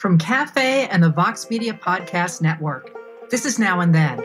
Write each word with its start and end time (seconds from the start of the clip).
From 0.00 0.16
Cafe 0.16 0.88
and 0.88 1.02
the 1.02 1.10
Vox 1.10 1.50
Media 1.50 1.74
Podcast 1.74 2.40
Network, 2.40 2.90
this 3.28 3.44
is 3.44 3.58
Now 3.58 3.80
and 3.80 3.94
Then. 3.94 4.24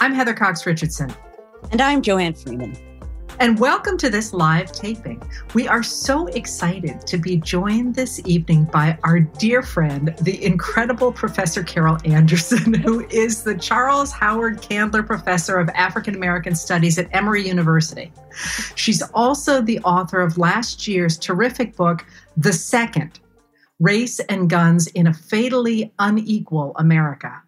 I'm 0.00 0.14
Heather 0.14 0.32
Cox 0.32 0.64
Richardson. 0.64 1.12
And 1.72 1.82
I'm 1.82 2.00
Joanne 2.00 2.32
Freeman. 2.32 2.93
And 3.40 3.58
welcome 3.58 3.98
to 3.98 4.08
this 4.08 4.32
live 4.32 4.70
taping. 4.70 5.20
We 5.54 5.66
are 5.66 5.82
so 5.82 6.28
excited 6.28 7.04
to 7.08 7.18
be 7.18 7.36
joined 7.36 7.96
this 7.96 8.20
evening 8.24 8.64
by 8.64 8.96
our 9.02 9.18
dear 9.18 9.60
friend, 9.60 10.14
the 10.20 10.42
incredible 10.44 11.10
Professor 11.10 11.64
Carol 11.64 11.98
Anderson, 12.04 12.72
who 12.82 13.04
is 13.08 13.42
the 13.42 13.56
Charles 13.56 14.12
Howard 14.12 14.62
Candler 14.62 15.02
Professor 15.02 15.58
of 15.58 15.68
African 15.70 16.14
American 16.14 16.54
Studies 16.54 16.96
at 16.96 17.08
Emory 17.12 17.46
University. 17.48 18.12
She's 18.76 19.02
also 19.12 19.60
the 19.60 19.80
author 19.80 20.20
of 20.20 20.38
last 20.38 20.86
year's 20.86 21.18
terrific 21.18 21.74
book, 21.74 22.06
The 22.36 22.52
Second 22.52 23.18
Race 23.80 24.20
and 24.20 24.48
Guns 24.48 24.86
in 24.86 25.08
a 25.08 25.14
Fatally 25.14 25.92
Unequal 25.98 26.72
America. 26.76 27.42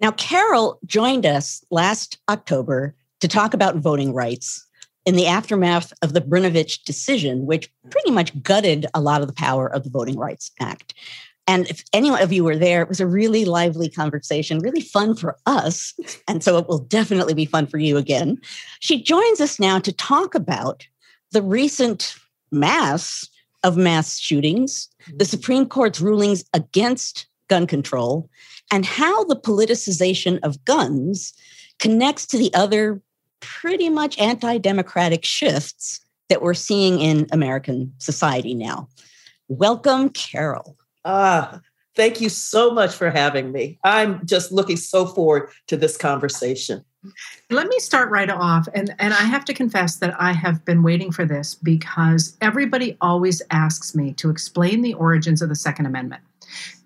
Now, 0.00 0.12
Carol 0.12 0.78
joined 0.86 1.26
us 1.26 1.62
last 1.70 2.18
October 2.30 2.96
to 3.20 3.28
talk 3.28 3.52
about 3.52 3.76
voting 3.76 4.14
rights 4.14 4.66
in 5.06 5.16
the 5.16 5.26
aftermath 5.26 5.92
of 6.02 6.12
the 6.12 6.20
Brnovich 6.20 6.84
decision, 6.84 7.46
which 7.46 7.70
pretty 7.90 8.10
much 8.10 8.40
gutted 8.42 8.86
a 8.94 9.00
lot 9.00 9.22
of 9.22 9.26
the 9.26 9.34
power 9.34 9.66
of 9.66 9.84
the 9.84 9.90
Voting 9.90 10.18
Rights 10.18 10.50
Act. 10.60 10.94
And 11.46 11.68
if 11.68 11.82
any 11.92 12.10
of 12.10 12.32
you 12.32 12.44
were 12.44 12.56
there, 12.56 12.82
it 12.82 12.88
was 12.88 13.00
a 13.00 13.06
really 13.06 13.44
lively 13.44 13.88
conversation, 13.88 14.60
really 14.60 14.82
fun 14.82 15.16
for 15.16 15.36
us. 15.46 15.94
And 16.28 16.44
so 16.44 16.58
it 16.58 16.68
will 16.68 16.78
definitely 16.78 17.34
be 17.34 17.44
fun 17.44 17.66
for 17.66 17.78
you 17.78 17.96
again. 17.96 18.38
She 18.78 19.02
joins 19.02 19.40
us 19.40 19.58
now 19.58 19.80
to 19.80 19.92
talk 19.92 20.34
about 20.34 20.86
the 21.32 21.42
recent 21.42 22.14
mass 22.52 23.28
of 23.64 23.76
mass 23.76 24.18
shootings, 24.18 24.88
the 25.06 25.12
mm-hmm. 25.12 25.24
Supreme 25.24 25.66
Court's 25.66 26.00
rulings 26.00 26.44
against 26.54 27.26
gun 27.48 27.66
control, 27.66 28.30
and 28.70 28.86
how 28.86 29.24
the 29.24 29.36
politicization 29.36 30.38
of 30.44 30.64
guns 30.64 31.32
connects 31.78 32.26
to 32.26 32.38
the 32.38 32.54
other 32.54 33.02
pretty 33.40 33.88
much 33.88 34.18
anti 34.18 34.58
democratic 34.58 35.24
shifts 35.24 36.00
that 36.28 36.42
we're 36.42 36.54
seeing 36.54 37.00
in 37.00 37.26
American 37.32 37.92
society 37.98 38.54
now. 38.54 38.88
Welcome, 39.48 40.10
Carol. 40.10 40.76
Ah, 41.04 41.60
thank 41.96 42.20
you 42.20 42.28
so 42.28 42.70
much 42.70 42.94
for 42.94 43.10
having 43.10 43.52
me. 43.52 43.78
I'm 43.84 44.24
just 44.24 44.52
looking 44.52 44.76
so 44.76 45.06
forward 45.06 45.50
to 45.66 45.76
this 45.76 45.96
conversation. 45.96 46.84
Let 47.50 47.66
me 47.66 47.78
start 47.78 48.10
right 48.10 48.30
off. 48.30 48.68
And, 48.74 48.94
and 48.98 49.14
I 49.14 49.22
have 49.22 49.44
to 49.46 49.54
confess 49.54 49.96
that 49.96 50.14
I 50.20 50.32
have 50.32 50.64
been 50.64 50.82
waiting 50.82 51.10
for 51.10 51.24
this 51.24 51.54
because 51.54 52.36
everybody 52.40 52.96
always 53.00 53.42
asks 53.50 53.94
me 53.94 54.12
to 54.14 54.30
explain 54.30 54.82
the 54.82 54.94
origins 54.94 55.40
of 55.40 55.48
the 55.48 55.54
Second 55.54 55.86
Amendment. 55.86 56.22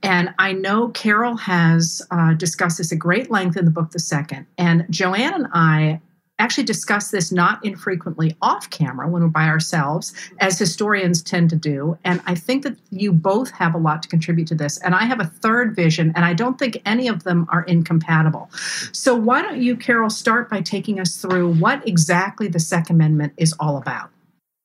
And 0.03 0.35
I 0.39 0.53
know 0.53 0.89
Carol 0.89 1.37
has 1.37 2.03
uh, 2.11 2.35
discussed 2.35 2.79
this 2.79 2.93
at 2.93 2.99
great 2.99 3.31
length 3.31 3.57
in 3.57 3.65
the 3.65 3.71
book, 3.71 3.91
The 3.91 3.99
Second. 3.99 4.47
And 4.57 4.87
Joanne 4.91 5.35
and 5.35 5.47
I 5.53 6.01
actually 6.39 6.65
discuss 6.65 7.11
this 7.11 7.31
not 7.31 7.65
infrequently 7.65 8.37
off 8.43 8.69
camera 8.71 9.09
when 9.09 9.23
we're 9.23 9.29
by 9.29 9.47
ourselves, 9.47 10.13
as 10.41 10.59
historians 10.59 11.23
tend 11.23 11.49
to 11.51 11.57
do. 11.57 11.97
And 12.05 12.21
I 12.27 12.35
think 12.35 12.65
that 12.65 12.77
you 12.91 13.13
both 13.13 13.51
have 13.53 13.75
a 13.75 13.79
lot 13.79 14.03
to 14.03 14.09
contribute 14.09 14.49
to 14.49 14.55
this. 14.55 14.79
And 14.79 14.95
I 14.95 15.05
have 15.05 15.21
a 15.21 15.27
third 15.27 15.77
vision, 15.77 16.13
and 16.17 16.25
I 16.25 16.35
don't 16.35 16.59
think 16.59 16.81
any 16.85 17.09
of 17.09 17.25
them 17.25 17.47
are 17.51 17.63
incompatible. 17.63 18.51
So, 18.93 19.15
why 19.15 19.43
don't 19.43 19.63
you, 19.63 19.77
Carol, 19.77 20.11
start 20.11 20.51
by 20.51 20.61
taking 20.61 20.99
us 20.99 21.17
through 21.17 21.55
what 21.55 21.87
exactly 21.87 22.49
the 22.49 22.61
Second 22.61 22.97
Amendment 22.97 23.33
is 23.37 23.55
all 23.61 23.77
about? 23.77 24.11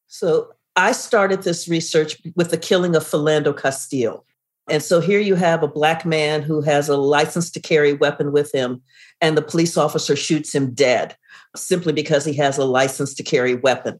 So, 0.08 0.54
I 0.76 0.94
started 0.94 1.44
this 1.44 1.68
research 1.68 2.22
with 2.36 2.52
the 2.52 2.58
killing 2.58 2.96
of 2.96 3.04
Philando 3.04 3.56
Castile. 3.56 4.26
And 4.70 4.84
so 4.84 5.02
here 5.02 5.20
you 5.20 5.36
have 5.36 5.64
a 5.64 5.68
black 5.68 6.06
man 6.06 6.44
who 6.44 6.62
has 6.62 6.90
a 6.90 6.96
license 6.96 7.50
to 7.52 7.60
carry 7.60 7.94
weapon 7.94 8.32
with 8.32 8.54
him, 8.54 8.82
and 9.20 9.36
the 9.36 9.42
police 9.42 9.78
officer 9.78 10.16
shoots 10.16 10.54
him 10.54 10.74
dead 10.74 11.18
simply 11.56 11.94
because 11.94 12.26
he 12.26 12.34
has 12.34 12.58
a 12.58 12.66
license 12.66 13.14
to 13.16 13.24
carry 13.24 13.56
weapon. 13.56 14.00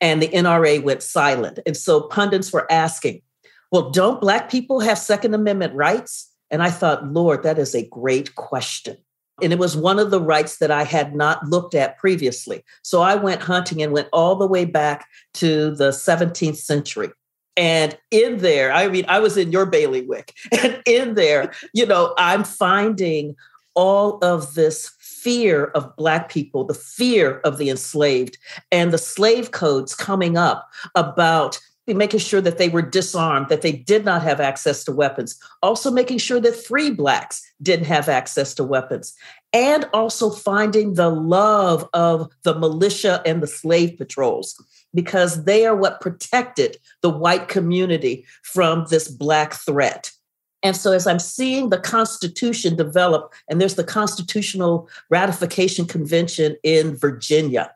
And 0.00 0.22
the 0.22 0.28
NRA 0.28 0.82
went 0.82 1.02
silent. 1.02 1.58
And 1.66 1.76
so 1.76 2.02
pundits 2.02 2.52
were 2.52 2.70
asking, 2.70 3.22
well, 3.70 3.90
don't 3.90 4.20
Black 4.20 4.50
people 4.50 4.80
have 4.80 4.98
Second 4.98 5.34
Amendment 5.34 5.74
rights? 5.74 6.30
And 6.50 6.62
I 6.62 6.70
thought, 6.70 7.08
Lord, 7.08 7.42
that 7.42 7.58
is 7.58 7.74
a 7.74 7.88
great 7.88 8.34
question. 8.34 8.96
And 9.42 9.52
it 9.52 9.58
was 9.58 9.76
one 9.76 9.98
of 9.98 10.10
the 10.10 10.20
rights 10.20 10.58
that 10.58 10.70
I 10.70 10.84
had 10.84 11.14
not 11.14 11.48
looked 11.48 11.74
at 11.74 11.98
previously. 11.98 12.62
So 12.82 13.00
I 13.00 13.14
went 13.14 13.40
hunting 13.40 13.82
and 13.82 13.92
went 13.92 14.08
all 14.12 14.36
the 14.36 14.46
way 14.46 14.66
back 14.66 15.06
to 15.34 15.74
the 15.74 15.88
17th 15.90 16.58
century. 16.58 17.10
And 17.56 17.98
in 18.10 18.38
there, 18.38 18.72
I 18.72 18.88
mean, 18.88 19.04
I 19.08 19.18
was 19.18 19.36
in 19.36 19.52
your 19.52 19.66
bailiwick, 19.66 20.34
and 20.62 20.82
in 20.86 21.14
there, 21.14 21.52
you 21.74 21.84
know, 21.84 22.14
I'm 22.16 22.44
finding 22.44 23.36
all 23.74 24.18
of 24.22 24.54
this 24.54 24.90
fear 25.22 25.66
of 25.66 25.96
Black 25.96 26.28
people, 26.28 26.64
the 26.64 26.74
fear 26.74 27.38
of 27.44 27.58
the 27.58 27.70
enslaved, 27.70 28.38
and 28.70 28.92
the 28.92 28.98
slave 28.98 29.50
codes 29.50 29.94
coming 29.94 30.36
up 30.36 30.68
about 30.94 31.58
making 31.86 32.20
sure 32.20 32.40
that 32.40 32.58
they 32.58 32.68
were 32.68 32.82
disarmed, 32.82 33.48
that 33.48 33.62
they 33.62 33.72
did 33.72 34.04
not 34.04 34.22
have 34.22 34.40
access 34.40 34.84
to 34.84 34.92
weapons, 34.92 35.38
also 35.62 35.90
making 35.90 36.18
sure 36.18 36.40
that 36.40 36.54
free 36.54 36.90
Blacks 36.90 37.42
didn't 37.60 37.86
have 37.86 38.08
access 38.08 38.54
to 38.54 38.64
weapons, 38.64 39.14
and 39.52 39.88
also 39.92 40.30
finding 40.30 40.94
the 40.94 41.10
love 41.10 41.88
of 41.92 42.30
the 42.44 42.54
militia 42.58 43.20
and 43.26 43.42
the 43.42 43.46
slave 43.48 43.98
patrols, 43.98 44.62
because 44.94 45.44
they 45.44 45.66
are 45.66 45.76
what 45.76 46.00
protected 46.00 46.78
the 47.00 47.10
white 47.10 47.48
community 47.48 48.24
from 48.42 48.86
this 48.88 49.08
Black 49.08 49.52
threat. 49.54 50.12
And 50.62 50.76
so, 50.76 50.92
as 50.92 51.06
I'm 51.06 51.18
seeing 51.18 51.70
the 51.70 51.78
Constitution 51.78 52.76
develop, 52.76 53.32
and 53.48 53.60
there's 53.60 53.74
the 53.74 53.84
Constitutional 53.84 54.88
Ratification 55.10 55.86
Convention 55.86 56.56
in 56.62 56.96
Virginia, 56.96 57.72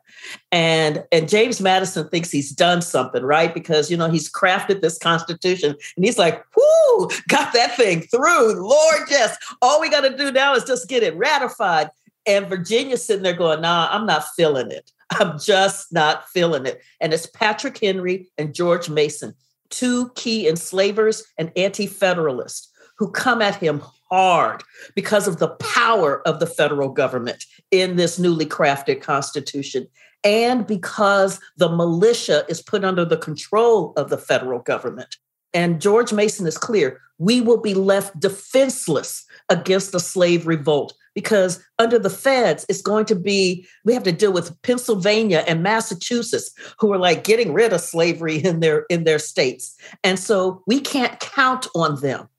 and 0.51 1.03
and 1.11 1.27
James 1.27 1.59
Madison 1.59 2.07
thinks 2.09 2.31
he's 2.31 2.51
done 2.51 2.81
something, 2.81 3.23
right? 3.23 3.53
Because 3.53 3.91
you 3.91 3.97
know 3.97 4.09
he's 4.09 4.31
crafted 4.31 4.81
this 4.81 4.97
Constitution, 4.97 5.75
and 5.95 6.05
he's 6.05 6.17
like, 6.17 6.43
"Whoo, 6.55 7.09
got 7.27 7.53
that 7.53 7.75
thing 7.75 8.01
through, 8.01 8.53
Lord! 8.67 9.01
Yes, 9.09 9.37
all 9.61 9.81
we 9.81 9.89
got 9.89 10.01
to 10.01 10.15
do 10.15 10.31
now 10.31 10.53
is 10.55 10.63
just 10.63 10.87
get 10.87 11.03
it 11.03 11.15
ratified." 11.17 11.89
And 12.25 12.47
Virginia's 12.47 13.03
sitting 13.03 13.23
there 13.23 13.33
going, 13.33 13.61
"Nah, 13.61 13.89
I'm 13.91 14.05
not 14.05 14.33
feeling 14.35 14.71
it. 14.71 14.91
I'm 15.11 15.37
just 15.39 15.91
not 15.91 16.29
feeling 16.29 16.65
it." 16.65 16.81
And 17.01 17.13
it's 17.13 17.27
Patrick 17.27 17.77
Henry 17.79 18.29
and 18.37 18.55
George 18.55 18.89
Mason, 18.89 19.33
two 19.69 20.09
key 20.15 20.47
enslavers 20.47 21.23
and 21.37 21.51
anti-federalists 21.57 22.69
who 22.97 23.11
come 23.11 23.41
at 23.41 23.55
him 23.55 23.81
hard 24.09 24.63
because 24.95 25.27
of 25.27 25.39
the 25.39 25.49
power 25.49 26.25
of 26.27 26.39
the 26.39 26.47
federal 26.47 26.89
government 26.89 27.45
in 27.71 27.95
this 27.95 28.17
newly 28.17 28.45
crafted 28.45 29.01
constitution 29.01 29.87
and 30.23 30.65
because 30.65 31.39
the 31.57 31.69
militia 31.69 32.43
is 32.49 32.61
put 32.61 32.83
under 32.83 33.05
the 33.05 33.17
control 33.17 33.93
of 33.97 34.09
the 34.09 34.17
federal 34.17 34.59
government. 34.59 35.17
And 35.53 35.81
George 35.81 36.11
Mason 36.13 36.45
is 36.47 36.57
clear 36.57 37.01
we 37.19 37.41
will 37.41 37.59
be 37.59 37.73
left 37.73 38.19
defenseless 38.19 39.25
against 39.49 39.91
the 39.91 39.99
slave 39.99 40.45
revolt 40.45 40.93
because 41.15 41.63
under 41.79 41.97
the 41.97 42.09
feds 42.09 42.65
it's 42.69 42.81
going 42.81 43.05
to 43.05 43.15
be 43.15 43.65
we 43.85 43.93
have 43.93 44.03
to 44.03 44.11
deal 44.11 44.31
with 44.31 44.61
Pennsylvania 44.61 45.43
and 45.47 45.63
Massachusetts 45.63 46.51
who 46.79 46.93
are 46.93 46.99
like 46.99 47.23
getting 47.23 47.53
rid 47.53 47.73
of 47.73 47.81
slavery 47.81 48.37
in 48.37 48.59
their 48.59 48.85
in 48.89 49.03
their 49.03 49.19
states 49.19 49.75
and 50.03 50.19
so 50.19 50.61
we 50.67 50.79
can't 50.79 51.19
count 51.19 51.67
on 51.73 51.99
them 52.01 52.29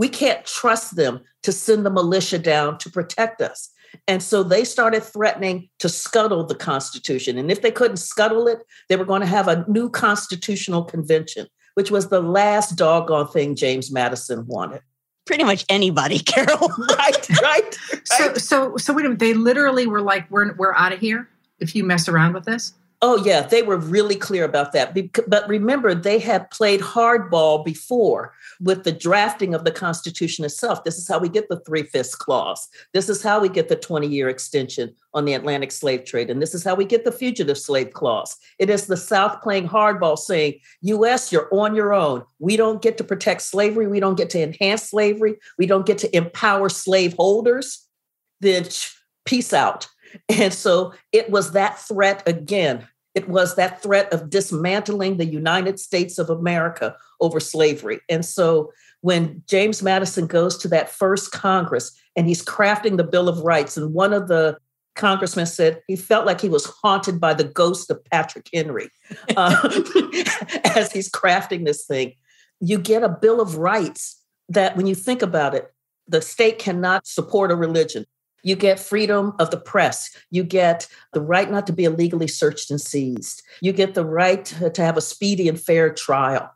we 0.00 0.08
can't 0.08 0.46
trust 0.46 0.96
them 0.96 1.20
to 1.42 1.52
send 1.52 1.84
the 1.84 1.90
militia 1.90 2.38
down 2.38 2.78
to 2.78 2.88
protect 2.88 3.42
us. 3.42 3.68
And 4.08 4.22
so 4.22 4.42
they 4.42 4.64
started 4.64 5.02
threatening 5.02 5.68
to 5.78 5.90
scuttle 5.90 6.42
the 6.42 6.54
Constitution. 6.54 7.36
And 7.36 7.50
if 7.50 7.60
they 7.60 7.70
couldn't 7.70 7.98
scuttle 7.98 8.48
it, 8.48 8.60
they 8.88 8.96
were 8.96 9.04
going 9.04 9.20
to 9.20 9.26
have 9.26 9.46
a 9.46 9.62
new 9.68 9.90
constitutional 9.90 10.84
convention, 10.84 11.48
which 11.74 11.90
was 11.90 12.08
the 12.08 12.22
last 12.22 12.76
doggone 12.76 13.28
thing 13.28 13.54
James 13.54 13.92
Madison 13.92 14.46
wanted. 14.46 14.80
Pretty 15.26 15.44
much 15.44 15.66
anybody, 15.68 16.18
Carol. 16.32 16.70
right, 16.96 17.28
right, 17.42 17.42
right. 17.42 18.06
So, 18.06 18.34
so, 18.34 18.76
so 18.78 18.94
wait 18.94 19.04
a 19.04 19.08
minute. 19.10 19.18
They 19.18 19.34
literally 19.34 19.86
were 19.86 20.00
like, 20.00 20.30
"We're 20.30 20.54
we're 20.54 20.74
out 20.74 20.94
of 20.94 20.98
here 20.98 21.28
if 21.58 21.76
you 21.76 21.84
mess 21.84 22.08
around 22.08 22.32
with 22.32 22.46
this." 22.46 22.72
Oh, 23.02 23.16
yeah, 23.24 23.40
they 23.40 23.62
were 23.62 23.78
really 23.78 24.14
clear 24.14 24.44
about 24.44 24.72
that. 24.72 24.94
But 25.26 25.48
remember, 25.48 25.94
they 25.94 26.18
had 26.18 26.50
played 26.50 26.80
hardball 26.80 27.64
before 27.64 28.34
with 28.60 28.84
the 28.84 28.92
drafting 28.92 29.54
of 29.54 29.64
the 29.64 29.70
Constitution 29.70 30.44
itself. 30.44 30.84
This 30.84 30.98
is 30.98 31.08
how 31.08 31.18
we 31.18 31.30
get 31.30 31.48
the 31.48 31.60
three 31.60 31.84
fifths 31.84 32.14
clause. 32.14 32.68
This 32.92 33.08
is 33.08 33.22
how 33.22 33.40
we 33.40 33.48
get 33.48 33.70
the 33.70 33.76
20 33.76 34.06
year 34.06 34.28
extension 34.28 34.94
on 35.14 35.24
the 35.24 35.32
Atlantic 35.32 35.72
slave 35.72 36.04
trade. 36.04 36.28
And 36.28 36.42
this 36.42 36.54
is 36.54 36.62
how 36.62 36.74
we 36.74 36.84
get 36.84 37.04
the 37.04 37.12
fugitive 37.12 37.56
slave 37.56 37.94
clause. 37.94 38.36
It 38.58 38.68
is 38.68 38.86
the 38.86 38.98
South 38.98 39.40
playing 39.40 39.68
hardball 39.68 40.18
saying, 40.18 40.60
US, 40.82 41.32
you're 41.32 41.48
on 41.52 41.74
your 41.74 41.94
own. 41.94 42.22
We 42.38 42.58
don't 42.58 42.82
get 42.82 42.98
to 42.98 43.04
protect 43.04 43.40
slavery. 43.40 43.86
We 43.86 44.00
don't 44.00 44.16
get 44.16 44.28
to 44.30 44.42
enhance 44.42 44.90
slavery. 44.90 45.36
We 45.56 45.64
don't 45.64 45.86
get 45.86 45.96
to 45.98 46.14
empower 46.14 46.68
slaveholders. 46.68 47.86
Then 48.40 48.66
peace 49.24 49.54
out. 49.54 49.88
And 50.28 50.52
so 50.52 50.92
it 51.12 51.30
was 51.30 51.52
that 51.52 51.78
threat 51.78 52.22
again 52.26 52.86
It 53.14 53.28
was 53.28 53.56
that 53.56 53.82
threat 53.82 54.12
of 54.12 54.30
dismantling 54.30 55.16
the 55.16 55.26
United 55.26 55.80
States 55.80 56.18
of 56.18 56.30
America 56.30 56.96
over 57.20 57.40
slavery. 57.40 58.00
And 58.08 58.24
so 58.24 58.72
when 59.00 59.42
James 59.48 59.82
Madison 59.82 60.26
goes 60.26 60.56
to 60.58 60.68
that 60.68 60.90
first 60.90 61.32
Congress 61.32 61.92
and 62.16 62.26
he's 62.26 62.44
crafting 62.44 62.96
the 62.96 63.04
Bill 63.04 63.28
of 63.28 63.40
Rights, 63.40 63.76
and 63.76 63.94
one 63.94 64.12
of 64.12 64.28
the 64.28 64.58
congressmen 64.94 65.46
said 65.46 65.82
he 65.86 65.96
felt 65.96 66.26
like 66.26 66.40
he 66.40 66.48
was 66.48 66.66
haunted 66.66 67.20
by 67.20 67.34
the 67.34 67.44
ghost 67.44 67.90
of 67.90 68.04
Patrick 68.04 68.48
Henry 68.52 68.90
uh, 69.36 69.56
as 70.76 70.92
he's 70.92 71.10
crafting 71.10 71.64
this 71.64 71.86
thing. 71.86 72.14
You 72.60 72.78
get 72.78 73.02
a 73.02 73.08
Bill 73.08 73.40
of 73.40 73.56
Rights 73.56 74.22
that, 74.48 74.76
when 74.76 74.86
you 74.86 74.94
think 74.94 75.22
about 75.22 75.54
it, 75.54 75.72
the 76.06 76.20
state 76.20 76.58
cannot 76.58 77.06
support 77.06 77.50
a 77.50 77.56
religion. 77.56 78.04
You 78.42 78.56
get 78.56 78.80
freedom 78.80 79.34
of 79.38 79.50
the 79.50 79.60
press. 79.60 80.10
You 80.30 80.44
get 80.44 80.86
the 81.12 81.20
right 81.20 81.50
not 81.50 81.66
to 81.66 81.72
be 81.72 81.84
illegally 81.84 82.28
searched 82.28 82.70
and 82.70 82.80
seized. 82.80 83.42
You 83.60 83.72
get 83.72 83.94
the 83.94 84.04
right 84.04 84.44
to 84.44 84.82
have 84.82 84.96
a 84.96 85.02
speedy 85.02 85.48
and 85.48 85.60
fair 85.60 85.92
trial, 85.92 86.50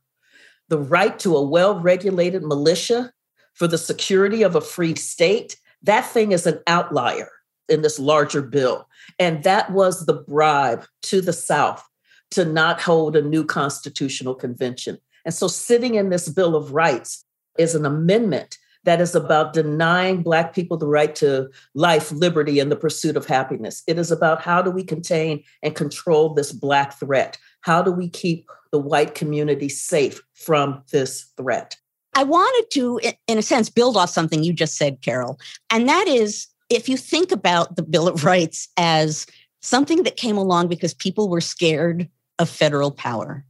the 0.68 0.78
right 0.78 1.18
to 1.20 1.36
a 1.36 1.42
well 1.42 1.78
regulated 1.80 2.42
militia 2.42 3.12
for 3.54 3.68
the 3.68 3.78
security 3.78 4.42
of 4.42 4.54
a 4.54 4.60
free 4.60 4.94
state. 4.94 5.56
That 5.82 6.06
thing 6.06 6.32
is 6.32 6.46
an 6.46 6.60
outlier 6.66 7.30
in 7.68 7.82
this 7.82 7.98
larger 7.98 8.42
bill. 8.42 8.88
And 9.18 9.42
that 9.44 9.70
was 9.70 10.06
the 10.06 10.14
bribe 10.14 10.86
to 11.02 11.20
the 11.20 11.32
South 11.32 11.84
to 12.32 12.44
not 12.44 12.80
hold 12.80 13.16
a 13.16 13.22
new 13.22 13.44
constitutional 13.44 14.34
convention. 14.34 14.98
And 15.24 15.32
so, 15.32 15.48
sitting 15.48 15.94
in 15.94 16.10
this 16.10 16.28
Bill 16.28 16.56
of 16.56 16.72
Rights 16.72 17.24
is 17.58 17.74
an 17.74 17.86
amendment 17.86 18.58
that 18.84 19.00
is 19.00 19.14
about 19.14 19.52
denying 19.52 20.22
Black 20.22 20.54
people 20.54 20.76
the 20.76 20.86
right 20.86 21.14
to 21.16 21.50
life, 21.74 22.12
liberty, 22.12 22.60
and 22.60 22.70
the 22.70 22.76
pursuit 22.76 23.16
of 23.16 23.26
happiness. 23.26 23.82
It 23.86 23.98
is 23.98 24.10
about 24.10 24.42
how 24.42 24.62
do 24.62 24.70
we 24.70 24.84
contain 24.84 25.42
and 25.62 25.74
control 25.74 26.34
this 26.34 26.52
Black 26.52 26.94
threat? 26.94 27.38
How 27.62 27.82
do 27.82 27.90
we 27.90 28.08
keep 28.08 28.48
the 28.72 28.78
white 28.78 29.14
community 29.14 29.68
safe 29.68 30.22
from 30.34 30.82
this 30.92 31.26
threat? 31.36 31.76
I 32.14 32.22
wanted 32.22 32.70
to, 32.72 33.00
in 33.26 33.38
a 33.38 33.42
sense, 33.42 33.68
build 33.68 33.96
off 33.96 34.10
something 34.10 34.44
you 34.44 34.52
just 34.52 34.76
said, 34.76 35.00
Carol. 35.00 35.38
And 35.70 35.88
that 35.88 36.06
is 36.06 36.46
if 36.70 36.88
you 36.88 36.96
think 36.96 37.32
about 37.32 37.76
the 37.76 37.82
Bill 37.82 38.08
of 38.08 38.24
Rights 38.24 38.68
as 38.76 39.26
something 39.62 40.02
that 40.04 40.16
came 40.16 40.36
along 40.36 40.68
because 40.68 40.94
people 40.94 41.28
were 41.28 41.40
scared 41.40 42.08
of 42.38 42.48
federal 42.48 42.90
power 42.90 43.44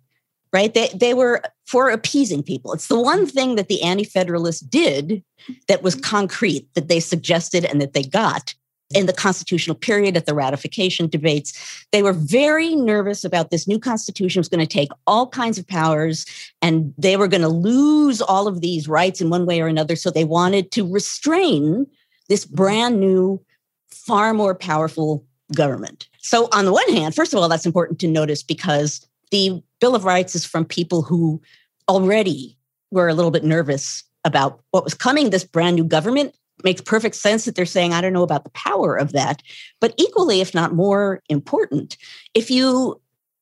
right? 0.55 0.73
They, 0.73 0.89
they 0.95 1.13
were 1.15 1.43
for 1.67 1.91
appeasing 1.91 2.45
people. 2.45 2.73
It's 2.73 2.87
the 2.87 3.01
one 3.01 3.27
thing 3.27 3.57
that 3.57 3.67
the 3.67 3.83
Anti 3.83 4.05
Federalists 4.05 4.61
did 4.61 5.23
that 5.67 5.83
was 5.83 5.97
mm-hmm. 5.97 6.05
concrete, 6.05 6.73
that 6.75 6.89
they 6.89 7.01
suggested 7.01 7.65
and 7.65 7.81
that 7.81 7.93
they 7.93 8.05
got 8.05 8.55
in 8.95 9.07
the 9.07 9.13
constitutional 9.13 9.75
period 9.75 10.17
at 10.17 10.27
the 10.27 10.35
ratification 10.35 11.09
debates. 11.09 11.85
They 11.91 12.03
were 12.03 12.13
very 12.13 12.77
nervous 12.77 13.25
about 13.25 13.51
this 13.51 13.67
new 13.67 13.81
constitution 13.81 14.39
was 14.39 14.49
going 14.49 14.65
to 14.65 14.73
take 14.73 14.91
all 15.09 15.27
kinds 15.27 15.59
of 15.59 15.67
powers 15.67 16.25
and 16.63 16.95
they 16.97 17.17
were 17.17 17.27
going 17.27 17.43
to 17.43 17.49
lose 17.49 18.23
all 18.23 18.47
of 18.47 18.61
these 18.61 18.87
rights 18.87 19.21
in 19.21 19.31
one 19.31 19.47
way 19.47 19.61
or 19.61 19.67
another. 19.67 19.97
So 19.97 20.11
they 20.11 20.25
wanted 20.25 20.71
to 20.73 20.89
restrain 20.89 21.87
this 22.29 22.45
brand 22.45 23.01
new, 23.01 23.43
far 23.91 24.33
more 24.33 24.55
powerful 24.55 25.25
government. 25.57 26.09
So, 26.19 26.49
on 26.53 26.65
the 26.65 26.73
one 26.73 26.89
hand, 26.91 27.15
first 27.15 27.35
of 27.35 27.41
all, 27.41 27.49
that's 27.49 27.67
important 27.67 27.99
to 28.01 28.09
notice 28.09 28.43
because 28.43 29.07
the 29.35 29.61
Bill 29.81 29.97
of 29.97 30.05
Rights 30.05 30.37
is 30.37 30.45
from 30.45 30.65
people 30.65 31.03
who 31.03 31.43
already 31.89 32.57
were 32.93 33.09
a 33.09 33.15
little 33.15 33.33
bit 33.33 33.43
nervous 33.43 34.05
about 34.25 34.61
what 34.71 34.85
was 34.85 34.95
coming. 34.95 35.31
This 35.31 35.43
brand 35.43 35.75
new 35.75 35.83
government 35.83 36.37
makes 36.63 36.81
perfect 36.81 37.17
sense 37.17 37.45
that 37.45 37.57
they're 37.57 37.67
saying, 37.67 37.93
I 37.93 38.01
don't 38.01 38.13
know 38.13 38.23
about 38.23 38.45
the 38.45 38.51
power 38.51 38.95
of 38.95 39.11
that. 39.11 39.43
But 39.81 39.93
equally, 39.97 40.41
if 40.41 40.55
not 40.55 40.73
more 40.73 41.21
important, 41.29 41.97
if 42.33 42.49
you 42.49 43.01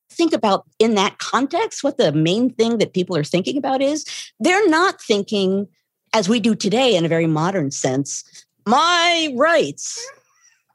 think 0.09 0.33
about 0.33 0.65
in 0.79 0.95
that 0.95 1.19
context, 1.19 1.83
what 1.83 1.99
the 1.99 2.11
main 2.11 2.49
thing 2.49 2.79
that 2.79 2.95
people 2.95 3.15
are 3.15 3.23
thinking 3.23 3.55
about 3.55 3.83
is 3.83 4.03
they're 4.39 4.67
not 4.69 4.99
thinking, 4.99 5.67
as 6.11 6.27
we 6.27 6.39
do 6.39 6.55
today 6.55 6.95
in 6.95 7.05
a 7.05 7.09
very 7.09 7.27
modern 7.27 7.69
sense, 7.69 8.23
my 8.65 9.31
rights 9.35 10.03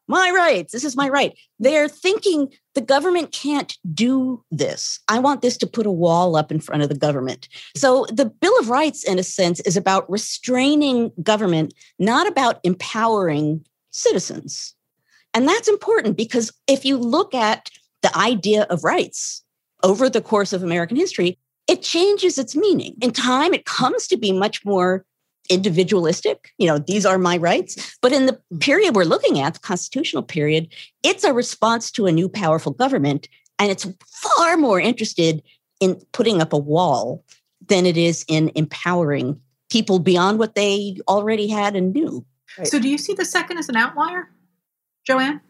my 0.09 0.31
rights. 0.31 0.73
This 0.73 0.85
is 0.85 0.97
my 0.97 1.09
right. 1.09 1.38
They're 1.59 1.88
thinking 1.88 2.49
the 2.79 2.85
government 2.85 3.33
can't 3.33 3.77
do 3.93 4.41
this. 4.53 5.01
I 5.09 5.19
want 5.19 5.43
this 5.43 5.57
to 5.57 5.67
put 5.67 5.85
a 5.85 5.91
wall 5.91 6.37
up 6.37 6.53
in 6.53 6.61
front 6.61 6.85
of 6.85 6.89
the 6.89 6.95
government. 6.95 7.49
So 7.75 8.07
the 8.09 8.27
Bill 8.27 8.57
of 8.61 8.71
Rights, 8.71 9.03
in 9.03 9.19
a 9.19 9.25
sense, 9.25 9.59
is 9.63 9.77
about 9.77 10.09
restraining 10.09 11.11
government, 11.21 11.75
not 11.99 12.29
about 12.29 12.61
empowering 12.63 13.67
citizens. 13.91 14.77
And 15.35 15.49
that's 15.49 15.67
important 15.67 16.17
because 16.17 16.53
if 16.69 16.85
you 16.85 16.97
look 16.97 17.35
at 17.35 17.69
the 18.03 18.17
idea 18.17 18.63
of 18.71 18.85
rights 18.85 19.43
over 19.83 20.09
the 20.09 20.21
course 20.21 20.53
of 20.53 20.63
American 20.63 20.97
history, 20.97 21.37
it 21.67 21.83
changes 21.83 22.39
its 22.39 22.55
meaning. 22.55 22.95
In 23.03 23.11
time, 23.11 23.55
it 23.55 23.65
comes 23.65 24.07
to 24.07 24.17
be 24.17 24.31
much 24.31 24.65
more 24.65 25.05
individualistic 25.49 26.53
you 26.59 26.67
know 26.67 26.79
these 26.79 27.06
are 27.06 27.19
my 27.19 27.37
rights 27.37 27.97
but 28.03 28.12
in 28.12 28.27
the 28.27 28.39
mm. 28.53 28.61
period 28.61 28.95
we're 28.95 29.05
looking 29.05 29.41
at 29.41 29.55
the 29.55 29.61
constitutional 29.61 30.23
period 30.23 30.69
it's 31.03 31.25
a 31.25 31.33
response 31.33 31.91
to 31.91 32.06
a 32.06 32.12
new 32.12 32.29
powerful 32.29 32.73
government 32.73 33.29
and 33.59 33.71
it's 33.71 33.87
far 34.06 34.56
more 34.56 34.79
interested 34.79 35.43
in 35.81 36.00
putting 36.12 36.41
up 36.41 36.53
a 36.53 36.59
wall 36.59 37.25
than 37.67 37.87
it 37.87 37.97
is 37.97 38.25
in 38.29 38.50
empowering 38.55 39.41
people 39.71 39.99
beyond 39.99 40.39
what 40.39 40.55
they 40.55 40.97
already 41.09 41.49
had 41.49 41.75
and 41.75 41.93
knew 41.93 42.25
right. 42.59 42.67
so 42.67 42.79
do 42.79 42.89
you 42.89 42.99
see 42.99 43.15
the 43.15 43.25
second 43.25 43.59
as 43.59 43.69
an 43.69 43.77
outlier 43.77 44.29
joanne 45.06 45.41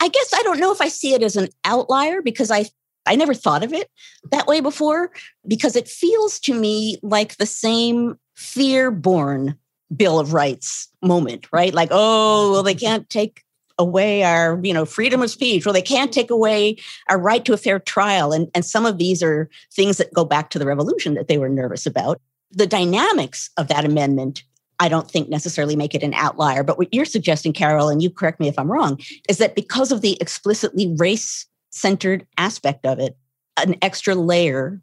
i 0.00 0.08
guess 0.08 0.32
i 0.34 0.42
don't 0.42 0.60
know 0.60 0.72
if 0.72 0.80
i 0.80 0.88
see 0.88 1.14
it 1.14 1.22
as 1.22 1.36
an 1.36 1.48
outlier 1.64 2.22
because 2.22 2.50
i 2.50 2.64
I 3.06 3.16
never 3.16 3.34
thought 3.34 3.64
of 3.64 3.72
it 3.72 3.90
that 4.30 4.46
way 4.46 4.60
before 4.60 5.10
because 5.46 5.76
it 5.76 5.88
feels 5.88 6.38
to 6.40 6.54
me 6.54 6.98
like 7.02 7.36
the 7.36 7.46
same 7.46 8.18
fear 8.42 8.90
born 8.90 9.56
Bill 9.96 10.18
of 10.18 10.32
Rights 10.32 10.88
moment, 11.02 11.46
right? 11.52 11.72
Like, 11.72 11.88
oh, 11.90 12.52
well, 12.52 12.62
they 12.62 12.74
can't 12.74 13.08
take 13.08 13.44
away 13.78 14.22
our, 14.22 14.58
you 14.62 14.72
know, 14.72 14.84
freedom 14.84 15.22
of 15.22 15.30
speech. 15.30 15.64
Well, 15.64 15.72
they 15.72 15.82
can't 15.82 16.12
take 16.12 16.30
away 16.30 16.76
our 17.08 17.18
right 17.18 17.44
to 17.44 17.52
a 17.52 17.58
fair 17.58 17.78
trial. 17.78 18.32
And, 18.32 18.50
and 18.54 18.64
some 18.64 18.86
of 18.86 18.98
these 18.98 19.22
are 19.22 19.48
things 19.72 19.96
that 19.98 20.14
go 20.14 20.24
back 20.24 20.50
to 20.50 20.58
the 20.58 20.66
revolution 20.66 21.14
that 21.14 21.28
they 21.28 21.38
were 21.38 21.48
nervous 21.48 21.86
about. 21.86 22.20
The 22.50 22.66
dynamics 22.66 23.50
of 23.56 23.68
that 23.68 23.84
amendment, 23.84 24.44
I 24.78 24.88
don't 24.88 25.10
think 25.10 25.28
necessarily 25.28 25.76
make 25.76 25.94
it 25.94 26.02
an 26.02 26.14
outlier. 26.14 26.62
But 26.62 26.78
what 26.78 26.92
you're 26.92 27.04
suggesting, 27.04 27.52
Carol, 27.52 27.88
and 27.88 28.02
you 28.02 28.10
correct 28.10 28.40
me 28.40 28.48
if 28.48 28.58
I'm 28.58 28.70
wrong, 28.70 29.00
is 29.28 29.38
that 29.38 29.56
because 29.56 29.90
of 29.92 30.00
the 30.00 30.18
explicitly 30.20 30.94
race 30.96 31.46
centered 31.70 32.26
aspect 32.38 32.84
of 32.86 32.98
it, 32.98 33.16
an 33.62 33.76
extra 33.82 34.14
layer 34.14 34.80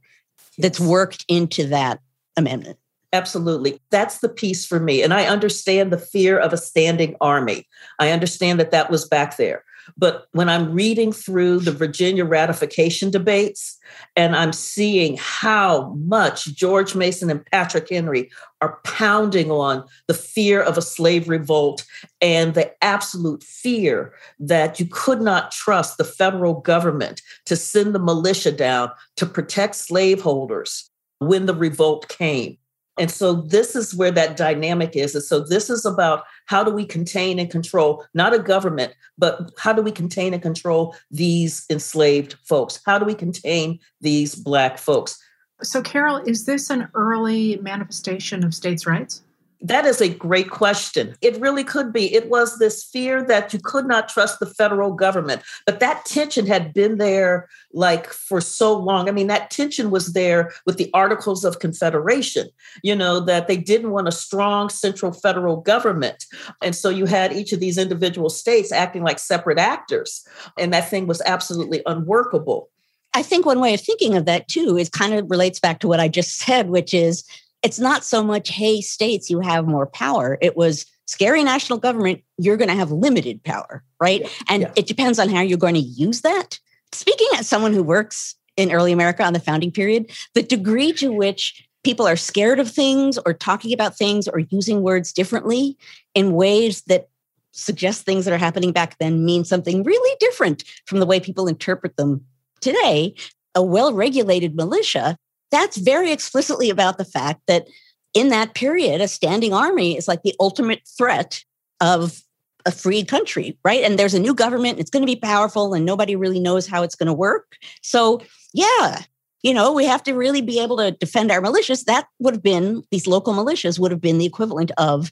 that's 0.57 0.79
worked 0.79 1.25
into 1.28 1.68
that 1.68 1.99
amendment. 2.35 2.78
Absolutely. 3.11 3.81
That's 3.89 4.19
the 4.19 4.30
piece 4.30 4.66
for 4.66 4.80
me. 4.80 5.01
And 5.01 5.13
I 5.13 5.25
understand 5.25 5.92
the 5.92 5.97
fear 5.97 6.37
of 6.37 6.54
a 6.54 6.57
standing 6.57 7.16
army. 7.21 7.68
I 7.97 8.11
understand 8.11 8.59
that 8.59 8.71
that 8.71 8.92
was 8.92 9.07
back 9.07 9.37
there. 9.37 9.63
But 9.97 10.28
when 10.33 10.49
I'm 10.49 10.73
reading 10.73 11.11
through 11.11 11.61
the 11.61 11.71
Virginia 11.71 12.25
ratification 12.25 13.09
debates 13.09 13.78
and 14.16 14.35
I'm 14.35 14.54
seeing 14.54 15.18
how 15.18 15.94
much 15.95 16.45
George 16.54 16.94
Mason 16.94 17.31
and 17.31 17.45
Patrick 17.47 17.89
Henry 17.89 18.30
are 18.61 18.80
pounding 18.83 19.49
on 19.49 19.83
the 20.07 20.13
fear 20.13 20.61
of 20.61 20.78
a 20.78 20.81
slave 20.81 21.28
revolt 21.30 21.85
and 22.21 22.54
the 22.54 22.71
absolute 22.83 23.44
fear 23.44 24.13
that 24.39 24.80
you 24.80 24.85
could 24.85 25.21
not 25.21 25.51
trust 25.51 25.97
the 25.97 26.04
federal 26.04 26.56
government 26.61 27.21
to 27.45 27.56
send 27.56 27.95
the 27.95 27.99
militia 27.99 28.51
down 28.51 28.92
to 29.16 29.25
protect 29.25 29.75
slaveholders 29.75 30.92
when 31.19 31.45
the 31.45 31.56
revolt 31.56 32.07
came. 32.09 32.57
And 32.99 33.09
so 33.09 33.33
this 33.33 33.77
is 33.77 33.95
where 33.95 34.11
that 34.11 34.35
dynamic 34.35 34.95
is. 34.95 35.15
And 35.15 35.23
so 35.23 35.39
this 35.39 35.69
is 35.69 35.85
about 35.85 36.25
how 36.47 36.65
do 36.65 36.71
we 36.71 36.85
contain 36.85 37.39
and 37.39 37.49
control, 37.49 38.06
not 38.13 38.33
a 38.33 38.39
government, 38.39 38.94
but 39.18 39.51
how 39.57 39.71
do 39.71 39.81
we 39.81 39.91
contain 39.91 40.33
and 40.33 40.44
control 40.44 40.95
these 41.09 41.65
enslaved 41.69 42.35
folks? 42.44 42.81
How 42.85 42.99
do 42.99 43.06
we 43.06 43.15
contain 43.15 43.79
these 44.01 44.35
Black 44.35 44.77
folks? 44.77 45.18
So, 45.61 45.81
Carol, 45.81 46.18
is 46.25 46.45
this 46.45 46.69
an 46.69 46.89
early 46.94 47.57
manifestation 47.57 48.44
of 48.44 48.53
states' 48.53 48.85
rights? 48.85 49.23
That 49.61 49.85
is 49.85 49.99
a 49.99 50.07
great 50.07 50.49
question. 50.49 51.16
It 51.21 51.39
really 51.42 51.66
could 51.66 51.92
be. 51.92 52.13
It 52.13 52.30
was 52.30 52.59
this 52.59 52.83
fear 52.83 53.21
that 53.23 53.51
you 53.51 53.59
could 53.59 53.85
not 53.85 54.07
trust 54.07 54.39
the 54.39 54.45
federal 54.45 54.94
government, 54.94 55.42
but 55.66 55.81
that 55.81 56.06
tension 56.06 56.47
had 56.47 56.73
been 56.73 56.97
there 56.97 57.49
like 57.73 58.07
for 58.07 58.39
so 58.39 58.78
long. 58.78 59.09
I 59.09 59.11
mean, 59.11 59.28
that 59.28 59.51
tension 59.51 59.92
was 59.92 60.13
there 60.13 60.54
with 60.66 60.78
the 60.78 60.89
Articles 60.94 61.44
of 61.44 61.59
Confederation, 61.59 62.47
you 62.83 62.95
know, 62.95 63.19
that 63.19 63.49
they 63.49 63.57
didn't 63.57 63.92
want 63.92 64.07
a 64.07 64.13
strong 64.13 64.69
central 64.69 65.11
federal 65.11 65.57
government. 65.57 66.25
And 66.61 66.73
so 66.73 66.89
you 66.89 67.06
had 67.06 67.33
each 67.33 67.51
of 67.51 67.59
these 67.59 67.78
individual 67.78 68.30
states 68.30 68.71
acting 68.71 69.04
like 69.04 69.19
separate 69.19 69.59
actors, 69.59 70.25
and 70.57 70.71
that 70.73 70.89
thing 70.89 71.06
was 71.06 71.21
absolutely 71.25 71.81
unworkable. 71.85 72.69
I 73.13 73.23
think 73.23 73.45
one 73.45 73.59
way 73.59 73.73
of 73.73 73.81
thinking 73.81 74.16
of 74.16 74.25
that 74.25 74.47
too 74.47 74.78
is 74.78 74.87
kind 74.87 75.13
of 75.13 75.30
relates 75.30 75.59
back 75.59 75.80
to 75.80 75.87
what 75.87 75.99
I 75.99 76.07
just 76.07 76.37
said, 76.37 76.69
which 76.69 76.94
is 76.94 77.25
it's 77.63 77.80
not 77.80 78.04
so 78.04 78.23
much, 78.23 78.49
hey, 78.49 78.81
states, 78.81 79.30
you 79.30 79.39
have 79.39 79.68
more 79.68 79.85
power. 79.85 80.37
It 80.42 80.56
was 80.56 80.85
scary 81.07 81.44
national 81.44 81.80
government, 81.80 82.21
you're 82.37 82.57
going 82.57 82.69
to 82.69 82.75
have 82.75 82.92
limited 82.92 83.44
power, 83.44 83.83
right? 83.99 84.21
Yeah, 84.21 84.30
and 84.47 84.61
yeah. 84.63 84.71
it 84.75 84.87
depends 84.87 85.18
on 85.18 85.30
how 85.30 85.42
you're 85.42 85.57
going 85.57 85.73
to 85.73 85.80
use 85.80 86.21
that. 86.21 86.59
Speaking 86.92 87.28
as 87.37 87.47
someone 87.47 87.73
who 87.73 87.83
works 87.83 88.35
in 88.57 88.71
early 88.71 88.92
America 88.92 89.23
on 89.23 89.33
the 89.33 89.39
founding 89.39 89.71
period, 89.71 90.11
the 90.35 90.44
degree 90.44 90.94
to 90.94 91.11
which 91.11 91.68
people 91.83 92.07
are 92.07 92.16
scared 92.16 92.59
of 92.59 92.69
things 92.69 93.18
or 93.25 93.33
talking 93.33 93.73
about 93.73 93.97
things 93.97 94.28
or 94.28 94.39
using 94.39 94.81
words 94.81 95.11
differently 95.13 95.78
in 96.13 96.33
ways 96.33 96.81
that 96.83 97.09
suggest 97.51 98.06
things 98.06 98.25
that 98.25 98.33
are 98.33 98.37
happening 98.37 98.71
back 98.71 98.97
then 98.99 99.25
mean 99.25 99.44
something 99.44 99.83
really 99.83 100.16
different 100.19 100.63
from 100.85 100.99
the 100.99 101.06
way 101.06 101.19
people 101.19 101.47
interpret 101.47 101.95
them 101.97 102.23
today. 102.61 103.16
A 103.56 103.63
well 103.63 103.94
regulated 103.94 104.56
militia, 104.56 105.18
that's 105.51 105.77
very 105.77 106.11
explicitly 106.11 106.69
about 106.69 106.97
the 106.97 107.06
fact 107.06 107.41
that 107.47 107.68
in 108.13 108.29
that 108.29 108.53
period, 108.56 109.01
a 109.01 109.07
standing 109.07 109.53
army 109.53 109.97
is 109.97 110.07
like 110.07 110.23
the 110.23 110.35
ultimate 110.39 110.81
threat 110.97 111.44
of 111.79 112.21
a 112.65 112.71
free 112.71 113.03
country, 113.03 113.57
right? 113.63 113.83
And 113.83 113.97
there's 113.97 114.13
a 114.13 114.19
new 114.19 114.33
government, 114.33 114.79
it's 114.79 114.89
going 114.89 115.01
to 115.01 115.11
be 115.11 115.15
powerful, 115.15 115.73
and 115.73 115.85
nobody 115.85 116.15
really 116.15 116.39
knows 116.39 116.68
how 116.68 116.83
it's 116.83 116.95
going 116.95 117.07
to 117.07 117.13
work. 117.13 117.56
So, 117.81 118.21
yeah, 118.53 119.03
you 119.41 119.53
know, 119.53 119.71
we 119.71 119.85
have 119.85 120.03
to 120.03 120.13
really 120.13 120.41
be 120.41 120.59
able 120.59 120.77
to 120.77 120.91
defend 120.91 121.31
our 121.31 121.41
militias. 121.41 121.85
That 121.85 122.07
would 122.19 122.33
have 122.33 122.44
been, 122.44 122.83
these 122.91 123.07
local 123.07 123.33
militias 123.33 123.79
would 123.79 123.91
have 123.91 124.01
been 124.01 124.18
the 124.18 124.25
equivalent 124.25 124.71
of 124.77 125.11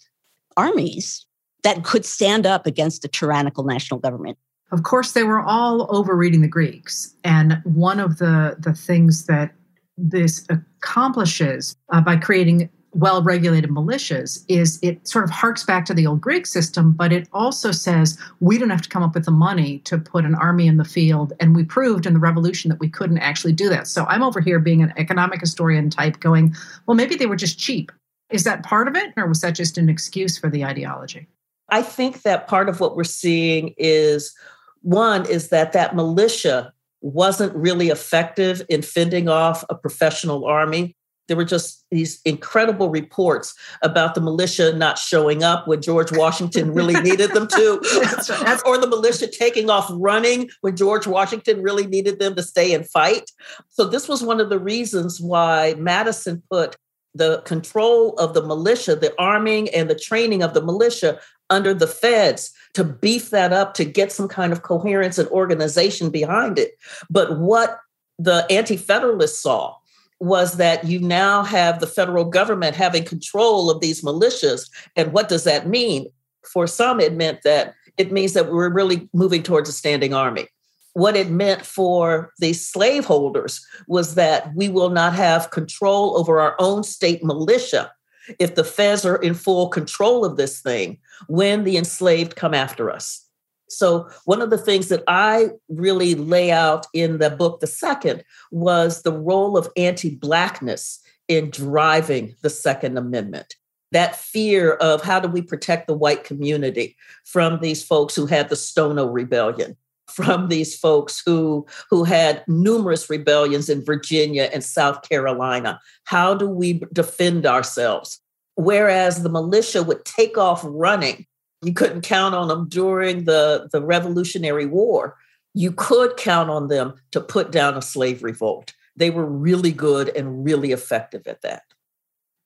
armies 0.57 1.25
that 1.63 1.83
could 1.83 2.05
stand 2.05 2.45
up 2.45 2.65
against 2.65 3.05
a 3.05 3.07
tyrannical 3.07 3.63
national 3.63 3.99
government. 3.99 4.37
Of 4.71 4.83
course, 4.83 5.13
they 5.13 5.23
were 5.23 5.41
all 5.41 5.87
overreading 5.95 6.41
the 6.41 6.47
Greeks. 6.47 7.13
And 7.23 7.61
one 7.63 7.99
of 8.01 8.17
the, 8.17 8.57
the 8.59 8.73
things 8.73 9.25
that 9.27 9.53
this 9.97 10.45
accomplishes 10.49 11.75
uh, 11.91 12.01
by 12.01 12.15
creating 12.15 12.69
well 12.93 13.21
regulated 13.21 13.69
militias 13.69 14.43
is 14.47 14.79
it 14.81 15.07
sort 15.07 15.23
of 15.23 15.29
harks 15.29 15.63
back 15.63 15.85
to 15.85 15.93
the 15.93 16.07
old 16.07 16.21
Greek 16.21 16.45
system, 16.47 16.91
but 16.93 17.11
it 17.11 17.27
also 17.31 17.71
says 17.71 18.17
we 18.39 18.57
don't 18.57 18.69
have 18.69 18.81
to 18.81 18.89
come 18.89 19.03
up 19.03 19.13
with 19.13 19.25
the 19.25 19.31
money 19.31 19.79
to 19.79 19.97
put 19.97 20.25
an 20.25 20.33
army 20.35 20.67
in 20.67 20.77
the 20.77 20.85
field. 20.85 21.33
And 21.39 21.55
we 21.55 21.63
proved 21.63 22.05
in 22.05 22.13
the 22.13 22.19
revolution 22.19 22.69
that 22.69 22.79
we 22.79 22.89
couldn't 22.89 23.19
actually 23.19 23.53
do 23.53 23.69
that. 23.69 23.87
So 23.87 24.05
I'm 24.05 24.23
over 24.23 24.39
here 24.39 24.59
being 24.59 24.81
an 24.81 24.93
economic 24.97 25.41
historian 25.41 25.89
type 25.89 26.19
going, 26.19 26.55
well, 26.85 26.95
maybe 26.95 27.15
they 27.15 27.27
were 27.27 27.35
just 27.35 27.59
cheap. 27.59 27.91
Is 28.31 28.43
that 28.45 28.63
part 28.63 28.87
of 28.87 28.95
it, 28.95 29.13
or 29.15 29.27
was 29.27 29.41
that 29.41 29.51
just 29.51 29.77
an 29.77 29.89
excuse 29.89 30.37
for 30.37 30.49
the 30.49 30.65
ideology? 30.65 31.27
I 31.69 31.81
think 31.81 32.23
that 32.23 32.47
part 32.47 32.67
of 32.67 32.79
what 32.79 32.95
we're 32.95 33.03
seeing 33.03 33.73
is 33.77 34.33
one 34.81 35.29
is 35.29 35.49
that 35.49 35.73
that 35.73 35.95
militia 35.95 36.73
wasn't 37.01 37.55
really 37.55 37.89
effective 37.89 38.61
in 38.69 38.81
fending 38.81 39.29
off 39.29 39.63
a 39.69 39.75
professional 39.75 40.45
army 40.45 40.95
there 41.27 41.37
were 41.37 41.45
just 41.45 41.85
these 41.91 42.21
incredible 42.25 42.89
reports 42.89 43.53
about 43.81 44.15
the 44.15 44.21
militia 44.21 44.73
not 44.73 44.97
showing 44.97 45.43
up 45.43 45.67
when 45.67 45.81
George 45.81 46.11
Washington 46.11 46.73
really 46.73 46.99
needed 47.01 47.33
them 47.33 47.47
to, 47.47 48.61
or 48.65 48.77
the 48.77 48.87
militia 48.87 49.27
taking 49.27 49.69
off 49.69 49.87
running 49.91 50.49
when 50.61 50.75
George 50.75 51.07
Washington 51.07 51.61
really 51.61 51.85
needed 51.85 52.19
them 52.19 52.35
to 52.35 52.43
stay 52.43 52.73
and 52.73 52.89
fight. 52.89 53.29
So, 53.69 53.85
this 53.85 54.07
was 54.07 54.23
one 54.23 54.39
of 54.39 54.49
the 54.49 54.59
reasons 54.59 55.19
why 55.19 55.75
Madison 55.77 56.41
put 56.49 56.75
the 57.13 57.41
control 57.41 58.13
of 58.13 58.33
the 58.33 58.43
militia, 58.43 58.95
the 58.95 59.13
arming 59.19 59.69
and 59.69 59.89
the 59.89 59.95
training 59.95 60.43
of 60.43 60.53
the 60.53 60.61
militia 60.61 61.19
under 61.49 61.73
the 61.73 61.87
feds 61.87 62.51
to 62.73 62.83
beef 62.83 63.29
that 63.29 63.53
up 63.53 63.73
to 63.75 63.85
get 63.85 64.11
some 64.11 64.27
kind 64.27 64.51
of 64.51 64.63
coherence 64.63 65.17
and 65.17 65.29
organization 65.29 66.09
behind 66.09 66.59
it. 66.59 66.77
But 67.09 67.39
what 67.39 67.79
the 68.19 68.45
Anti 68.49 68.77
Federalists 68.77 69.39
saw 69.39 69.75
was 70.19 70.57
that 70.57 70.83
you 70.85 70.99
now 70.99 71.43
have 71.43 71.79
the 71.79 71.87
federal 71.87 72.25
government 72.25 72.75
having 72.75 73.03
control 73.03 73.69
of 73.69 73.81
these 73.81 74.01
militias. 74.01 74.69
And 74.95 75.13
what 75.13 75.29
does 75.29 75.43
that 75.43 75.67
mean? 75.67 76.07
For 76.51 76.65
some, 76.65 76.99
it 76.99 77.13
meant 77.13 77.43
that 77.43 77.75
it 77.97 78.11
means 78.11 78.33
that 78.33 78.51
we're 78.51 78.71
really 78.71 79.09
moving 79.13 79.43
towards 79.43 79.69
a 79.69 79.73
standing 79.73 80.13
army. 80.13 80.47
What 80.93 81.15
it 81.15 81.29
meant 81.29 81.65
for 81.65 82.33
the 82.39 82.53
slaveholders 82.53 83.65
was 83.87 84.15
that 84.15 84.53
we 84.55 84.69
will 84.69 84.89
not 84.89 85.13
have 85.13 85.51
control 85.51 86.17
over 86.17 86.39
our 86.39 86.55
own 86.59 86.83
state 86.83 87.23
militia 87.23 87.91
if 88.39 88.55
the 88.55 88.63
feds 88.63 89.05
are 89.05 89.17
in 89.17 89.33
full 89.33 89.69
control 89.69 90.25
of 90.25 90.37
this 90.37 90.61
thing 90.61 90.99
when 91.27 91.63
the 91.63 91.77
enslaved 91.77 92.35
come 92.35 92.53
after 92.53 92.89
us. 92.91 93.23
So, 93.69 94.09
one 94.25 94.41
of 94.41 94.49
the 94.49 94.57
things 94.57 94.87
that 94.89 95.03
I 95.07 95.49
really 95.67 96.15
lay 96.15 96.51
out 96.51 96.87
in 96.93 97.17
the 97.17 97.29
book, 97.29 97.59
the 97.59 97.67
second, 97.67 98.23
was 98.49 99.01
the 99.01 99.11
role 99.11 99.57
of 99.57 99.69
anti 99.75 100.15
Blackness 100.15 101.01
in 101.27 101.49
driving 101.49 102.35
the 102.41 102.49
Second 102.49 102.97
Amendment. 102.97 103.55
That 103.91 104.15
fear 104.15 104.73
of 104.73 105.01
how 105.01 105.19
do 105.19 105.27
we 105.27 105.41
protect 105.41 105.87
the 105.87 105.97
white 105.97 106.23
community 106.23 106.95
from 107.25 107.59
these 107.59 107.83
folks 107.83 108.15
who 108.15 108.25
had 108.25 108.49
the 108.49 108.55
Stono 108.55 109.07
Rebellion, 109.07 109.75
from 110.09 110.49
these 110.49 110.77
folks 110.77 111.21
who, 111.25 111.65
who 111.89 112.03
had 112.03 112.43
numerous 112.47 113.09
rebellions 113.09 113.69
in 113.69 113.83
Virginia 113.83 114.49
and 114.53 114.63
South 114.63 115.07
Carolina. 115.07 115.79
How 116.05 116.33
do 116.33 116.47
we 116.47 116.81
defend 116.93 117.45
ourselves? 117.45 118.19
Whereas 118.55 119.23
the 119.23 119.29
militia 119.29 119.83
would 119.83 120.03
take 120.05 120.37
off 120.37 120.61
running 120.63 121.25
you 121.61 121.73
couldn't 121.73 122.01
count 122.01 122.35
on 122.35 122.47
them 122.47 122.67
during 122.69 123.23
the, 123.23 123.67
the 123.71 123.81
Revolutionary 123.81 124.65
War. 124.65 125.17
You 125.53 125.71
could 125.71 126.17
count 126.17 126.49
on 126.49 126.67
them 126.67 126.93
to 127.11 127.21
put 127.21 127.51
down 127.51 127.75
a 127.75 127.81
slave 127.81 128.23
revolt. 128.23 128.73
They 128.95 129.09
were 129.09 129.25
really 129.25 129.71
good 129.71 130.09
and 130.15 130.45
really 130.45 130.71
effective 130.71 131.25
at 131.27 131.41
that. 131.41 131.63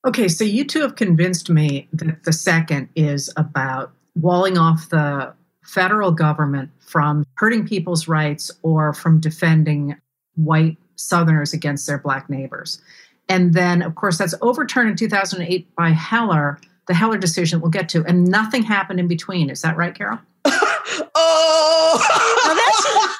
Okay, 0.06 0.28
so 0.28 0.44
you 0.44 0.64
two 0.64 0.80
have 0.80 0.96
convinced 0.96 1.48
me 1.50 1.88
that 1.92 2.24
the 2.24 2.32
second 2.32 2.88
is 2.96 3.32
about 3.36 3.92
walling 4.14 4.58
off 4.58 4.88
the 4.88 5.32
federal 5.64 6.12
government 6.12 6.70
from 6.80 7.24
hurting 7.34 7.66
people's 7.66 8.08
rights 8.08 8.50
or 8.62 8.92
from 8.92 9.20
defending 9.20 9.96
white 10.34 10.76
Southerners 10.96 11.52
against 11.52 11.86
their 11.86 11.98
black 11.98 12.28
neighbors. 12.28 12.80
And 13.28 13.54
then, 13.54 13.82
of 13.82 13.94
course, 13.94 14.18
that's 14.18 14.34
overturned 14.42 14.90
in 14.90 14.96
2008 14.96 15.74
by 15.74 15.90
Heller 15.90 16.58
the 16.86 16.94
Heller 16.94 17.18
decision 17.18 17.60
we'll 17.60 17.70
get 17.70 17.88
to, 17.90 18.04
and 18.04 18.24
nothing 18.24 18.62
happened 18.62 18.98
in 18.98 19.06
between. 19.08 19.50
Is 19.50 19.62
that 19.62 19.76
right, 19.76 19.94
Carol? 19.94 20.18
oh, 21.14 21.98
See, 22.82 22.98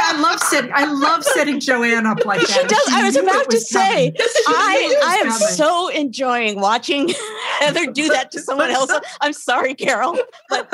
I 0.00 0.20
love 0.20 0.40
setting. 0.40 0.70
I 0.74 0.84
love 0.86 1.24
setting 1.24 1.60
Joanne 1.60 2.06
up 2.06 2.24
like 2.24 2.40
that. 2.46 2.48
She 2.48 2.66
does. 2.66 2.84
She 2.88 2.94
I 2.94 3.04
was 3.04 3.16
about 3.16 3.46
was 3.46 3.54
to 3.56 3.60
say, 3.60 4.12
I, 4.48 5.00
I 5.04 5.14
am 5.16 5.28
coming. 5.28 5.48
so 5.48 5.88
enjoying 5.88 6.60
watching 6.60 7.08
Heather 7.60 7.86
do 7.92 8.08
that 8.08 8.30
to 8.32 8.40
someone 8.40 8.70
else. 8.70 8.90
I'm 9.20 9.32
sorry, 9.32 9.74
Carol, 9.74 10.18
but 10.48 10.68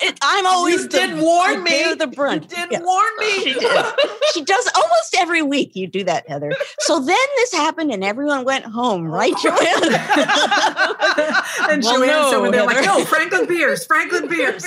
it, 0.00 0.18
I'm 0.22 0.46
always 0.46 0.82
you 0.82 0.88
did 0.88 1.18
the, 1.18 1.22
warn 1.22 1.62
me. 1.64 1.94
The 1.94 2.06
brunt. 2.06 2.50
You 2.56 2.68
did 2.68 2.82
warn 2.82 3.12
me. 3.18 3.30
She 3.40 3.54
did. 3.54 3.84
She 4.32 4.44
does 4.44 4.68
almost 4.76 5.16
every 5.18 5.42
week. 5.42 5.74
You 5.74 5.88
do 5.88 6.04
that, 6.04 6.28
Heather. 6.28 6.52
So 6.80 7.00
then 7.00 7.16
this 7.36 7.52
happened, 7.52 7.90
and 7.90 8.04
everyone 8.04 8.44
went 8.44 8.64
home, 8.64 9.06
right, 9.08 9.34
Joanne? 9.42 9.56
and 11.68 11.82
well, 11.82 11.96
Joanne's 11.98 12.32
no, 12.32 12.38
over 12.38 12.50
there 12.52 12.60
Heather. 12.68 12.74
like, 12.74 12.84
no, 12.84 13.04
Franklin 13.04 13.46
Pierce, 13.48 13.84
Franklin 13.84 14.28
Pierce. 14.28 14.62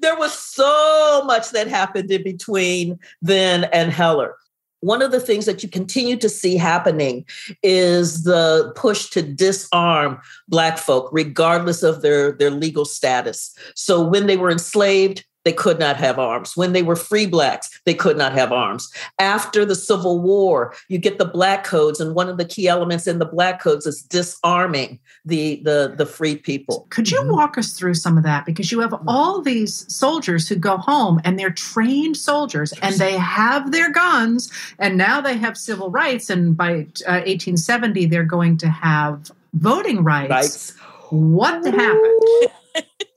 there 0.00 0.16
was 0.16 0.36
so 0.36 1.22
much 1.26 1.50
that 1.50 1.68
happened 1.68 1.83
in 1.94 2.22
between 2.22 2.98
then 3.22 3.64
and 3.64 3.92
Heller. 3.92 4.36
One 4.80 5.00
of 5.00 5.12
the 5.12 5.20
things 5.20 5.46
that 5.46 5.62
you 5.62 5.68
continue 5.68 6.16
to 6.18 6.28
see 6.28 6.56
happening 6.56 7.24
is 7.62 8.24
the 8.24 8.70
push 8.76 9.08
to 9.10 9.22
disarm 9.22 10.20
Black 10.46 10.76
folk, 10.76 11.08
regardless 11.10 11.82
of 11.82 12.02
their, 12.02 12.32
their 12.32 12.50
legal 12.50 12.84
status. 12.84 13.56
So 13.74 14.06
when 14.06 14.26
they 14.26 14.36
were 14.36 14.50
enslaved, 14.50 15.24
they 15.44 15.52
could 15.52 15.78
not 15.78 15.96
have 15.96 16.18
arms. 16.18 16.56
When 16.56 16.72
they 16.72 16.82
were 16.82 16.96
free 16.96 17.26
blacks, 17.26 17.80
they 17.84 17.94
could 17.94 18.16
not 18.16 18.32
have 18.32 18.52
arms. 18.52 18.92
After 19.18 19.64
the 19.64 19.74
Civil 19.74 20.20
War, 20.20 20.74
you 20.88 20.98
get 20.98 21.18
the 21.18 21.24
black 21.24 21.64
codes, 21.64 22.00
and 22.00 22.14
one 22.14 22.28
of 22.28 22.38
the 22.38 22.44
key 22.44 22.66
elements 22.66 23.06
in 23.06 23.18
the 23.18 23.26
black 23.26 23.60
codes 23.60 23.86
is 23.86 24.02
disarming 24.02 24.98
the 25.24 25.60
the, 25.64 25.94
the 25.96 26.06
free 26.06 26.36
people. 26.36 26.86
Could 26.90 27.10
you 27.10 27.20
mm-hmm. 27.20 27.32
walk 27.32 27.58
us 27.58 27.72
through 27.72 27.94
some 27.94 28.16
of 28.16 28.24
that? 28.24 28.46
Because 28.46 28.72
you 28.72 28.80
have 28.80 28.90
mm-hmm. 28.90 29.08
all 29.08 29.42
these 29.42 29.92
soldiers 29.94 30.48
who 30.48 30.56
go 30.56 30.76
home 30.78 31.20
and 31.24 31.38
they're 31.38 31.50
trained 31.50 32.16
soldiers 32.16 32.72
and 32.82 32.94
they 32.96 33.12
have 33.18 33.70
their 33.70 33.92
guns, 33.92 34.50
and 34.78 34.96
now 34.96 35.20
they 35.20 35.36
have 35.36 35.56
civil 35.56 35.90
rights, 35.90 36.30
and 36.30 36.56
by 36.56 36.86
uh, 37.06 37.20
1870 37.24 38.06
they're 38.06 38.24
going 38.24 38.56
to 38.56 38.68
have 38.68 39.30
voting 39.54 40.02
rights. 40.02 40.30
rights. 40.30 40.70
What 41.10 41.64
happened? 41.64 42.22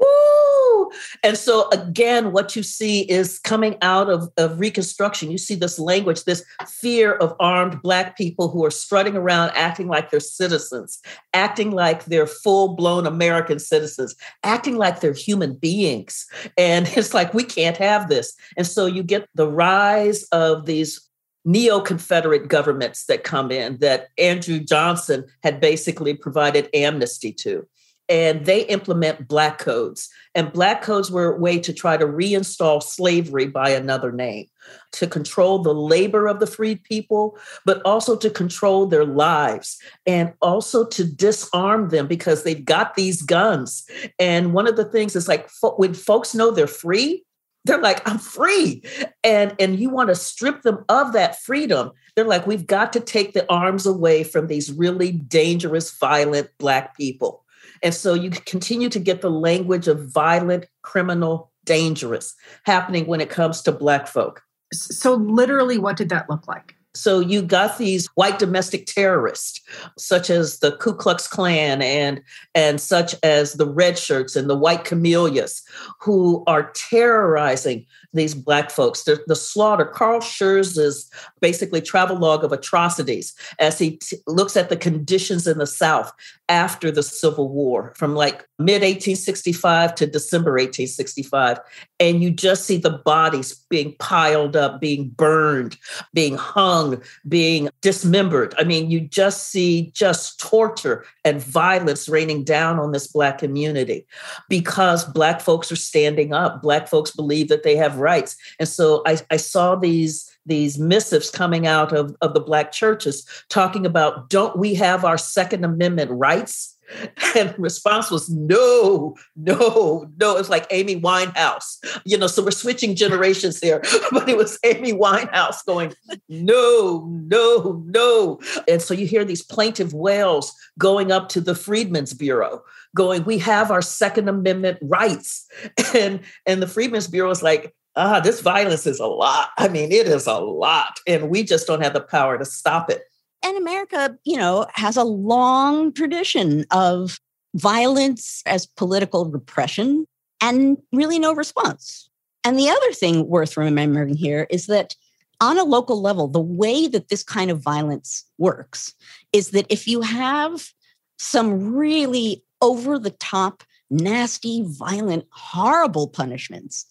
Woo! 0.00 0.90
And 1.22 1.36
so 1.36 1.68
again, 1.70 2.32
what 2.32 2.56
you 2.56 2.62
see 2.62 3.02
is 3.02 3.38
coming 3.38 3.76
out 3.82 4.08
of, 4.08 4.28
of 4.36 4.58
Reconstruction. 4.58 5.30
You 5.30 5.38
see 5.38 5.54
this 5.54 5.78
language, 5.78 6.24
this 6.24 6.44
fear 6.66 7.14
of 7.16 7.34
armed 7.38 7.80
Black 7.82 8.16
people 8.16 8.48
who 8.48 8.64
are 8.64 8.70
strutting 8.70 9.16
around 9.16 9.50
acting 9.54 9.88
like 9.88 10.10
they're 10.10 10.20
citizens, 10.20 11.00
acting 11.34 11.70
like 11.70 12.06
they're 12.06 12.26
full-blown 12.26 13.06
American 13.06 13.58
citizens, 13.58 14.14
acting 14.42 14.76
like 14.76 15.00
they're 15.00 15.12
human 15.12 15.54
beings. 15.54 16.26
And 16.56 16.88
it's 16.96 17.14
like, 17.14 17.34
we 17.34 17.44
can't 17.44 17.76
have 17.76 18.08
this. 18.08 18.34
And 18.56 18.66
so 18.66 18.86
you 18.86 19.02
get 19.02 19.28
the 19.34 19.48
rise 19.48 20.24
of 20.32 20.66
these 20.66 21.06
neo-Confederate 21.44 22.48
governments 22.48 23.06
that 23.06 23.24
come 23.24 23.50
in 23.50 23.78
that 23.78 24.08
Andrew 24.18 24.58
Johnson 24.60 25.24
had 25.42 25.60
basically 25.60 26.14
provided 26.14 26.68
amnesty 26.74 27.32
to. 27.32 27.66
And 28.10 28.44
they 28.44 28.62
implement 28.62 29.28
black 29.28 29.58
codes. 29.58 30.10
And 30.34 30.52
black 30.52 30.82
codes 30.82 31.10
were 31.10 31.32
a 31.32 31.38
way 31.38 31.60
to 31.60 31.72
try 31.72 31.96
to 31.96 32.04
reinstall 32.04 32.82
slavery 32.82 33.46
by 33.46 33.70
another 33.70 34.10
name, 34.10 34.46
to 34.92 35.06
control 35.06 35.60
the 35.60 35.74
labor 35.74 36.26
of 36.26 36.40
the 36.40 36.46
freed 36.46 36.82
people, 36.82 37.38
but 37.64 37.80
also 37.84 38.16
to 38.16 38.28
control 38.28 38.86
their 38.86 39.04
lives 39.04 39.78
and 40.06 40.32
also 40.42 40.86
to 40.88 41.04
disarm 41.04 41.88
them 41.88 42.08
because 42.08 42.42
they've 42.42 42.64
got 42.64 42.96
these 42.96 43.22
guns. 43.22 43.88
And 44.18 44.52
one 44.52 44.66
of 44.66 44.76
the 44.76 44.84
things 44.84 45.14
is 45.14 45.28
like 45.28 45.48
when 45.76 45.94
folks 45.94 46.34
know 46.34 46.50
they're 46.50 46.66
free, 46.66 47.24
they're 47.66 47.76
like 47.76 48.00
i'm 48.08 48.16
free 48.16 48.82
and 49.22 49.54
and 49.60 49.78
you 49.78 49.90
want 49.90 50.08
to 50.08 50.14
strip 50.14 50.62
them 50.62 50.82
of 50.88 51.12
that 51.12 51.38
freedom 51.42 51.90
they're 52.16 52.24
like 52.24 52.46
we've 52.46 52.66
got 52.66 52.90
to 52.90 53.00
take 53.00 53.34
the 53.34 53.44
arms 53.52 53.84
away 53.84 54.24
from 54.24 54.46
these 54.46 54.72
really 54.72 55.12
dangerous 55.12 55.90
violent 55.98 56.48
black 56.56 56.96
people 56.96 57.44
and 57.82 57.94
so 57.94 58.14
you 58.14 58.30
continue 58.30 58.88
to 58.88 58.98
get 58.98 59.20
the 59.20 59.30
language 59.30 59.88
of 59.88 60.12
violent 60.12 60.66
criminal 60.82 61.50
dangerous 61.64 62.34
happening 62.64 63.06
when 63.06 63.20
it 63.20 63.30
comes 63.30 63.62
to 63.62 63.72
black 63.72 64.06
folk. 64.06 64.42
So 64.72 65.14
literally 65.14 65.78
what 65.78 65.96
did 65.96 66.08
that 66.10 66.28
look 66.28 66.46
like? 66.46 66.74
So 66.94 67.20
you 67.20 67.42
got 67.42 67.78
these 67.78 68.06
white 68.16 68.40
domestic 68.40 68.86
terrorists, 68.86 69.60
such 69.96 70.28
as 70.28 70.58
the 70.58 70.72
Ku 70.78 70.92
Klux 70.92 71.28
Klan 71.28 71.80
and 71.82 72.20
and 72.54 72.80
such 72.80 73.14
as 73.22 73.52
the 73.52 73.66
red 73.66 73.96
shirts 73.96 74.34
and 74.34 74.50
the 74.50 74.56
white 74.56 74.84
camellias, 74.84 75.62
who 76.00 76.42
are 76.48 76.72
terrorizing 76.72 77.86
these 78.12 78.34
black 78.34 78.70
folks. 78.70 79.04
The, 79.04 79.22
the 79.26 79.36
slaughter, 79.36 79.84
Carl 79.84 80.20
Schurz's 80.20 81.10
basically 81.40 81.80
travelogue 81.80 82.44
of 82.44 82.52
atrocities 82.52 83.34
as 83.58 83.78
he 83.78 83.98
t- 83.98 84.18
looks 84.26 84.56
at 84.56 84.68
the 84.68 84.76
conditions 84.76 85.46
in 85.46 85.58
the 85.58 85.66
South 85.66 86.12
after 86.48 86.90
the 86.90 87.02
Civil 87.02 87.48
War 87.48 87.94
from 87.96 88.14
like 88.14 88.46
mid 88.58 88.82
1865 88.82 89.94
to 89.94 90.06
December 90.06 90.52
1865. 90.52 91.58
And 92.00 92.22
you 92.22 92.30
just 92.30 92.64
see 92.64 92.76
the 92.76 92.90
bodies 92.90 93.54
being 93.68 93.94
piled 93.98 94.56
up, 94.56 94.80
being 94.80 95.10
burned, 95.10 95.76
being 96.12 96.36
hung, 96.36 97.00
being 97.28 97.68
dismembered. 97.82 98.54
I 98.58 98.64
mean, 98.64 98.90
you 98.90 99.00
just 99.00 99.48
see 99.50 99.92
just 99.94 100.40
torture 100.40 101.04
and 101.24 101.42
violence 101.42 102.08
raining 102.08 102.42
down 102.42 102.78
on 102.78 102.92
this 102.92 103.06
Black 103.06 103.38
community 103.38 104.06
because 104.48 105.04
Black 105.04 105.40
folks 105.40 105.70
are 105.70 105.76
standing 105.76 106.32
up. 106.32 106.62
Black 106.62 106.88
folks 106.88 107.12
believe 107.12 107.48
that 107.48 107.62
they 107.62 107.76
have 107.76 107.99
rights. 108.00 108.36
And 108.58 108.68
so 108.68 109.02
I, 109.06 109.18
I 109.30 109.36
saw 109.36 109.76
these 109.76 110.30
these 110.46 110.78
missives 110.78 111.30
coming 111.30 111.66
out 111.66 111.92
of, 111.92 112.16
of 112.22 112.34
the 112.34 112.40
black 112.40 112.72
churches 112.72 113.26
talking 113.48 113.84
about 113.84 114.30
don't 114.30 114.58
we 114.58 114.74
have 114.74 115.04
our 115.04 115.18
second 115.18 115.64
amendment 115.64 116.10
rights? 116.10 116.76
And 117.36 117.54
response 117.56 118.10
was 118.10 118.28
no 118.28 119.14
no 119.36 120.10
no. 120.18 120.36
It's 120.36 120.48
like 120.48 120.66
amy 120.70 121.00
winehouse. 121.00 121.78
You 122.04 122.18
know 122.18 122.26
so 122.26 122.42
we're 122.42 122.50
switching 122.50 122.96
generations 122.96 123.60
here. 123.60 123.80
But 124.10 124.28
it 124.28 124.36
was 124.36 124.58
amy 124.64 124.92
winehouse 124.92 125.64
going 125.64 125.94
no 126.28 127.06
no 127.08 127.84
no. 127.86 128.40
And 128.66 128.82
so 128.82 128.92
you 128.92 129.06
hear 129.06 129.24
these 129.24 129.42
plaintive 129.42 129.94
wails 129.94 130.52
going 130.78 131.12
up 131.12 131.28
to 131.28 131.40
the 131.40 131.54
freedmen's 131.54 132.12
bureau 132.12 132.64
going 132.96 133.22
we 133.24 133.38
have 133.38 133.70
our 133.70 133.82
second 133.82 134.28
amendment 134.28 134.78
rights. 134.82 135.46
And 135.94 136.20
and 136.46 136.62
the 136.62 136.68
freedmen's 136.68 137.08
bureau 137.08 137.30
is 137.30 137.42
like 137.42 137.74
ah, 137.96 138.20
this 138.20 138.40
violence 138.40 138.86
is 138.86 139.00
a 139.00 139.06
lot. 139.06 139.50
I 139.58 139.68
mean, 139.68 139.92
it 139.92 140.06
is 140.06 140.26
a 140.26 140.38
lot. 140.38 140.98
And 141.06 141.30
we 141.30 141.42
just 141.42 141.66
don't 141.66 141.82
have 141.82 141.94
the 141.94 142.00
power 142.00 142.38
to 142.38 142.44
stop 142.44 142.90
it. 142.90 143.02
And 143.42 143.56
America, 143.56 144.18
you 144.24 144.36
know, 144.36 144.66
has 144.74 144.96
a 144.96 145.04
long 145.04 145.92
tradition 145.92 146.66
of 146.70 147.18
violence 147.54 148.42
as 148.46 148.66
political 148.66 149.26
repression 149.26 150.06
and 150.40 150.78
really 150.92 151.18
no 151.18 151.34
response. 151.34 152.08
And 152.44 152.58
the 152.58 152.70
other 152.70 152.92
thing 152.92 153.28
worth 153.28 153.56
remembering 153.56 154.16
here 154.16 154.46
is 154.50 154.66
that 154.66 154.94
on 155.40 155.58
a 155.58 155.64
local 155.64 156.00
level, 156.00 156.28
the 156.28 156.40
way 156.40 156.86
that 156.86 157.08
this 157.08 157.22
kind 157.22 157.50
of 157.50 157.62
violence 157.62 158.24
works 158.38 158.94
is 159.32 159.50
that 159.50 159.66
if 159.70 159.88
you 159.88 160.02
have 160.02 160.70
some 161.18 161.74
really 161.74 162.42
over 162.62 162.98
the 162.98 163.10
top, 163.10 163.62
nasty, 163.90 164.62
violent, 164.66 165.26
horrible 165.30 166.08
punishments, 166.08 166.86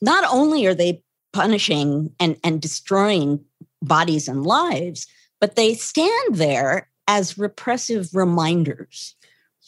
not 0.00 0.24
only 0.32 0.66
are 0.66 0.74
they 0.74 1.02
punishing 1.32 2.12
and, 2.18 2.36
and 2.42 2.60
destroying 2.60 3.44
bodies 3.82 4.28
and 4.28 4.44
lives, 4.44 5.06
but 5.40 5.56
they 5.56 5.74
stand 5.74 6.34
there 6.34 6.88
as 7.08 7.38
repressive 7.38 8.08
reminders, 8.14 9.14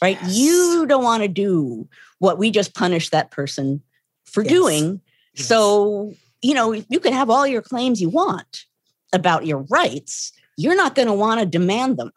right? 0.01 0.19
Yes. 0.23 0.37
You 0.37 0.87
don't 0.87 1.05
want 1.05 1.23
to 1.23 1.29
do 1.29 1.89
what 2.19 2.39
we 2.39 2.51
just 2.51 2.75
punished 2.75 3.11
that 3.13 3.31
person 3.31 3.83
for 4.25 4.43
yes. 4.43 4.53
doing. 4.53 5.01
Yes. 5.35 5.47
So, 5.47 6.13
you 6.41 6.55
know, 6.55 6.73
you 6.73 7.01
can 7.01 7.13
have 7.13 7.31
all 7.31 7.47
your 7.47 7.63
claims 7.63 8.01
you 8.01 8.09
want 8.09 8.65
about 9.13 9.47
your 9.47 9.59
rights. 9.71 10.33
You're 10.57 10.77
not 10.77 10.95
going 10.95 11.09
to 11.09 11.15
want 11.15 11.41
to 11.41 11.47
demand 11.47 11.97
them 11.97 12.13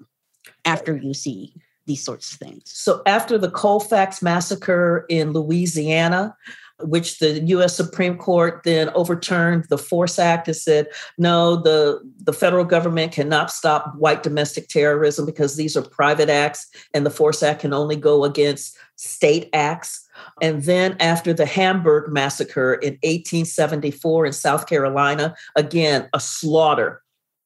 after 0.66 0.96
you 0.96 1.14
see 1.14 1.54
these 1.86 2.04
sorts 2.04 2.34
of 2.34 2.40
things. 2.40 2.64
So, 2.66 3.02
after 3.06 3.38
the 3.38 3.52
Colfax 3.52 4.22
massacre 4.22 5.06
in 5.10 5.34
Louisiana, 5.34 6.36
which 6.82 7.20
the 7.20 7.40
US 7.42 7.76
Supreme 7.76 8.18
Court 8.18 8.62
then 8.64 8.90
overturned 8.90 9.66
the 9.70 9.78
Force 9.78 10.20
Act 10.20 10.48
and 10.48 10.58
said, 10.58 10.88
no, 11.18 11.56
the, 11.56 12.00
the 12.24 12.34
federal 12.34 12.66
government 12.66 13.12
cannot 13.12 13.52
stop 13.52 13.96
white 13.96 14.24
domestic 14.24 14.68
terrorism 14.68 15.26
because 15.26 15.56
these 15.56 15.78
are 15.78 15.82
private 15.82 16.30
acts 16.30 16.68
and 16.94 17.06
the 17.06 17.12
Force 17.12 17.42
Act 17.42 17.62
can 17.62 17.74
only 17.74 17.96
go 17.96 18.24
against 18.26 18.78
state 18.98 19.50
acts. 19.54 20.06
And 20.42 20.64
then 20.64 20.98
after 21.00 21.34
the 21.34 21.46
Hamburg 21.46 22.12
massacre 22.12 22.74
in 22.76 22.94
1874 23.04 24.26
in 24.26 24.34
South 24.34 24.68
Carolina, 24.68 25.36
again, 25.56 26.10
a 26.14 26.20
slaughter. 26.20 27.02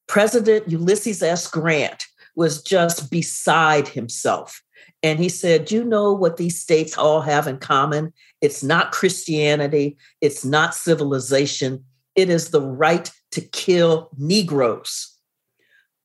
President 0.06 0.68
Ulysses 0.68 1.22
S. 1.22 1.46
Grant 1.48 2.06
was 2.34 2.62
just 2.62 3.10
beside 3.10 3.86
himself. 3.86 4.62
And 5.02 5.18
he 5.18 5.28
said, 5.28 5.70
You 5.70 5.84
know 5.84 6.12
what 6.12 6.36
these 6.36 6.60
states 6.60 6.96
all 6.96 7.20
have 7.20 7.46
in 7.46 7.58
common? 7.58 8.12
It's 8.40 8.62
not 8.62 8.92
Christianity, 8.92 9.96
it's 10.20 10.44
not 10.44 10.74
civilization, 10.74 11.84
it 12.14 12.28
is 12.28 12.50
the 12.50 12.60
right 12.60 13.10
to 13.32 13.40
kill 13.40 14.10
Negroes, 14.18 15.16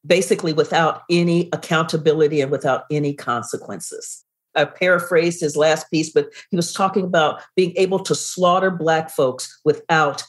basically 0.05 0.53
without 0.53 1.01
any 1.09 1.49
accountability 1.51 2.41
and 2.41 2.51
without 2.51 2.83
any 2.91 3.13
consequences. 3.13 4.23
I 4.55 4.65
paraphrased 4.65 5.41
his 5.41 5.57
last 5.57 5.91
piece, 5.91 6.11
but 6.11 6.29
he 6.49 6.55
was 6.55 6.71
talking 6.71 7.03
about 7.03 7.41
being 7.55 7.73
able 7.75 7.99
to 7.99 8.15
slaughter 8.15 8.71
Black 8.71 9.09
folks 9.09 9.59
without 9.65 10.23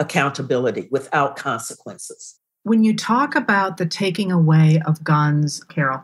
accountability, 0.00 0.88
without 0.90 1.36
consequences. 1.36 2.38
When 2.64 2.82
you 2.82 2.94
talk 2.94 3.34
about 3.34 3.76
the 3.76 3.86
taking 3.86 4.32
away 4.32 4.82
of 4.86 5.02
guns, 5.04 5.62
Carol, 5.64 6.02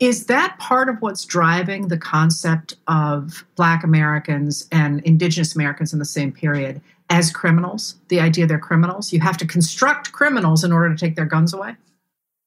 is 0.00 0.26
that 0.26 0.58
part 0.58 0.88
of 0.88 1.00
what's 1.00 1.24
driving 1.24 1.88
the 1.88 1.98
concept 1.98 2.74
of 2.88 3.44
Black 3.56 3.84
Americans 3.84 4.66
and 4.72 5.00
Indigenous 5.02 5.54
Americans 5.54 5.92
in 5.92 5.98
the 5.98 6.04
same 6.04 6.32
period 6.32 6.80
as 7.10 7.30
criminals? 7.30 7.96
The 8.08 8.20
idea 8.20 8.46
they're 8.46 8.58
criminals? 8.58 9.12
You 9.12 9.20
have 9.20 9.36
to 9.38 9.46
construct 9.46 10.12
criminals 10.12 10.64
in 10.64 10.72
order 10.72 10.94
to 10.94 10.98
take 10.98 11.16
their 11.16 11.26
guns 11.26 11.54
away? 11.54 11.76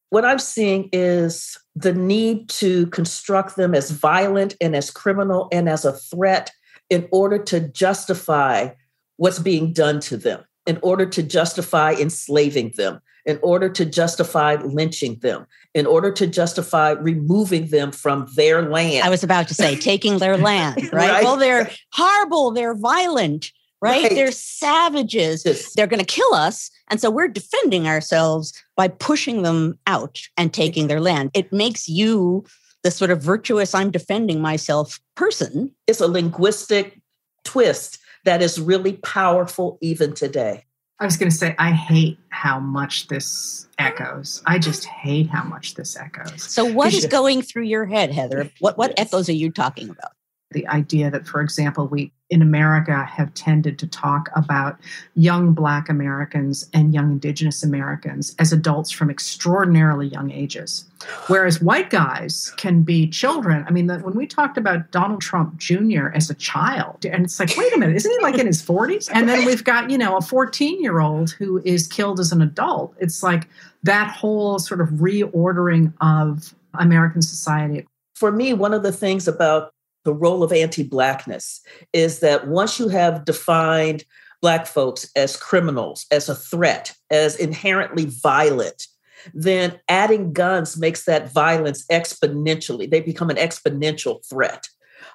What 0.09 0.25
I'm 0.25 0.39
seeing 0.39 0.89
is 0.93 1.57
the 1.75 1.93
need 1.93 2.49
to 2.49 2.87
construct 2.87 3.55
them 3.55 3.75
as 3.75 3.91
violent 3.91 4.55
and 4.61 4.75
as 4.75 4.89
criminal 4.89 5.49
and 5.51 5.67
as 5.67 5.83
a 5.83 5.93
threat 5.93 6.51
in 6.89 7.07
order 7.11 7.37
to 7.37 7.59
justify 7.59 8.69
what's 9.17 9.39
being 9.39 9.73
done 9.73 9.99
to 10.01 10.15
them, 10.15 10.45
in 10.65 10.79
order 10.81 11.05
to 11.05 11.23
justify 11.23 11.93
enslaving 11.93 12.71
them, 12.77 13.01
in 13.27 13.37
order 13.43 13.67
to 13.67 13.85
justify 13.85 14.55
lynching 14.55 15.19
them, 15.19 15.45
in 15.75 15.85
order 15.85 16.11
to 16.13 16.25
justify 16.25 16.91
removing 16.91 17.67
them 17.67 17.91
from 17.91 18.25
their 18.35 18.67
land. 18.67 19.05
I 19.05 19.09
was 19.09 19.21
about 19.21 19.49
to 19.49 19.53
say 19.53 19.75
taking 19.75 20.17
their 20.17 20.37
land, 20.49 20.77
right? 20.93 21.11
right? 21.11 21.23
Well, 21.23 21.35
they're 21.35 21.69
horrible, 21.91 22.51
they're 22.51 22.73
violent, 22.73 23.51
right? 23.81 24.03
right. 24.03 24.11
They're 24.11 24.31
savages. 24.31 25.43
Yes. 25.45 25.73
They're 25.73 25.87
going 25.87 25.99
to 25.99 26.05
kill 26.05 26.33
us. 26.33 26.71
And 26.89 27.01
so 27.01 27.11
we're 27.11 27.27
defending 27.27 27.85
ourselves 27.85 28.53
by 28.77 28.87
pushing 28.87 29.43
them 29.43 29.77
out 29.85 30.21
and 30.37 30.53
taking 30.53 30.87
their 30.87 31.01
land. 31.01 31.31
It 31.33 31.51
makes 31.51 31.89
you 31.89 32.45
the 32.83 32.91
sort 32.91 33.11
of 33.11 33.21
virtuous, 33.21 33.75
I'm 33.75 33.91
defending 33.91 34.41
myself 34.41 35.01
person. 35.15 35.75
It's 35.85 35.99
a 35.99 36.07
linguistic 36.07 37.01
twist 37.43 37.99
that 38.23 38.41
is 38.41 38.59
really 38.59 38.93
powerful 38.93 39.77
even 39.81 40.13
today. 40.13 40.63
I 40.99 41.05
was 41.05 41.15
going 41.15 41.29
to 41.29 41.35
say, 41.35 41.55
I 41.59 41.71
hate 41.71 42.17
how 42.29 42.59
much 42.59 43.07
this 43.07 43.67
echoes. 43.77 44.41
I 44.47 44.57
just 44.57 44.85
hate 44.85 45.29
how 45.29 45.43
much 45.43 45.75
this 45.75 45.95
echoes. 45.95 46.41
So, 46.41 46.65
what 46.65 46.91
is 46.93 47.05
going 47.05 47.43
through 47.43 47.63
your 47.63 47.85
head, 47.85 48.11
Heather? 48.11 48.49
What 48.59 48.77
what 48.77 48.97
echoes 48.97 49.29
are 49.29 49.33
you 49.33 49.51
talking 49.51 49.89
about? 49.89 50.11
The 50.51 50.67
idea 50.67 51.11
that, 51.11 51.27
for 51.27 51.41
example, 51.41 51.87
we 51.87 52.11
in 52.29 52.41
America 52.41 53.05
have 53.05 53.33
tended 53.33 53.79
to 53.79 53.87
talk 53.87 54.29
about 54.35 54.77
young 55.15 55.53
Black 55.53 55.87
Americans 55.87 56.69
and 56.73 56.93
young 56.93 57.11
Indigenous 57.11 57.63
Americans 57.63 58.35
as 58.37 58.51
adults 58.51 58.91
from 58.91 59.09
extraordinarily 59.09 60.07
young 60.07 60.31
ages. 60.31 60.85
Whereas 61.27 61.61
white 61.61 61.89
guys 61.89 62.51
can 62.57 62.81
be 62.81 63.07
children. 63.07 63.63
I 63.67 63.71
mean, 63.71 63.87
the, 63.87 63.99
when 63.99 64.15
we 64.15 64.27
talked 64.27 64.57
about 64.57 64.91
Donald 64.91 65.21
Trump 65.21 65.57
Jr. 65.57 66.07
as 66.13 66.29
a 66.29 66.33
child, 66.33 67.05
and 67.05 67.23
it's 67.23 67.39
like, 67.39 67.55
wait 67.55 67.73
a 67.73 67.77
minute, 67.77 67.95
isn't 67.95 68.11
he 68.11 68.19
like 68.19 68.37
in 68.37 68.47
his 68.47 68.61
40s? 68.61 69.09
And 69.13 69.29
then 69.29 69.45
we've 69.45 69.63
got, 69.63 69.89
you 69.89 69.97
know, 69.97 70.17
a 70.17 70.21
14 70.21 70.81
year 70.81 70.99
old 70.99 71.31
who 71.31 71.61
is 71.63 71.87
killed 71.87 72.19
as 72.19 72.31
an 72.31 72.41
adult. 72.41 72.93
It's 72.99 73.23
like 73.23 73.47
that 73.83 74.11
whole 74.11 74.59
sort 74.59 74.81
of 74.81 74.89
reordering 74.89 75.93
of 76.01 76.53
American 76.73 77.21
society. 77.21 77.85
For 78.15 78.31
me, 78.31 78.53
one 78.53 78.73
of 78.73 78.83
the 78.83 78.91
things 78.91 79.27
about 79.27 79.71
the 80.07 80.13
role 80.13 80.41
of 80.41 80.53
anti 80.53 80.83
Blackness 80.83 81.59
is 81.91 82.21
that 82.21 82.47
once 82.47 82.79
you 82.79 82.87
have 82.87 83.25
defined 83.25 84.05
Black 84.41 84.65
folks 84.65 85.11
as 85.17 85.35
criminals, 85.35 86.05
as 86.11 86.29
a 86.29 86.35
threat, 86.35 86.93
as 87.11 87.35
inherently 87.35 88.05
violent, 88.05 88.87
then 89.33 89.77
adding 89.89 90.31
guns 90.31 90.77
makes 90.77 91.03
that 91.03 91.29
violence 91.33 91.85
exponentially. 91.87 92.89
They 92.89 93.01
become 93.01 93.29
an 93.29 93.35
exponential 93.35 94.25
threat. 94.25 94.69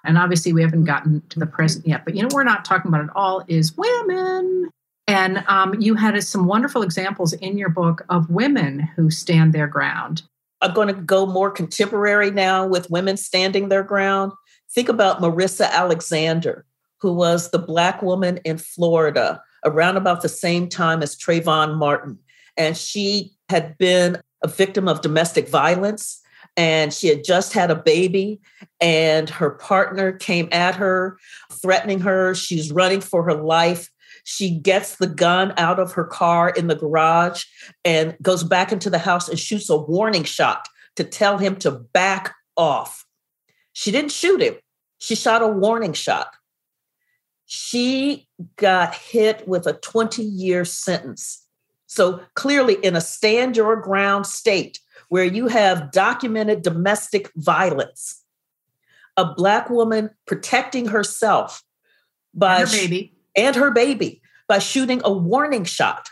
And 0.05 0.19
obviously, 0.19 0.53
we 0.53 0.61
haven't 0.61 0.85
gotten 0.85 1.23
to 1.31 1.39
the 1.39 1.47
present 1.47 1.87
yet, 1.87 2.05
but 2.05 2.15
you 2.15 2.23
know, 2.23 2.29
we're 2.31 2.45
not 2.45 2.67
talking 2.67 2.91
about 2.91 3.05
at 3.05 3.17
all 3.17 3.43
is 3.49 3.75
women. 3.75 4.69
And 5.07 5.43
um, 5.49 5.75
you 5.81 5.95
had 5.95 6.23
some 6.23 6.45
wonderful 6.45 6.83
examples 6.83 7.33
in 7.33 7.57
your 7.57 7.71
book 7.71 8.05
of 8.11 8.29
women 8.29 8.81
who 8.95 9.11
stand 9.11 9.55
their 9.55 9.69
ground. 9.69 10.23
I'm 10.61 10.75
going 10.75 10.89
to 10.89 10.95
go 10.95 11.25
more 11.25 11.51
contemporary 11.51 12.31
now 12.31 12.67
with 12.67 12.91
women 12.91 13.17
standing 13.17 13.71
their 13.71 13.83
ground. 13.83 14.33
Think 14.75 14.89
about 14.89 15.21
Marissa 15.21 15.71
Alexander, 15.71 16.65
who 16.99 17.13
was 17.13 17.51
the 17.51 17.59
Black 17.59 18.03
woman 18.03 18.39
in 18.45 18.59
Florida 18.59 19.43
around 19.65 19.97
about 19.97 20.23
the 20.23 20.29
same 20.29 20.69
time 20.69 21.03
as 21.03 21.17
Trayvon 21.17 21.77
Martin. 21.77 22.19
And 22.57 22.77
she 22.77 23.33
had 23.49 23.77
been 23.79 24.19
a 24.43 24.49
victim 24.49 24.89
of 24.89 25.03
domestic 25.03 25.49
violence 25.49 26.21
and 26.57 26.93
she 26.93 27.09
had 27.09 27.25
just 27.25 27.53
had 27.53 27.71
a 27.71 27.77
baby 27.77 28.41
and 28.81 29.31
her 29.31 29.51
partner 29.51 30.13
came 30.13 30.49
at 30.53 30.75
her 30.75 31.19
threatening 31.51 32.01
her. 32.01 32.35
She's 32.35 32.73
running 32.73 33.01
for 33.01 33.23
her 33.25 33.35
life. 33.35 33.89
She 34.25 34.51
gets 34.51 34.97
the 34.97 35.07
gun 35.07 35.55
out 35.57 35.79
of 35.79 35.93
her 35.93 36.05
car 36.05 36.51
in 36.51 36.67
the 36.67 36.75
garage 36.75 37.45
and 37.85 38.17
goes 38.23 38.45
back 38.45 38.73
into 38.73 38.91
the 38.91 38.99
house 38.99 39.29
and 39.29 39.39
shoots 39.39 39.71
a 39.71 39.77
warning 39.77 40.25
shot 40.25 40.69
to 40.97 41.05
tell 41.05 41.39
him 41.39 41.57
to 41.57 41.71
back 41.71 42.35
off. 42.57 43.07
She 43.73 43.91
didn't 43.91 44.13
shoot 44.13 44.43
him, 44.43 44.55
she 45.03 45.17
shot 45.17 45.43
a 45.43 45.49
warning 45.49 45.95
shot. 45.95 46.37
She 47.45 48.29
got 48.55 48.95
hit 48.95 49.49
with 49.49 49.67
a 49.67 49.73
20 49.73 50.23
year 50.23 50.65
sentence. 50.65 51.45
So 51.87 52.21
clearly, 52.35 52.75
in 52.75 52.95
a 52.95 53.01
stand 53.01 53.57
your 53.57 53.75
ground 53.75 54.29
state 54.29 54.79
where 55.09 55.25
you 55.25 55.49
have 55.49 55.91
documented 55.91 56.63
domestic 56.63 57.33
violence, 57.35 58.23
a 59.17 59.35
Black 59.35 59.69
woman 59.69 60.11
protecting 60.25 60.87
herself 60.87 61.65
by 62.33 62.61
and 62.61 62.69
her 62.69 62.77
baby, 62.77 63.13
and 63.37 63.57
her 63.57 63.71
baby 63.73 64.23
by 64.47 64.61
shooting 64.61 65.01
a 65.03 65.13
warning 65.13 65.65
shot. 65.65 66.11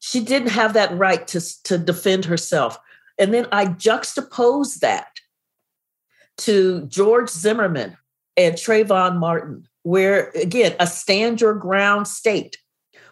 She 0.00 0.22
didn't 0.22 0.50
have 0.50 0.74
that 0.74 0.96
right 0.98 1.26
to, 1.28 1.62
to 1.64 1.78
defend 1.78 2.26
herself. 2.26 2.78
And 3.18 3.32
then 3.32 3.46
I 3.50 3.64
juxtapose 3.64 4.80
that 4.80 5.08
to 6.38 6.86
George 6.86 7.28
Zimmerman 7.28 7.96
and 8.36 8.54
Trayvon 8.54 9.18
Martin, 9.18 9.66
where 9.82 10.30
again, 10.30 10.74
a 10.80 10.86
stand 10.86 11.40
your 11.40 11.54
ground 11.54 12.08
state, 12.08 12.58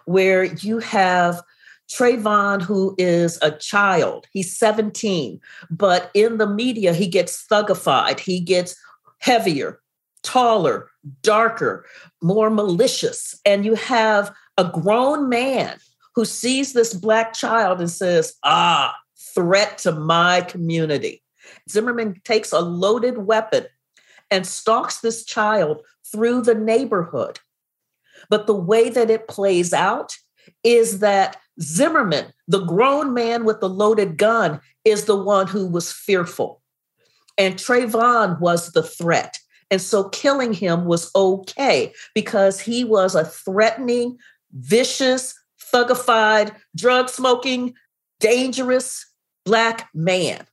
where 0.05 0.45
you 0.45 0.79
have 0.79 1.43
Trayvon, 1.91 2.63
who 2.63 2.95
is 2.99 3.39
a 3.43 3.53
child, 3.53 4.27
he's 4.33 4.57
17, 4.57 5.41
but 5.71 6.11
in 6.15 6.39
the 6.39 6.47
media, 6.47 6.93
he 6.93 7.07
gets 7.07 7.47
thugified, 7.47 8.19
he 8.19 8.41
gets 8.41 8.77
heavier, 9.19 9.81
taller, 10.23 10.91
darker, 11.23 11.87
more 12.23 12.51
malicious. 12.51 13.39
And 13.45 13.65
you 13.65 13.75
have 13.75 14.35
a 14.59 14.65
grown 14.65 15.29
man 15.29 15.79
who 16.15 16.25
sees 16.25 16.73
this 16.73 16.93
Black 16.95 17.35
child 17.35 17.79
and 17.81 17.91
says, 17.91 18.35
ah, 18.43 18.97
threat 19.35 19.79
to 19.79 19.93
my 19.93 20.41
community. 20.43 21.23
Zimmerman 21.69 22.21
takes 22.25 22.53
a 22.53 22.61
loaded 22.61 23.19
weapon 23.19 23.67
and 24.31 24.47
stalks 24.47 25.01
this 25.01 25.25
child 25.25 25.83
through 26.11 26.43
the 26.43 26.55
neighborhood. 26.55 27.41
But 28.29 28.47
the 28.47 28.55
way 28.55 28.89
that 28.91 29.11
it 29.11 29.29
plays 29.29 29.73
out 29.73 30.17
is 30.65 31.01
that 31.01 31.37
Zimmerman, 31.61 32.33
the 32.49 32.65
grown 32.65 33.15
man 33.15 33.45
with 33.45 33.61
the 33.61 33.69
loaded 33.69 34.17
gun, 34.17 34.61
is 34.85 35.05
the 35.05 35.17
one 35.17 35.47
who 35.47 35.67
was 35.67 35.93
fearful. 35.93 36.63
And 37.39 37.57
Trayvon 37.57 38.41
was 38.41 38.73
the 38.73 38.83
threat. 38.83 39.39
And 39.71 39.81
so 39.81 40.09
killing 40.11 40.53
him 40.53 40.85
was 40.85 41.11
okay 41.15 41.93
because 42.15 42.61
he 42.61 42.85
was 42.85 43.15
a 43.15 43.25
threatening, 43.25 44.19
vicious, 44.53 45.35
thugified, 45.73 46.55
drug 46.77 47.09
smoking, 47.09 47.75
dangerous 48.21 49.05
Black 49.45 49.89
man. 49.95 50.47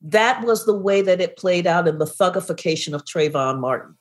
That 0.00 0.44
was 0.44 0.64
the 0.64 0.76
way 0.76 1.02
that 1.02 1.20
it 1.20 1.36
played 1.36 1.66
out 1.66 1.88
in 1.88 1.98
the 1.98 2.04
thugification 2.04 2.94
of 2.94 3.04
Trayvon 3.04 3.58
Martin. 3.58 3.96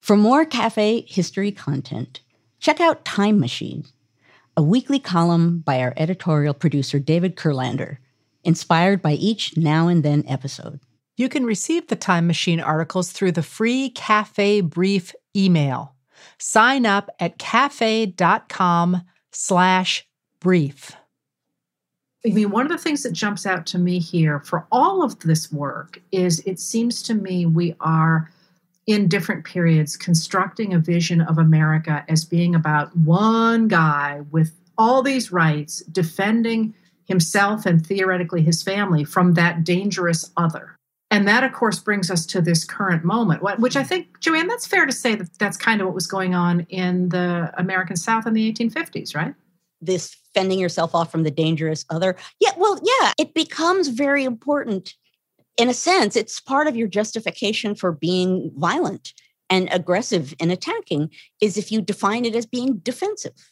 For 0.00 0.16
more 0.16 0.44
cafe 0.44 1.02
history 1.02 1.52
content, 1.52 2.20
check 2.60 2.80
out 2.80 3.04
Time 3.04 3.38
Machine, 3.38 3.84
a 4.56 4.62
weekly 4.62 4.98
column 4.98 5.58
by 5.58 5.80
our 5.80 5.92
editorial 5.96 6.54
producer 6.54 6.98
David 6.98 7.36
Kurlander, 7.36 7.98
inspired 8.42 9.02
by 9.02 9.12
each 9.12 9.56
now 9.56 9.88
and 9.88 10.02
then 10.02 10.24
episode. 10.26 10.80
You 11.16 11.28
can 11.28 11.44
receive 11.44 11.88
the 11.88 11.96
Time 11.96 12.26
Machine 12.26 12.60
articles 12.60 13.10
through 13.10 13.32
the 13.32 13.42
free 13.42 13.90
Cafe 13.90 14.62
Brief 14.62 15.14
email 15.36 15.94
sign 16.38 16.86
up 16.86 17.10
at 17.20 17.38
cafe.com 17.38 19.02
slash 19.32 20.06
brief. 20.40 20.96
I 22.26 22.30
mean, 22.30 22.50
one 22.50 22.66
of 22.66 22.72
the 22.72 22.78
things 22.78 23.02
that 23.04 23.12
jumps 23.12 23.46
out 23.46 23.66
to 23.66 23.78
me 23.78 23.98
here 23.98 24.40
for 24.40 24.66
all 24.72 25.02
of 25.02 25.18
this 25.20 25.52
work 25.52 26.00
is 26.10 26.40
it 26.40 26.58
seems 26.58 27.02
to 27.04 27.14
me 27.14 27.46
we 27.46 27.74
are 27.80 28.30
in 28.86 29.06
different 29.06 29.44
periods 29.44 29.96
constructing 29.96 30.72
a 30.72 30.78
vision 30.78 31.20
of 31.20 31.38
America 31.38 32.04
as 32.08 32.24
being 32.24 32.54
about 32.54 32.96
one 32.96 33.68
guy 33.68 34.22
with 34.30 34.52
all 34.78 35.02
these 35.02 35.30
rights 35.30 35.80
defending 35.92 36.74
himself 37.04 37.66
and 37.66 37.86
theoretically 37.86 38.42
his 38.42 38.62
family 38.62 39.04
from 39.04 39.34
that 39.34 39.62
dangerous 39.64 40.30
other. 40.36 40.77
And 41.10 41.26
that, 41.26 41.42
of 41.42 41.52
course, 41.52 41.78
brings 41.78 42.10
us 42.10 42.26
to 42.26 42.42
this 42.42 42.64
current 42.64 43.02
moment, 43.02 43.42
which 43.60 43.76
I 43.76 43.82
think, 43.82 44.20
Joanne, 44.20 44.46
that's 44.46 44.66
fair 44.66 44.84
to 44.84 44.92
say 44.92 45.14
that 45.14 45.38
that's 45.38 45.56
kind 45.56 45.80
of 45.80 45.86
what 45.86 45.94
was 45.94 46.06
going 46.06 46.34
on 46.34 46.66
in 46.68 47.08
the 47.08 47.50
American 47.56 47.96
South 47.96 48.26
in 48.26 48.34
the 48.34 48.52
1850s, 48.52 49.16
right? 49.16 49.34
This 49.80 50.14
fending 50.34 50.58
yourself 50.58 50.94
off 50.94 51.10
from 51.10 51.22
the 51.22 51.30
dangerous 51.30 51.86
other. 51.88 52.14
Yeah, 52.40 52.50
well, 52.58 52.78
yeah, 52.82 53.12
it 53.18 53.32
becomes 53.32 53.88
very 53.88 54.24
important. 54.24 54.94
In 55.56 55.70
a 55.70 55.74
sense, 55.74 56.14
it's 56.14 56.40
part 56.40 56.66
of 56.66 56.76
your 56.76 56.88
justification 56.88 57.74
for 57.74 57.90
being 57.90 58.52
violent 58.56 59.14
and 59.50 59.68
aggressive 59.72 60.34
and 60.40 60.52
attacking 60.52 61.10
is 61.40 61.56
if 61.56 61.72
you 61.72 61.80
define 61.80 62.24
it 62.24 62.34
as 62.34 62.46
being 62.46 62.78
defensive 62.78 63.50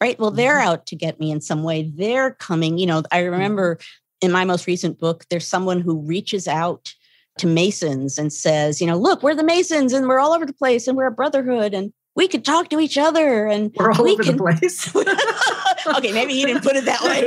right 0.00 0.18
well 0.18 0.30
they're 0.30 0.58
mm-hmm. 0.58 0.68
out 0.68 0.86
to 0.86 0.96
get 0.96 1.20
me 1.20 1.30
in 1.30 1.40
some 1.40 1.62
way 1.62 1.90
they're 1.94 2.32
coming 2.32 2.78
you 2.78 2.86
know 2.86 3.02
i 3.12 3.20
remember 3.20 3.78
in 4.20 4.32
my 4.32 4.44
most 4.44 4.66
recent 4.66 4.98
book, 4.98 5.24
there's 5.30 5.46
someone 5.46 5.80
who 5.80 6.00
reaches 6.00 6.46
out 6.46 6.94
to 7.38 7.46
Masons 7.46 8.18
and 8.18 8.32
says, 8.32 8.80
you 8.80 8.86
know, 8.86 8.96
look, 8.96 9.22
we're 9.22 9.34
the 9.34 9.44
Masons 9.44 9.92
and 9.92 10.08
we're 10.08 10.18
all 10.18 10.32
over 10.32 10.46
the 10.46 10.52
place 10.52 10.86
and 10.86 10.96
we're 10.96 11.06
a 11.06 11.12
brotherhood 11.12 11.74
and 11.74 11.92
we 12.16 12.28
could 12.28 12.44
talk 12.44 12.68
to 12.70 12.80
each 12.80 12.98
other 12.98 13.46
and 13.46 13.72
we're 13.76 13.92
all 13.92 14.04
we 14.04 14.12
over 14.12 14.24
can... 14.24 14.36
the 14.36 14.42
place. 14.42 14.94
okay, 15.96 16.12
maybe 16.12 16.34
he 16.34 16.44
didn't 16.44 16.62
put 16.62 16.76
it 16.76 16.84
that 16.84 17.02
way. 17.02 17.24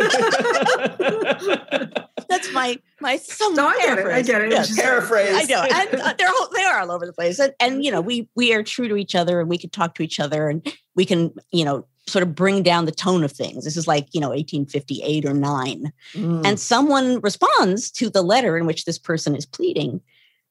That's 2.30 2.52
my 2.52 2.80
my 3.00 3.18
some 3.18 3.54
no, 3.54 3.68
I 3.68 3.78
get 3.78 4.00
it. 4.00 4.08
I 4.08 4.22
get 4.22 4.42
it. 4.42 4.52
Yeah, 4.52 4.66
paraphrase. 4.76 5.36
I 5.36 5.44
know, 5.44 5.62
and 5.62 6.02
uh, 6.02 6.14
they're 6.18 6.30
all, 6.30 6.50
they 6.54 6.64
are 6.64 6.80
all 6.80 6.92
over 6.92 7.06
the 7.06 7.14
place, 7.14 7.38
and, 7.40 7.54
and 7.60 7.84
you 7.86 7.92
know 7.92 8.02
we 8.02 8.28
we 8.36 8.54
are 8.54 8.64
true 8.64 8.88
to 8.88 8.96
each 8.96 9.14
other, 9.14 9.40
and 9.40 9.50
we 9.50 9.58
can 9.58 9.70
talk 9.70 9.96
to 9.96 10.04
each 10.04 10.20
other, 10.20 10.50
and 10.50 10.66
we 10.96 11.06
can 11.06 11.34
you 11.52 11.64
know 11.64 11.86
sort 12.08 12.24
of 12.24 12.36
bring 12.36 12.64
down 12.64 12.86
the 12.86 12.92
tone 12.92 13.24
of 13.24 13.32
things. 13.32 13.64
This 13.64 13.78
is 13.78 13.88
like, 13.88 14.08
you 14.12 14.20
know, 14.20 14.30
1858 14.30 15.26
or 15.26 15.34
9. 15.34 15.92
Mm. 16.14 16.46
And 16.46 16.60
someone 16.60 17.22
responds 17.22 17.90
to 17.92 18.10
the 18.10 18.22
letter 18.22 18.58
in 18.58 18.66
which 18.66 18.86
this 18.86 19.00
person 19.00 19.36
is 19.36 19.46
pleading 19.46 20.02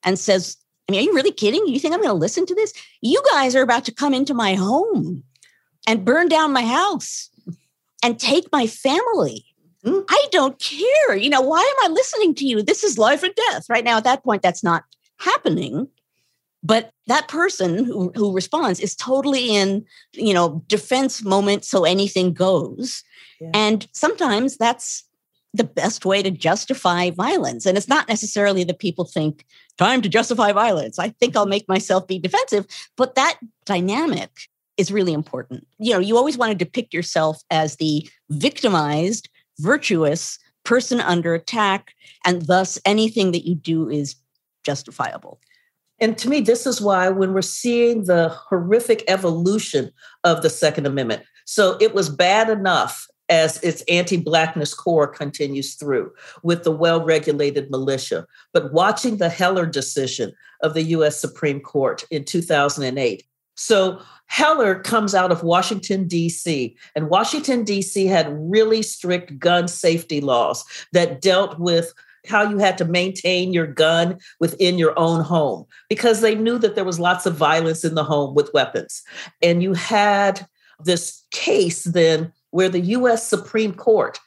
and 0.02 0.18
says, 0.18 0.56
I 0.88 0.92
mean, 0.92 1.00
are 1.00 1.04
you 1.04 1.14
really 1.14 1.32
kidding? 1.32 1.66
You 1.66 1.78
think 1.78 1.94
I'm 1.94 2.00
going 2.00 2.08
to 2.08 2.14
listen 2.14 2.46
to 2.46 2.54
this? 2.54 2.72
You 3.02 3.22
guys 3.32 3.54
are 3.54 3.62
about 3.62 3.84
to 3.84 3.94
come 3.94 4.14
into 4.14 4.34
my 4.34 4.54
home 4.54 5.24
and 5.86 6.04
burn 6.04 6.28
down 6.28 6.52
my 6.52 6.64
house 6.64 7.28
and 8.02 8.18
take 8.18 8.50
my 8.50 8.66
family. 8.66 9.44
mm. 9.84 10.04
I 10.08 10.26
don't 10.30 10.58
care. 10.58 11.16
You 11.16 11.30
know, 11.30 11.42
why 11.42 11.60
am 11.60 11.90
I 11.90 11.92
listening 11.92 12.34
to 12.36 12.46
you? 12.46 12.62
This 12.62 12.82
is 12.82 12.98
life 12.98 13.22
and 13.22 13.34
death. 13.34 13.66
Right 13.68 13.84
now, 13.84 13.98
at 13.98 14.04
that 14.04 14.24
point, 14.24 14.42
that's 14.42 14.64
not 14.64 14.84
happening. 15.18 15.88
But 16.62 16.92
that 17.08 17.28
person 17.28 17.84
who, 17.84 18.12
who 18.14 18.32
responds 18.32 18.78
is 18.78 18.94
totally 18.94 19.54
in, 19.54 19.84
you 20.12 20.32
know, 20.32 20.62
defense 20.68 21.24
moment, 21.24 21.64
so 21.64 21.84
anything 21.84 22.32
goes. 22.32 23.02
Yeah. 23.40 23.50
And 23.52 23.88
sometimes 23.92 24.56
that's 24.56 25.04
the 25.54 25.64
best 25.64 26.06
way 26.06 26.22
to 26.22 26.30
justify 26.30 27.10
violence. 27.10 27.66
And 27.66 27.76
it's 27.76 27.88
not 27.88 28.08
necessarily 28.08 28.64
that 28.64 28.78
people 28.78 29.04
think, 29.04 29.44
time 29.76 30.02
to 30.02 30.08
justify 30.08 30.52
violence. 30.52 30.98
I 30.98 31.10
think 31.10 31.36
I'll 31.36 31.44
mm-hmm. 31.44 31.50
make 31.50 31.68
myself 31.68 32.06
be 32.06 32.18
defensive. 32.18 32.66
But 32.96 33.16
that 33.16 33.38
dynamic 33.64 34.30
is 34.76 34.92
really 34.92 35.12
important. 35.12 35.66
You 35.78 35.92
know, 35.92 35.98
you 35.98 36.16
always 36.16 36.38
want 36.38 36.50
to 36.52 36.64
depict 36.64 36.94
yourself 36.94 37.42
as 37.50 37.76
the 37.76 38.08
victimized, 38.30 39.28
virtuous 39.58 40.38
person 40.64 41.00
under 41.00 41.34
attack, 41.34 41.94
and 42.24 42.42
thus 42.42 42.78
anything 42.84 43.32
that 43.32 43.46
you 43.46 43.54
do 43.54 43.88
is 43.88 44.14
justifiable. 44.64 45.40
And 46.02 46.18
to 46.18 46.28
me, 46.28 46.40
this 46.40 46.66
is 46.66 46.80
why 46.80 47.08
when 47.10 47.32
we're 47.32 47.42
seeing 47.42 48.04
the 48.04 48.28
horrific 48.28 49.04
evolution 49.06 49.92
of 50.24 50.42
the 50.42 50.50
Second 50.50 50.84
Amendment, 50.84 51.22
so 51.44 51.78
it 51.80 51.94
was 51.94 52.08
bad 52.08 52.50
enough 52.50 53.06
as 53.28 53.62
its 53.62 53.82
anti 53.82 54.16
Blackness 54.16 54.74
core 54.74 55.06
continues 55.06 55.76
through 55.76 56.12
with 56.42 56.64
the 56.64 56.72
well 56.72 57.04
regulated 57.04 57.70
militia. 57.70 58.26
But 58.52 58.72
watching 58.72 59.18
the 59.18 59.28
Heller 59.28 59.64
decision 59.64 60.32
of 60.60 60.74
the 60.74 60.82
US 60.82 61.20
Supreme 61.20 61.60
Court 61.60 62.04
in 62.10 62.24
2008. 62.24 63.22
So 63.54 64.02
Heller 64.26 64.80
comes 64.80 65.14
out 65.14 65.30
of 65.30 65.44
Washington, 65.44 66.08
D.C., 66.08 66.76
and 66.96 67.10
Washington, 67.10 67.64
D.C. 67.64 68.06
had 68.06 68.34
really 68.50 68.82
strict 68.82 69.38
gun 69.38 69.68
safety 69.68 70.20
laws 70.20 70.64
that 70.92 71.20
dealt 71.20 71.60
with 71.60 71.92
how 72.26 72.48
you 72.48 72.58
had 72.58 72.78
to 72.78 72.84
maintain 72.84 73.52
your 73.52 73.66
gun 73.66 74.18
within 74.40 74.78
your 74.78 74.98
own 74.98 75.22
home 75.22 75.66
because 75.88 76.20
they 76.20 76.34
knew 76.34 76.58
that 76.58 76.74
there 76.74 76.84
was 76.84 77.00
lots 77.00 77.26
of 77.26 77.34
violence 77.34 77.84
in 77.84 77.94
the 77.94 78.04
home 78.04 78.34
with 78.34 78.52
weapons. 78.54 79.02
And 79.42 79.62
you 79.62 79.74
had 79.74 80.46
this 80.84 81.24
case 81.30 81.84
then 81.84 82.32
where 82.50 82.68
the 82.68 82.80
US 82.80 83.26
Supreme 83.26 83.74
Court 83.74 84.18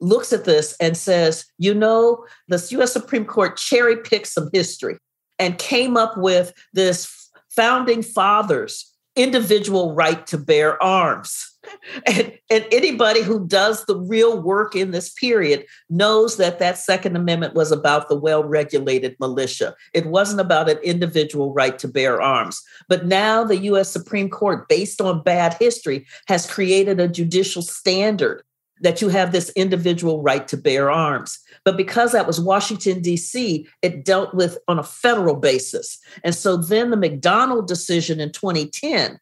looks 0.00 0.32
at 0.32 0.44
this 0.44 0.76
and 0.80 0.96
says, 0.96 1.44
you 1.58 1.74
know, 1.74 2.24
the 2.48 2.64
US 2.78 2.92
Supreme 2.92 3.24
Court 3.24 3.56
cherry 3.56 3.96
picked 3.96 4.28
some 4.28 4.50
history 4.52 4.98
and 5.38 5.58
came 5.58 5.96
up 5.96 6.16
with 6.16 6.52
this 6.72 7.30
founding 7.50 8.02
fathers 8.02 8.87
individual 9.18 9.94
right 9.94 10.26
to 10.28 10.38
bear 10.38 10.82
arms. 10.82 11.52
And, 12.06 12.32
and, 12.48 12.64
anybody 12.72 13.20
who 13.20 13.46
does 13.46 13.84
the 13.84 13.96
real 13.96 14.40
work 14.40 14.74
in 14.74 14.92
this 14.92 15.12
period 15.12 15.66
knows 15.90 16.38
that 16.38 16.58
that 16.60 16.78
Second 16.78 17.14
Amendment 17.14 17.54
was 17.54 17.70
about 17.70 18.08
the 18.08 18.16
well 18.16 18.42
regulated 18.42 19.16
militia. 19.20 19.74
It 19.92 20.06
wasn't 20.06 20.40
about 20.40 20.70
an 20.70 20.78
individual 20.78 21.52
right 21.52 21.78
to 21.80 21.88
bear 21.88 22.22
arms. 22.22 22.62
But 22.88 23.04
now 23.04 23.44
the 23.44 23.58
US 23.58 23.90
Supreme 23.90 24.30
Court, 24.30 24.66
based 24.68 25.02
on 25.02 25.22
bad 25.22 25.54
history, 25.60 26.06
has 26.26 26.50
created 26.50 27.00
a 27.00 27.08
judicial 27.08 27.60
standard 27.60 28.42
that 28.80 29.02
you 29.02 29.08
have 29.08 29.32
this 29.32 29.50
individual 29.50 30.22
right 30.22 30.46
to 30.48 30.56
bear 30.56 30.90
arms. 30.90 31.38
But 31.68 31.76
because 31.76 32.12
that 32.12 32.26
was 32.26 32.40
Washington, 32.40 33.02
D.C., 33.02 33.68
it 33.82 34.02
dealt 34.02 34.32
with 34.32 34.56
on 34.68 34.78
a 34.78 34.82
federal 34.82 35.36
basis. 35.36 35.98
And 36.24 36.34
so 36.34 36.56
then 36.56 36.88
the 36.88 36.96
McDonald 36.96 37.68
decision 37.68 38.20
in 38.20 38.32
2010 38.32 39.20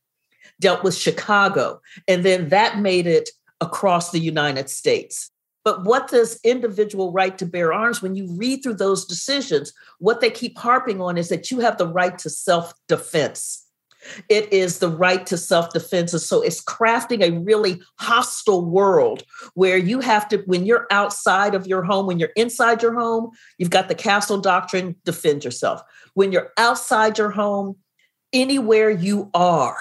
dealt 0.61 0.85
with 0.85 0.95
Chicago. 0.95 1.81
And 2.07 2.25
then 2.25 2.51
that 2.51 2.79
made 2.79 3.09
it 3.09 3.31
across 3.61 4.13
the 4.13 4.21
United 4.21 4.71
States. 4.71 5.29
But 5.65 5.83
what 5.83 6.07
does 6.07 6.39
individual 6.45 7.11
right 7.11 7.37
to 7.37 7.47
bear 7.47 7.73
arms, 7.73 8.01
when 8.01 8.15
you 8.15 8.33
read 8.37 8.63
through 8.63 8.75
those 8.75 9.05
decisions, 9.07 9.73
what 9.99 10.21
they 10.21 10.31
keep 10.31 10.57
harping 10.57 11.01
on 11.01 11.19
is 11.19 11.29
that 11.31 11.51
you 11.51 11.59
have 11.59 11.79
the 11.79 11.89
right 11.89 12.17
to 12.19 12.31
self 12.31 12.73
defense. 12.87 13.66
It 14.29 14.53
is 14.53 14.79
the 14.79 14.89
right 14.89 15.25
to 15.27 15.37
self 15.37 15.73
defense. 15.73 16.13
And 16.13 16.23
so 16.23 16.43
it's 16.43 16.63
crafting 16.63 17.23
a 17.23 17.39
really 17.41 17.81
hostile 17.99 18.65
world 18.65 19.25
where 19.55 19.77
you 19.77 20.01
have 20.01 20.29
to, 20.29 20.39
when 20.47 20.67
you're 20.67 20.87
outside 20.91 21.55
of 21.55 21.67
your 21.67 21.83
home, 21.83 22.07
when 22.07 22.19
you're 22.19 22.31
inside 22.37 22.83
your 22.83 22.95
home, 22.95 23.31
you've 23.59 23.71
got 23.71 23.89
the 23.89 23.95
castle 23.95 24.39
doctrine, 24.39 24.97
defend 25.05 25.45
yourself. 25.45 25.83
When 26.15 26.33
you're 26.33 26.53
outside 26.57 27.19
your 27.19 27.31
home, 27.31 27.77
anywhere 28.33 28.91
you 28.91 29.31
are, 29.35 29.79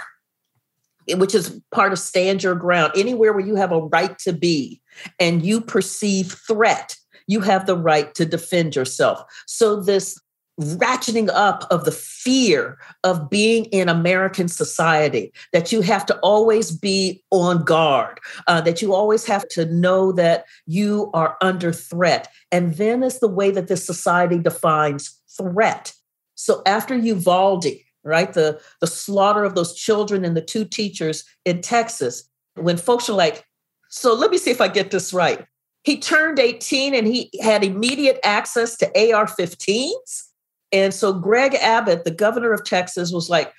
which 1.08 1.36
is 1.36 1.60
part 1.72 1.94
of 1.94 2.00
stand 2.00 2.44
your 2.44 2.56
ground, 2.56 2.94
anywhere 2.96 3.34
where 3.34 3.46
you 3.46 3.56
have 3.56 3.72
a 3.72 3.82
right 3.82 4.18
to 4.20 4.34
be 4.34 4.82
and 5.20 5.46
you 5.46 5.62
perceive 5.62 6.36
threat, 6.48 6.96
you 7.28 7.42
have 7.42 7.66
the 7.66 7.78
right 7.78 8.14
to 8.16 8.26
defend 8.26 8.76
yourself. 8.76 9.24
So, 9.48 9.82
this 9.82 10.20
ratcheting 10.60 11.30
up 11.34 11.66
of 11.70 11.86
the 11.86 11.92
fear 11.92 12.78
of 13.04 13.30
being 13.30 13.66
in 13.66 13.90
American 13.90 14.48
society, 14.48 15.34
that 15.54 15.72
you 15.72 15.82
have 15.82 16.06
to 16.06 16.18
always 16.20 16.72
be 16.72 17.24
on 17.32 17.64
guard, 17.64 18.20
uh, 18.48 18.62
that 18.62 18.82
you 18.82 18.94
always 18.94 19.26
have 19.26 19.48
to 19.50 19.66
know 19.66 20.12
that 20.14 20.46
you 20.66 21.10
are 21.14 21.38
under 21.42 21.74
threat. 21.74 22.30
And 22.52 22.76
then 22.76 23.04
is 23.04 23.20
the 23.20 23.28
way 23.28 23.52
that 23.52 23.68
this 23.68 23.86
society 23.86 24.38
defines 24.38 25.20
threat. 25.38 25.94
So 26.36 26.62
after 26.66 26.96
Uvalde, 26.96 27.66
right? 28.06 28.32
The, 28.32 28.62
the 28.80 28.88
slaughter 28.88 29.44
of 29.44 29.56
those 29.56 29.74
children 29.74 30.24
and 30.24 30.38
the 30.38 30.42
two 30.42 30.64
teachers 30.64 31.26
in 31.44 31.62
Texas. 31.62 32.30
When 32.56 32.78
folks 32.78 33.10
are 33.10 33.14
like, 33.14 33.46
so 33.90 34.14
let 34.14 34.32
me 34.32 34.38
see 34.38 34.52
if 34.52 34.62
I 34.62 34.68
get 34.68 34.92
this 34.92 35.14
right. 35.14 35.46
He 35.84 36.00
turned 36.00 36.40
18 36.40 36.96
and 36.96 37.06
he 37.06 37.30
had 37.42 37.64
immediate 37.64 38.20
access 38.24 38.78
to 38.78 38.88
AR 38.88 39.26
15s. 39.26 40.24
And 40.72 40.94
so 40.94 41.14
Greg 41.14 41.56
Abbott, 41.56 42.04
the 42.04 42.12
governor 42.12 42.52
of 42.52 42.66
Texas, 42.66 43.12
was 43.12 43.30
like, 43.30 43.54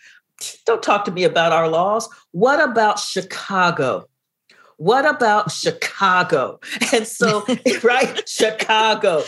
don't 0.66 0.82
talk 0.82 1.04
to 1.06 1.10
me 1.10 1.24
about 1.24 1.52
our 1.52 1.68
laws. 1.68 2.08
What 2.32 2.62
about 2.62 2.98
Chicago? 2.98 4.06
What 4.78 5.06
about 5.06 5.50
Chicago? 5.50 6.60
And 6.92 7.06
so, 7.06 7.44
right, 7.82 8.28
Chicago. 8.28 9.22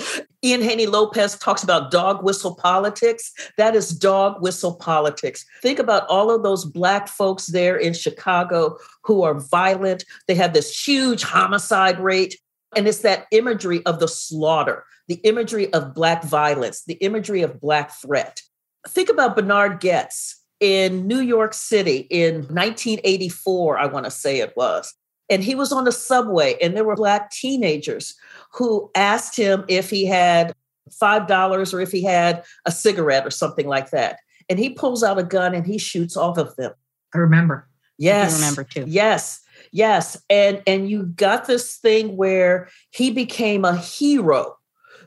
Ian 0.45 0.63
Haney 0.63 0.87
Lopez 0.87 1.37
talks 1.39 1.63
about 1.63 1.91
dog 1.91 2.23
whistle 2.23 2.55
politics. 2.55 3.33
That 3.57 3.75
is 3.75 3.91
dog 3.91 4.41
whistle 4.41 4.77
politics. 4.77 5.45
Think 5.63 5.79
about 5.79 6.07
all 6.09 6.31
of 6.31 6.43
those 6.43 6.65
Black 6.65 7.09
folks 7.09 7.47
there 7.47 7.77
in 7.77 7.95
Chicago 7.95 8.77
who 9.03 9.23
are 9.23 9.35
violent. 9.35 10.05
They 10.29 10.35
have 10.37 10.53
this 10.53 10.87
huge 10.87 11.23
homicide 11.23 11.99
rate. 11.99 12.39
And 12.77 12.87
it's 12.87 13.01
that 13.01 13.27
imagery 13.31 13.85
of 13.87 13.99
the 13.99 14.09
slaughter, 14.09 14.85
the 15.09 15.21
imagery 15.25 15.73
of 15.73 15.95
Black 15.95 16.23
violence, 16.23 16.85
the 16.85 16.95
imagery 16.95 17.43
of 17.43 17.61
Black 17.61 17.93
threat. 17.93 18.43
Think 18.87 19.09
about 19.09 19.37
Bernard 19.37 19.81
Goetz 19.81 20.43
in 20.61 21.07
New 21.07 21.21
York 21.21 21.55
City 21.55 22.07
in 22.11 22.43
1984, 22.49 23.79
I 23.79 23.87
want 23.87 24.05
to 24.05 24.11
say 24.11 24.41
it 24.41 24.57
was. 24.57 24.95
And 25.31 25.45
he 25.45 25.55
was 25.55 25.73
on 25.73 25.85
the 25.85 25.93
subway, 25.93 26.57
and 26.61 26.77
there 26.77 26.85
were 26.85 26.97
Black 26.97 27.31
teenagers 27.31 28.15
who 28.55 28.91
asked 28.95 29.37
him 29.37 29.65
if 29.69 29.91
he 29.91 30.07
had 30.07 30.55
$5 30.91 31.75
or 31.75 31.81
if 31.81 31.93
he 31.93 32.03
had 32.03 32.45
a 32.65 32.73
cigarette 32.73 33.27
or 33.27 33.31
something 33.31 33.67
like 33.67 33.91
that. 33.91 34.21
And 34.49 34.59
he 34.59 34.71
pulls 34.71 35.03
out 35.03 35.19
a 35.19 35.23
gun 35.23 35.55
and 35.55 35.67
he 35.67 35.77
shoots 35.79 36.17
off 36.17 36.39
of 36.39 36.57
them. 36.57 36.73
I 37.15 37.19
remember. 37.19 37.69
Yes. 37.99 38.35
I 38.35 38.37
remember 38.37 38.65
too. 38.65 38.85
Yes. 38.87 39.41
Yes. 39.73 40.21
And 40.31 40.63
and 40.67 40.91
you 40.91 41.05
got 41.05 41.47
this 41.47 41.77
thing 41.77 42.17
where 42.17 42.69
he 42.91 43.11
became 43.11 43.65
a 43.65 43.77
hero 43.77 44.57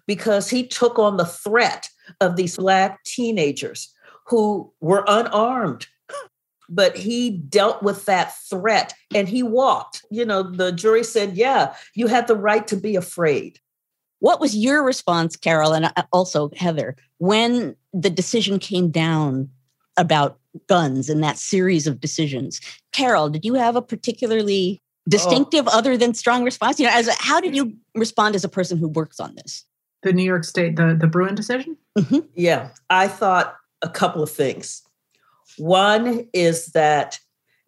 because 0.07 0.49
he 0.49 0.67
took 0.67 0.99
on 0.99 1.17
the 1.17 1.25
threat 1.25 1.89
of 2.19 2.35
these 2.35 2.57
black 2.57 3.03
teenagers 3.03 3.93
who 4.25 4.71
were 4.81 5.03
unarmed 5.07 5.87
but 6.71 6.95
he 6.95 7.29
dealt 7.29 7.83
with 7.83 8.05
that 8.05 8.33
threat 8.49 8.93
and 9.13 9.27
he 9.27 9.43
walked. 9.43 10.05
You 10.09 10.25
know, 10.25 10.41
the 10.41 10.71
jury 10.71 11.03
said, 11.03 11.35
yeah, 11.35 11.75
you 11.93 12.07
had 12.07 12.27
the 12.27 12.35
right 12.35 12.65
to 12.67 12.77
be 12.77 12.95
afraid. 12.95 13.59
What 14.19 14.39
was 14.39 14.55
your 14.55 14.83
response, 14.83 15.35
Carol, 15.35 15.73
and 15.73 15.85
uh, 15.85 16.03
also 16.13 16.49
Heather, 16.55 16.95
when 17.17 17.75
the 17.93 18.09
decision 18.09 18.57
came 18.57 18.89
down 18.89 19.49
about 19.97 20.39
guns 20.67 21.09
and 21.09 21.21
that 21.23 21.37
series 21.37 21.87
of 21.87 21.99
decisions? 21.99 22.61
Carol, 22.91 23.29
did 23.29 23.45
you 23.45 23.53
have 23.55 23.75
a 23.75 23.81
particularly 23.81 24.81
distinctive 25.07 25.67
oh. 25.67 25.77
other 25.77 25.97
than 25.97 26.13
strong 26.13 26.43
response? 26.43 26.79
You 26.79 26.87
know, 26.87 26.93
as 26.93 27.07
a, 27.07 27.13
how 27.17 27.39
did 27.39 27.55
you 27.55 27.75
respond 27.95 28.35
as 28.35 28.43
a 28.43 28.49
person 28.49 28.77
who 28.77 28.87
works 28.87 29.19
on 29.19 29.35
this? 29.35 29.65
The 30.03 30.13
New 30.13 30.23
York 30.23 30.43
State, 30.43 30.75
the 30.77 30.97
the 30.99 31.07
Bruen 31.07 31.35
decision. 31.35 31.77
Mm-hmm. 31.97 32.19
Yeah, 32.33 32.69
I 32.89 33.07
thought 33.07 33.55
a 33.81 33.89
couple 33.89 34.23
of 34.23 34.31
things. 34.31 34.81
One 35.57 36.27
is 36.33 36.67
that 36.67 37.19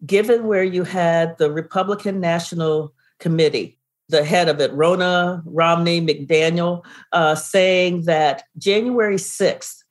given 0.04 0.46
where 0.46 0.64
you 0.64 0.84
had 0.84 1.38
the 1.38 1.50
Republican 1.50 2.20
National 2.20 2.92
Committee, 3.20 3.78
the 4.08 4.24
head 4.24 4.48
of 4.48 4.60
it, 4.60 4.72
Ronna 4.72 5.42
Romney 5.46 6.00
McDaniel, 6.00 6.84
uh, 7.12 7.34
saying 7.36 8.02
that 8.02 8.44
January 8.58 9.16
6th 9.16 9.83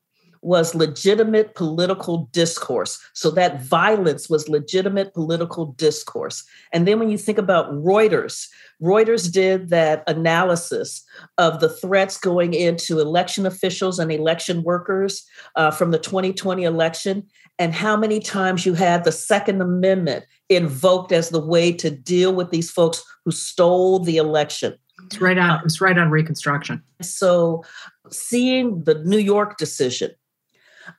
was 0.44 0.76
legitimate 0.76 1.56
political 1.56 2.30
discourse. 2.32 3.00
So 3.14 3.32
that 3.32 3.64
violence 3.64 4.30
was 4.30 4.50
legitimate 4.50 5.14
political 5.14 5.68
discourse. 5.74 6.44
And 6.72 6.88
then 6.88 7.00
when 7.00 7.10
you 7.10 7.18
think 7.18 7.38
about 7.38 7.72
Reuters, 7.72 8.48
Reuters 8.82 9.32
did 9.32 9.70
that 9.70 10.04
analysis 10.08 11.04
of 11.38 11.62
the 11.62 11.70
threats 11.70 12.18
going 12.18 12.54
into 12.54 13.00
election 13.00 13.46
officials 13.46 14.00
and 14.00 14.12
election 14.12 14.64
workers 14.64 15.26
uh, 15.56 15.72
from 15.72 15.92
the 15.92 16.00
2020 16.00 16.64
election, 16.64 17.26
and 17.60 17.74
how 17.74 17.96
many 17.96 18.20
times 18.20 18.66
you 18.66 18.74
had 18.74 19.04
the 19.04 19.12
Second 19.12 19.62
Amendment 19.62 20.26
invoked 20.50 21.12
as 21.12 21.30
the 21.30 21.40
way 21.40 21.72
to 21.72 21.90
deal 21.90 22.34
with 22.34 22.50
these 22.50 22.70
folks 22.70 23.04
who 23.24 23.32
stole 23.32 24.00
the 24.00 24.18
election. 24.18 24.76
It's 25.06 25.22
right 25.22 25.38
on. 25.38 25.62
It's 25.64 25.80
right 25.80 25.98
on 25.98 26.10
Reconstruction. 26.10 26.82
So, 27.02 27.64
seeing 28.10 28.84
the 28.84 28.96
New 29.04 29.18
York 29.18 29.58
decision, 29.58 30.12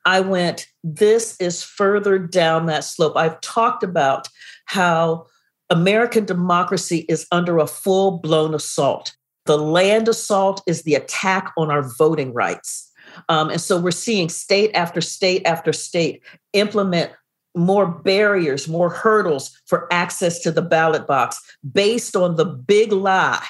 I 0.05 0.20
went. 0.20 0.66
This 0.83 1.37
is 1.40 1.62
further 1.62 2.18
down 2.18 2.66
that 2.66 2.85
slope. 2.85 3.16
I've 3.16 3.40
talked 3.40 3.83
about 3.83 4.29
how 4.66 5.27
American 5.70 6.25
democracy 6.25 7.05
is 7.09 7.27
under 7.33 7.59
a 7.59 7.66
full 7.66 8.18
blown 8.18 8.55
assault. 8.55 9.14
The 9.47 9.59
land 9.59 10.09
assault 10.09 10.62
is 10.66 10.83
the 10.83 10.94
attack 10.94 11.53
on 11.57 11.70
our 11.70 11.83
voting 11.99 12.33
rights. 12.33 12.90
Um, 13.29 13.51
and 13.51 13.61
so 13.61 13.79
we're 13.79 13.90
seeing 13.90 14.29
state 14.29 14.70
after 14.75 15.01
state 15.01 15.42
after 15.47 15.73
state 15.73 16.23
implement 16.53 17.12
more 17.55 17.87
barriers, 17.87 18.66
more 18.66 18.90
hurdles 18.90 19.57
for 19.66 19.87
access 19.92 20.40
to 20.40 20.51
the 20.51 20.62
ballot 20.62 21.07
box 21.07 21.40
based 21.73 22.16
on 22.16 22.37
the 22.37 22.44
big 22.44 22.90
lie 22.92 23.44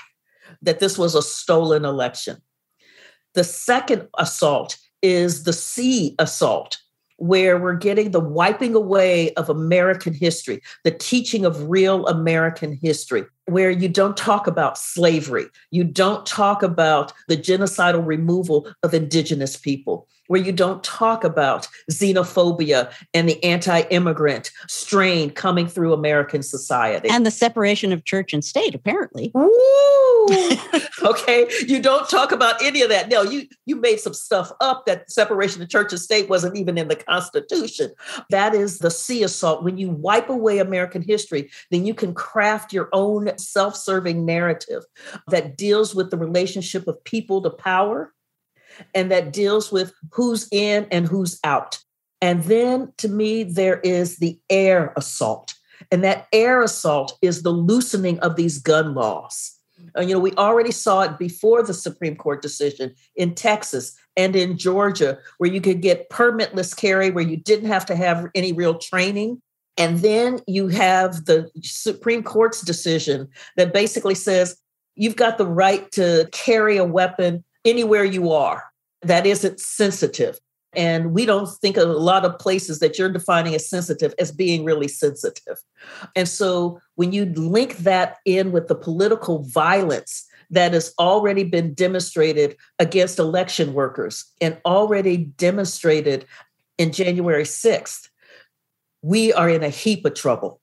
that 0.62 0.81
this 0.81 0.99
was 0.99 1.14
a 1.14 1.23
stolen 1.23 1.85
election. 1.85 2.37
The 3.35 3.44
second 3.44 4.09
assault 4.18 4.77
is 5.05 5.45
the 5.45 5.53
sea 5.53 6.14
assault, 6.19 6.79
where 7.19 7.59
we're 7.59 7.77
getting 7.77 8.11
the 8.11 8.21
wiping 8.21 8.75
away 8.75 9.35
of 9.35 9.51
American 9.51 10.14
history, 10.14 10.62
the 10.83 10.90
teaching 10.90 11.45
of 11.45 11.69
real 11.69 12.07
American 12.07 12.73
history, 12.73 13.23
where 13.45 13.71
you 13.71 13.87
don't 13.87 14.17
talk 14.17 14.47
about 14.47 14.79
slavery, 14.79 15.45
you 15.71 15.85
don't 15.85 16.25
talk 16.25 16.62
about 16.62 17.12
the 17.29 17.37
genocidal 17.37 18.05
removal 18.05 18.67
of 18.83 18.95
indigenous 18.95 19.59
people 19.59 20.09
where 20.28 20.40
you 20.40 20.52
don't 20.52 20.82
talk 20.82 21.24
about 21.24 21.68
xenophobia 21.90 22.92
and 23.12 23.28
the 23.28 23.42
anti 23.44 23.80
immigrant 23.90 24.50
strain 24.68 25.30
coming 25.30 25.66
through 25.66 25.92
American 25.92 26.42
society. 26.42 27.08
And 27.08 27.26
the 27.26 27.30
separation 27.30 27.92
of 27.92 28.04
church 28.04 28.32
and 28.32 28.44
state, 28.44 28.74
apparently. 28.74 29.32
okay. 31.02 31.46
You 31.66 31.80
don't 31.80 32.08
talk 32.08 32.32
about 32.32 32.62
any 32.62 32.82
of 32.82 32.88
that. 32.88 33.08
No, 33.08 33.22
you, 33.22 33.46
you 33.66 33.76
made 33.76 34.00
some 34.00 34.14
stuff 34.14 34.50
up 34.60 34.87
that 34.87 35.10
separation 35.10 35.62
of 35.62 35.68
church 35.68 35.92
and 35.92 36.00
state 36.00 36.28
wasn't 36.28 36.56
even 36.56 36.78
in 36.78 36.88
the 36.88 36.96
Constitution. 36.96 37.92
That 38.30 38.54
is 38.54 38.78
the 38.78 38.90
sea 38.90 39.22
assault. 39.22 39.62
When 39.62 39.76
you 39.76 39.90
wipe 39.90 40.28
away 40.28 40.58
American 40.58 41.02
history, 41.02 41.50
then 41.70 41.84
you 41.84 41.94
can 41.94 42.14
craft 42.14 42.72
your 42.72 42.88
own 42.92 43.37
self 43.38 43.76
serving 43.76 44.24
narrative 44.24 44.84
that 45.28 45.56
deals 45.56 45.94
with 45.94 46.10
the 46.10 46.18
relationship 46.18 46.88
of 46.88 47.02
people 47.04 47.42
to 47.42 47.50
power 47.50 48.12
and 48.94 49.10
that 49.10 49.32
deals 49.32 49.72
with 49.72 49.92
who's 50.10 50.48
in 50.50 50.87
and 50.90 51.06
who's 51.06 51.38
out. 51.44 51.78
And 52.20 52.42
then 52.44 52.92
to 52.98 53.08
me, 53.08 53.42
there 53.42 53.80
is 53.80 54.16
the 54.16 54.38
air 54.48 54.92
assault. 54.96 55.54
And 55.90 56.02
that 56.04 56.26
air 56.32 56.62
assault 56.62 57.18
is 57.20 57.42
the 57.42 57.50
loosening 57.50 58.18
of 58.20 58.37
these 58.37 58.58
gun 58.58 58.94
laws. 58.94 59.58
Uh, 59.96 60.00
you 60.00 60.14
know, 60.14 60.20
we 60.20 60.32
already 60.32 60.70
saw 60.70 61.02
it 61.02 61.18
before 61.18 61.62
the 61.62 61.74
Supreme 61.74 62.16
Court 62.16 62.40
decision 62.40 62.94
in 63.16 63.34
Texas 63.34 63.94
and 64.16 64.37
in 64.37 64.56
Georgia, 64.56 65.18
where 65.38 65.50
you 65.50 65.60
could 65.60 65.82
get 65.82 66.08
permitless 66.10 66.76
carry, 66.76 67.10
where 67.10 67.24
you 67.24 67.37
didn't 67.37 67.68
have 67.68 67.84
to 67.87 67.96
have 67.96 68.28
any 68.34 68.52
real 68.52 68.78
training. 68.78 69.42
And 69.76 69.98
then 69.98 70.40
you 70.46 70.68
have 70.68 71.24
the 71.24 71.50
Supreme 71.62 72.22
Court's 72.22 72.60
decision 72.60 73.28
that 73.56 73.72
basically 73.72 74.14
says 74.14 74.56
you've 74.94 75.16
got 75.16 75.37
the 75.37 75.46
right 75.46 75.90
to 75.92 76.28
carry 76.30 76.76
a 76.76 76.84
weapon 76.84 77.44
anywhere 77.64 78.05
you 78.05 78.33
are 78.33 78.64
that 79.03 79.27
isn't 79.27 79.61
sensitive. 79.61 80.38
And 80.77 81.12
we 81.12 81.24
don't 81.24 81.48
think 81.48 81.77
of 81.77 81.88
a 81.88 81.92
lot 81.92 82.24
of 82.24 82.38
places 82.38 82.81
that 82.81 82.98
you're 82.98 83.12
defining 83.12 83.55
as 83.55 83.68
sensitive 83.68 84.12
as 84.18 84.33
being 84.33 84.64
really 84.64 84.88
sensitive. 84.88 85.59
And 86.16 86.29
so 86.29 86.81
when 86.96 87.12
you 87.12 87.27
link 87.27 87.79
that 87.79 88.16
in 88.24 88.50
with 88.50 88.68
the 88.68 88.74
political 88.74 89.44
violence 89.44 90.27
that 90.50 90.72
has 90.72 90.92
already 90.98 91.44
been 91.44 91.74
demonstrated 91.74 92.57
against 92.79 93.18
election 93.18 93.72
workers 93.72 94.24
and 94.40 94.59
already 94.64 95.16
demonstrated 95.16 96.27
in 96.77 96.92
January 96.92 97.44
6th, 97.44 98.09
we 99.03 99.33
are 99.33 99.48
in 99.48 99.62
a 99.62 99.68
heap 99.68 100.05
of 100.05 100.14
trouble. 100.14 100.61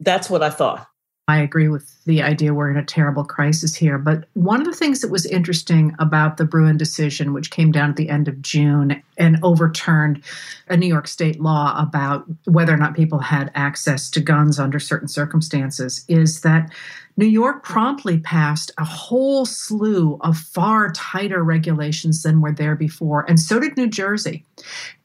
That's 0.00 0.30
what 0.30 0.42
I 0.42 0.50
thought. 0.50 0.86
I 1.28 1.38
agree 1.38 1.68
with 1.68 2.04
the 2.04 2.20
idea 2.20 2.52
we're 2.52 2.70
in 2.70 2.76
a 2.76 2.84
terrible 2.84 3.24
crisis 3.24 3.76
here. 3.76 3.96
But 3.96 4.24
one 4.34 4.60
of 4.60 4.66
the 4.66 4.74
things 4.74 5.00
that 5.00 5.10
was 5.10 5.24
interesting 5.24 5.94
about 6.00 6.36
the 6.36 6.44
Bruen 6.44 6.76
decision, 6.76 7.32
which 7.32 7.52
came 7.52 7.70
down 7.70 7.90
at 7.90 7.96
the 7.96 8.08
end 8.08 8.26
of 8.26 8.42
June 8.42 9.00
and 9.16 9.38
overturned 9.44 10.22
a 10.68 10.76
New 10.76 10.88
York 10.88 11.06
state 11.06 11.40
law 11.40 11.80
about 11.80 12.24
whether 12.46 12.74
or 12.74 12.76
not 12.76 12.96
people 12.96 13.20
had 13.20 13.52
access 13.54 14.10
to 14.10 14.20
guns 14.20 14.58
under 14.58 14.80
certain 14.80 15.06
circumstances, 15.06 16.04
is 16.08 16.40
that 16.40 16.72
New 17.16 17.26
York 17.26 17.62
promptly 17.62 18.18
passed 18.18 18.72
a 18.78 18.84
whole 18.84 19.44
slew 19.44 20.18
of 20.22 20.36
far 20.36 20.90
tighter 20.90 21.44
regulations 21.44 22.22
than 22.22 22.40
were 22.40 22.52
there 22.52 22.74
before, 22.74 23.24
and 23.28 23.38
so 23.38 23.60
did 23.60 23.76
New 23.76 23.86
Jersey. 23.86 24.44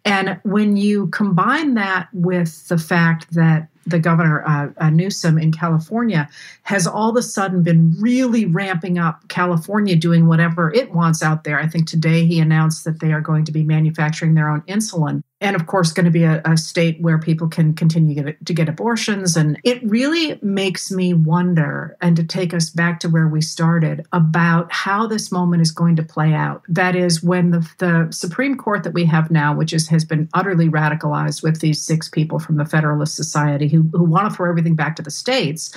And 0.06 0.40
when 0.44 0.78
you 0.78 1.08
combine 1.08 1.74
that 1.74 2.08
with 2.14 2.68
the 2.70 2.78
fact 2.78 3.34
that 3.34 3.68
the 3.90 4.00
governor 4.00 4.44
uh, 4.46 4.70
uh, 4.78 4.90
Newsom 4.90 5.38
in 5.38 5.52
California 5.52 6.30
has 6.64 6.86
all 6.86 7.10
of 7.10 7.16
a 7.16 7.22
sudden 7.22 7.64
been 7.64 7.96
really 8.00 8.46
ramping 8.46 8.98
up 8.98 9.28
California 9.30 9.96
doing 9.96 10.28
whatever 10.28 10.74
it 10.74 10.92
wants 10.92 11.24
out 11.24 11.44
there. 11.44 11.60
I 11.60 11.68
think 11.68 11.88
today 11.88 12.26
he 12.26 12.40
announced 12.40 12.84
that 12.86 13.00
they 13.00 13.14
are 13.14 13.22
going 13.22 13.46
to 13.46 13.52
be 13.52 13.64
manufacturing 13.64 14.34
their 14.34 14.50
own 14.50 14.62
insulin 14.62 15.24
and 15.40 15.56
of 15.56 15.68
course 15.68 15.92
going 15.92 16.06
to 16.06 16.12
be 16.12 16.24
a, 16.24 16.42
a, 16.46 16.58
state 16.58 17.00
where 17.00 17.20
people 17.20 17.48
can 17.48 17.74
continue 17.74 18.16
to 18.16 18.24
get, 18.24 18.46
to 18.46 18.54
get 18.54 18.68
abortions. 18.68 19.38
And 19.38 19.60
it 19.64 19.82
really 19.84 20.40
makes 20.42 20.92
me 20.92 21.14
wonder 21.14 21.96
and 22.02 22.16
to 22.16 22.24
take 22.24 22.54
us 22.54 22.70
back 22.70 23.00
to 23.02 23.10
where 23.10 23.28
we 23.28 23.42
started 23.42 24.06
about 24.12 24.72
how 24.72 25.06
this 25.06 25.32
moment 25.32 25.62
is 25.62 25.72
going 25.72 25.96
to 25.98 26.04
play 26.04 26.34
out. 26.34 26.64
That 26.68 26.96
is 26.96 27.22
when 27.22 27.52
the, 27.52 27.70
the 27.78 28.08
supreme 28.12 28.58
court 28.58 28.84
that 28.84 28.94
we 28.94 29.06
have 29.06 29.30
now 29.30 29.56
which 29.56 29.74
is, 29.74 29.88
has 29.90 30.04
been 30.04 30.28
utterly 30.34 30.70
radicalized 30.70 31.44
with 31.44 31.62
these 31.62 31.82
six 31.82 32.10
people 32.10 32.40
from 32.40 32.58
the 32.58 32.66
federalist 32.66 33.16
society 33.16 33.68
who, 33.68 33.84
who 33.94 34.04
want 34.04 34.30
to 34.30 34.36
throw 34.36 34.50
everything 34.50 34.76
back 34.76 34.96
to 34.96 35.02
the 35.02 35.12
states 35.12 35.74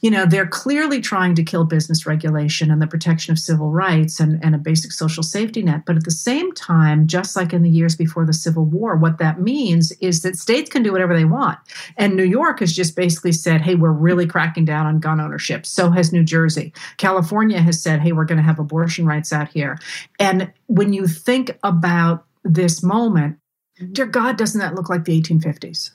you 0.00 0.10
know 0.10 0.26
they're 0.26 0.46
clearly 0.46 1.00
trying 1.00 1.34
to 1.34 1.42
kill 1.42 1.64
business 1.64 2.06
regulation 2.06 2.70
and 2.70 2.82
the 2.82 2.86
protection 2.86 3.32
of 3.32 3.38
civil 3.38 3.70
rights 3.70 4.20
and, 4.20 4.42
and 4.42 4.54
a 4.54 4.58
basic 4.58 4.92
social 4.92 5.22
safety 5.22 5.62
net. 5.62 5.82
But 5.86 5.96
at 5.96 6.04
the 6.04 6.10
same 6.10 6.52
time 6.52 7.06
just 7.06 7.36
like 7.36 7.52
in 7.52 7.62
the 7.62 7.70
years 7.70 7.96
before 7.96 8.26
the 8.26 8.32
civil 8.32 8.64
war 8.64 8.95
what 8.96 9.18
that 9.18 9.40
means 9.40 9.92
is 10.00 10.22
that 10.22 10.36
states 10.36 10.70
can 10.70 10.82
do 10.82 10.92
whatever 10.92 11.16
they 11.16 11.24
want. 11.24 11.58
And 11.96 12.16
New 12.16 12.24
York 12.24 12.60
has 12.60 12.72
just 12.72 12.96
basically 12.96 13.32
said, 13.32 13.60
hey, 13.60 13.74
we're 13.74 13.92
really 13.92 14.26
cracking 14.26 14.64
down 14.64 14.86
on 14.86 14.98
gun 14.98 15.20
ownership. 15.20 15.66
So 15.66 15.90
has 15.90 16.12
New 16.12 16.24
Jersey. 16.24 16.72
California 16.96 17.60
has 17.60 17.82
said, 17.82 18.00
hey, 18.00 18.12
we're 18.12 18.24
going 18.24 18.38
to 18.38 18.44
have 18.44 18.58
abortion 18.58 19.06
rights 19.06 19.32
out 19.32 19.48
here. 19.48 19.78
And 20.18 20.52
when 20.66 20.92
you 20.92 21.06
think 21.06 21.56
about 21.62 22.24
this 22.44 22.82
moment, 22.82 23.38
mm-hmm. 23.80 23.92
dear 23.92 24.06
God, 24.06 24.36
doesn't 24.36 24.60
that 24.60 24.74
look 24.74 24.88
like 24.88 25.04
the 25.04 25.20
1850s? 25.20 25.90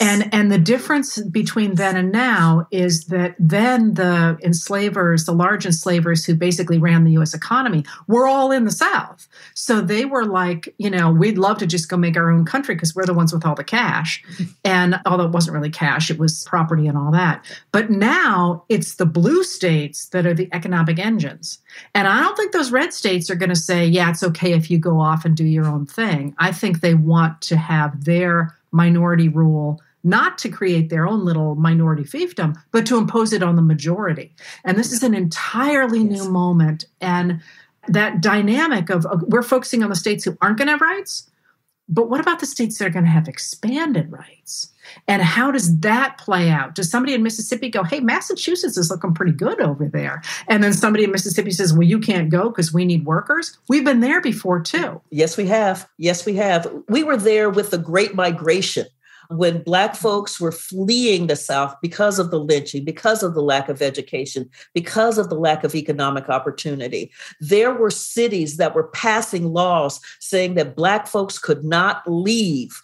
And 0.00 0.32
and 0.32 0.50
the 0.50 0.58
difference 0.58 1.20
between 1.24 1.74
then 1.74 1.94
and 1.96 2.10
now 2.10 2.66
is 2.70 3.04
that 3.06 3.34
then 3.38 3.94
the 3.94 4.38
enslavers, 4.42 5.26
the 5.26 5.32
large 5.32 5.66
enslavers 5.66 6.24
who 6.24 6.34
basically 6.34 6.78
ran 6.78 7.04
the 7.04 7.12
US 7.18 7.34
economy, 7.34 7.84
were 8.06 8.26
all 8.26 8.50
in 8.50 8.64
the 8.64 8.70
South. 8.70 9.28
So 9.54 9.82
they 9.82 10.06
were 10.06 10.24
like, 10.24 10.74
you 10.78 10.88
know, 10.88 11.12
we'd 11.12 11.36
love 11.36 11.58
to 11.58 11.66
just 11.66 11.90
go 11.90 11.98
make 11.98 12.16
our 12.16 12.30
own 12.30 12.46
country 12.46 12.74
because 12.74 12.94
we're 12.94 13.04
the 13.04 13.12
ones 13.12 13.32
with 13.32 13.44
all 13.44 13.54
the 13.54 13.62
cash. 13.62 14.24
And 14.64 14.98
although 15.04 15.26
it 15.26 15.32
wasn't 15.32 15.54
really 15.54 15.70
cash, 15.70 16.10
it 16.10 16.18
was 16.18 16.44
property 16.44 16.86
and 16.86 16.96
all 16.96 17.12
that. 17.12 17.44
But 17.70 17.90
now 17.90 18.64
it's 18.70 18.94
the 18.94 19.06
blue 19.06 19.44
states 19.44 20.08
that 20.08 20.24
are 20.24 20.34
the 20.34 20.48
economic 20.52 20.98
engines. 20.98 21.58
And 21.94 22.08
I 22.08 22.20
don't 22.20 22.36
think 22.36 22.52
those 22.52 22.72
red 22.72 22.94
states 22.94 23.28
are 23.28 23.34
going 23.34 23.50
to 23.50 23.56
say, 23.56 23.84
yeah, 23.84 24.08
it's 24.08 24.22
okay 24.22 24.54
if 24.54 24.70
you 24.70 24.78
go 24.78 24.98
off 24.98 25.26
and 25.26 25.36
do 25.36 25.44
your 25.44 25.66
own 25.66 25.84
thing. 25.84 26.34
I 26.38 26.52
think 26.52 26.80
they 26.80 26.94
want 26.94 27.42
to 27.42 27.58
have 27.58 28.04
their 28.04 28.56
minority 28.72 29.28
rule 29.28 29.80
not 30.02 30.38
to 30.38 30.48
create 30.48 30.88
their 30.88 31.06
own 31.06 31.24
little 31.24 31.54
minority 31.56 32.04
fiefdom, 32.04 32.56
but 32.72 32.86
to 32.86 32.96
impose 32.96 33.32
it 33.32 33.42
on 33.42 33.56
the 33.56 33.62
majority. 33.62 34.34
And 34.64 34.78
this 34.78 34.92
is 34.92 35.02
an 35.02 35.14
entirely 35.14 36.00
yes. 36.00 36.10
new 36.10 36.30
moment. 36.30 36.86
And 37.00 37.40
that 37.88 38.20
dynamic 38.20 38.90
of, 38.90 39.04
of 39.06 39.22
we're 39.24 39.42
focusing 39.42 39.82
on 39.82 39.90
the 39.90 39.96
states 39.96 40.24
who 40.24 40.36
aren't 40.40 40.58
going 40.58 40.66
to 40.66 40.72
have 40.72 40.80
rights, 40.80 41.29
But 41.92 42.08
what 42.08 42.20
about 42.20 42.38
the 42.38 42.46
states 42.46 42.78
that 42.78 42.86
are 42.86 42.90
going 42.90 43.04
to 43.04 43.10
have 43.10 43.28
expanded 43.28 44.10
rights? 44.12 44.72
And 45.08 45.22
how 45.22 45.50
does 45.50 45.78
that 45.80 46.18
play 46.18 46.48
out? 46.48 46.74
Does 46.74 46.90
somebody 46.90 47.14
in 47.14 47.22
Mississippi 47.22 47.68
go, 47.68 47.82
hey, 47.82 48.00
Massachusetts 48.00 48.76
is 48.76 48.90
looking 48.90 49.12
pretty 49.12 49.32
good 49.32 49.60
over 49.60 49.88
there? 49.88 50.22
And 50.48 50.62
then 50.62 50.72
somebody 50.72 51.04
in 51.04 51.10
Mississippi 51.10 51.50
says, 51.50 51.72
well, 51.72 51.82
you 51.82 51.98
can't 51.98 52.30
go 52.30 52.48
because 52.48 52.72
we 52.72 52.84
need 52.84 53.04
workers? 53.04 53.58
We've 53.68 53.84
been 53.84 54.00
there 54.00 54.20
before 54.20 54.60
too. 54.60 55.00
Yes, 55.10 55.36
we 55.36 55.46
have. 55.46 55.88
Yes, 55.98 56.24
we 56.24 56.36
have. 56.36 56.72
We 56.88 57.02
were 57.02 57.16
there 57.16 57.50
with 57.50 57.70
the 57.70 57.78
Great 57.78 58.14
Migration 58.14 58.86
when 59.30 59.62
Black 59.62 59.94
folks 59.94 60.40
were 60.40 60.52
fleeing 60.52 61.28
the 61.28 61.36
South 61.36 61.74
because 61.80 62.18
of 62.18 62.30
the 62.30 62.40
lynching, 62.40 62.84
because 62.84 63.22
of 63.22 63.34
the 63.34 63.42
lack 63.42 63.68
of 63.68 63.80
education, 63.80 64.50
because 64.74 65.18
of 65.18 65.28
the 65.28 65.36
lack 65.36 65.62
of 65.62 65.74
economic 65.74 66.28
opportunity, 66.28 67.12
there 67.40 67.72
were 67.72 67.90
cities 67.90 68.56
that 68.56 68.74
were 68.74 68.88
passing 68.88 69.52
laws 69.52 70.00
saying 70.18 70.54
that 70.54 70.74
Black 70.74 71.06
folks 71.06 71.38
could 71.38 71.64
not 71.64 72.02
leave 72.06 72.82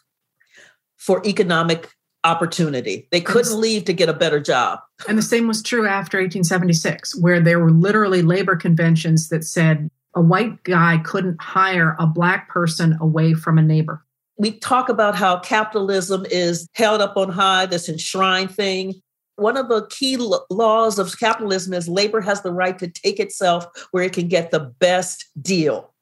for 0.97 1.21
economic 1.27 1.91
opportunity. 2.23 3.09
They 3.11 3.21
couldn't 3.21 3.61
leave 3.61 3.85
to 3.85 3.93
get 3.93 4.09
a 4.09 4.15
better 4.15 4.41
job. 4.41 4.81
And 5.09 5.19
the 5.19 5.23
same 5.23 5.49
was 5.49 5.63
true 5.63 5.87
after 5.87 6.19
1876, 6.19 7.21
where 7.21 7.41
there 7.41 7.61
were 7.61 7.71
literally 7.71 8.23
labor 8.23 8.57
conventions 8.57 9.29
that 9.29 9.45
said 9.45 9.91
a 10.15 10.21
white 10.21 10.63
guy 10.63 10.99
couldn't 11.05 11.41
hire 11.41 11.95
a 11.99 12.07
black 12.07 12.49
person 12.49 12.97
away 13.01 13.35
from 13.35 13.59
a 13.59 13.63
neighbor 13.63 14.06
we 14.39 14.53
talk 14.53 14.89
about 14.89 15.15
how 15.15 15.39
capitalism 15.39 16.27
is 16.31 16.69
held 16.75 17.01
up 17.01 17.17
on 17.17 17.31
high, 17.31 17.67
this 17.67 17.89
enshrined 17.89 18.51
thing. 18.51 18.95
One 19.37 19.57
of 19.57 19.69
the 19.69 19.87
key 19.89 20.17
laws 20.17 20.99
of 20.99 21.19
capitalism 21.19 21.75
is 21.75 21.89
labor 21.89 22.21
has 22.21 22.43
the 22.43 22.53
right 22.53 22.79
to 22.79 22.89
take 22.89 23.21
itself 23.21 23.67
where 23.91 24.05
it 24.05 24.13
can 24.13 24.29
get 24.29 24.51
the 24.51 24.61
best 24.61 25.27
deal. 25.41 25.93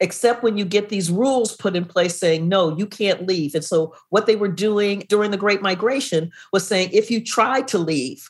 Except 0.00 0.44
when 0.44 0.56
you 0.56 0.64
get 0.64 0.90
these 0.90 1.10
rules 1.10 1.56
put 1.56 1.74
in 1.74 1.84
place 1.84 2.16
saying, 2.16 2.48
no, 2.48 2.76
you 2.76 2.86
can't 2.86 3.26
leave. 3.26 3.54
And 3.54 3.64
so, 3.64 3.94
what 4.10 4.26
they 4.26 4.36
were 4.36 4.48
doing 4.48 5.04
during 5.08 5.32
the 5.32 5.36
Great 5.36 5.60
Migration 5.60 6.30
was 6.52 6.64
saying, 6.64 6.90
if 6.92 7.10
you 7.10 7.24
try 7.24 7.62
to 7.62 7.78
leave, 7.78 8.28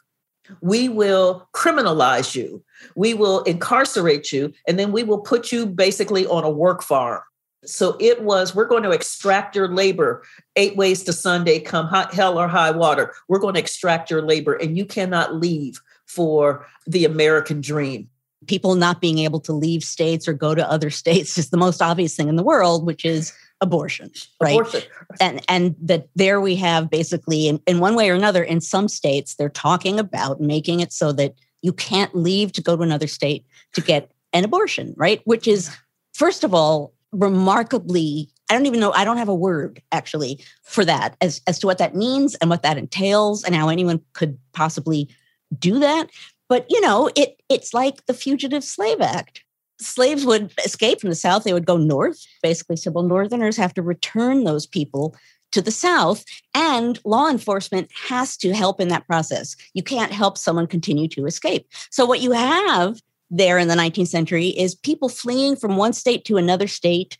we 0.62 0.88
will 0.88 1.46
criminalize 1.54 2.34
you, 2.34 2.64
we 2.96 3.12
will 3.12 3.42
incarcerate 3.42 4.32
you, 4.32 4.50
and 4.66 4.78
then 4.78 4.92
we 4.92 5.02
will 5.02 5.18
put 5.18 5.52
you 5.52 5.66
basically 5.66 6.26
on 6.26 6.42
a 6.42 6.48
work 6.48 6.82
farm 6.82 7.20
so 7.64 7.96
it 8.00 8.22
was, 8.22 8.54
we're 8.54 8.66
going 8.66 8.84
to 8.84 8.90
extract 8.90 9.56
your 9.56 9.68
labor 9.68 10.22
eight 10.56 10.76
ways 10.76 11.02
to 11.04 11.12
Sunday, 11.12 11.58
come 11.58 11.86
hot, 11.86 12.14
hell 12.14 12.38
or 12.38 12.48
high 12.48 12.70
water. 12.70 13.14
We're 13.28 13.40
going 13.40 13.54
to 13.54 13.60
extract 13.60 14.10
your 14.10 14.22
labor, 14.22 14.54
and 14.54 14.76
you 14.76 14.84
cannot 14.84 15.34
leave 15.34 15.80
for 16.06 16.66
the 16.86 17.04
American 17.04 17.60
dream. 17.60 18.08
People 18.46 18.76
not 18.76 19.00
being 19.00 19.18
able 19.18 19.40
to 19.40 19.52
leave 19.52 19.82
states 19.82 20.28
or 20.28 20.32
go 20.32 20.54
to 20.54 20.70
other 20.70 20.90
states 20.90 21.36
is 21.36 21.50
the 21.50 21.56
most 21.56 21.82
obvious 21.82 22.14
thing 22.14 22.28
in 22.28 22.36
the 22.36 22.42
world, 22.42 22.86
which 22.86 23.04
is 23.04 23.32
abortion, 23.60 24.10
right? 24.40 24.60
Abortion. 24.60 24.82
And 25.20 25.44
and 25.48 25.74
that 25.82 26.08
there 26.14 26.40
we 26.40 26.54
have 26.56 26.88
basically 26.88 27.48
in, 27.48 27.60
in 27.66 27.80
one 27.80 27.96
way 27.96 28.08
or 28.08 28.14
another, 28.14 28.42
in 28.42 28.60
some 28.60 28.86
states, 28.86 29.34
they're 29.34 29.48
talking 29.48 29.98
about 29.98 30.40
making 30.40 30.80
it 30.80 30.92
so 30.92 31.12
that 31.12 31.34
you 31.62 31.72
can't 31.72 32.14
leave 32.14 32.52
to 32.52 32.62
go 32.62 32.76
to 32.76 32.82
another 32.82 33.08
state 33.08 33.44
to 33.74 33.80
get 33.80 34.12
an 34.32 34.44
abortion, 34.44 34.94
right? 34.96 35.20
Which 35.24 35.48
is, 35.48 35.76
first 36.14 36.44
of 36.44 36.54
all, 36.54 36.92
remarkably 37.12 38.28
i 38.50 38.54
don't 38.54 38.66
even 38.66 38.80
know 38.80 38.92
i 38.92 39.04
don't 39.04 39.16
have 39.16 39.28
a 39.28 39.34
word 39.34 39.80
actually 39.92 40.38
for 40.62 40.84
that 40.84 41.16
as 41.20 41.40
as 41.46 41.58
to 41.58 41.66
what 41.66 41.78
that 41.78 41.94
means 41.94 42.34
and 42.36 42.50
what 42.50 42.62
that 42.62 42.76
entails 42.78 43.44
and 43.44 43.54
how 43.54 43.68
anyone 43.68 44.00
could 44.12 44.38
possibly 44.52 45.08
do 45.56 45.78
that. 45.78 46.10
But 46.48 46.66
you 46.68 46.80
know 46.80 47.10
it 47.14 47.40
it's 47.48 47.74
like 47.74 48.06
the 48.06 48.14
fugitive 48.14 48.64
slave 48.64 49.00
act. 49.00 49.44
Slaves 49.80 50.26
would 50.26 50.52
escape 50.64 51.00
from 51.00 51.10
the 51.10 51.16
south 51.16 51.44
they 51.44 51.52
would 51.52 51.66
go 51.66 51.76
north 51.76 52.26
basically 52.42 52.76
civil 52.76 53.02
northerners 53.02 53.56
have 53.56 53.74
to 53.74 53.82
return 53.82 54.44
those 54.44 54.66
people 54.66 55.14
to 55.52 55.62
the 55.62 55.70
south 55.70 56.24
and 56.54 56.98
law 57.04 57.28
enforcement 57.28 57.90
has 58.08 58.36
to 58.36 58.52
help 58.52 58.80
in 58.80 58.88
that 58.88 59.06
process. 59.06 59.56
You 59.72 59.82
can't 59.82 60.12
help 60.12 60.36
someone 60.36 60.66
continue 60.66 61.08
to 61.08 61.26
escape. 61.26 61.66
So 61.90 62.04
what 62.04 62.20
you 62.20 62.32
have 62.32 63.00
there 63.30 63.58
in 63.58 63.68
the 63.68 63.74
19th 63.74 64.08
century 64.08 64.48
is 64.48 64.74
people 64.74 65.08
fleeing 65.08 65.56
from 65.56 65.76
one 65.76 65.92
state 65.92 66.24
to 66.24 66.36
another 66.36 66.66
state 66.66 67.18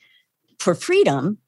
for 0.59 0.75
freedom 0.75 1.39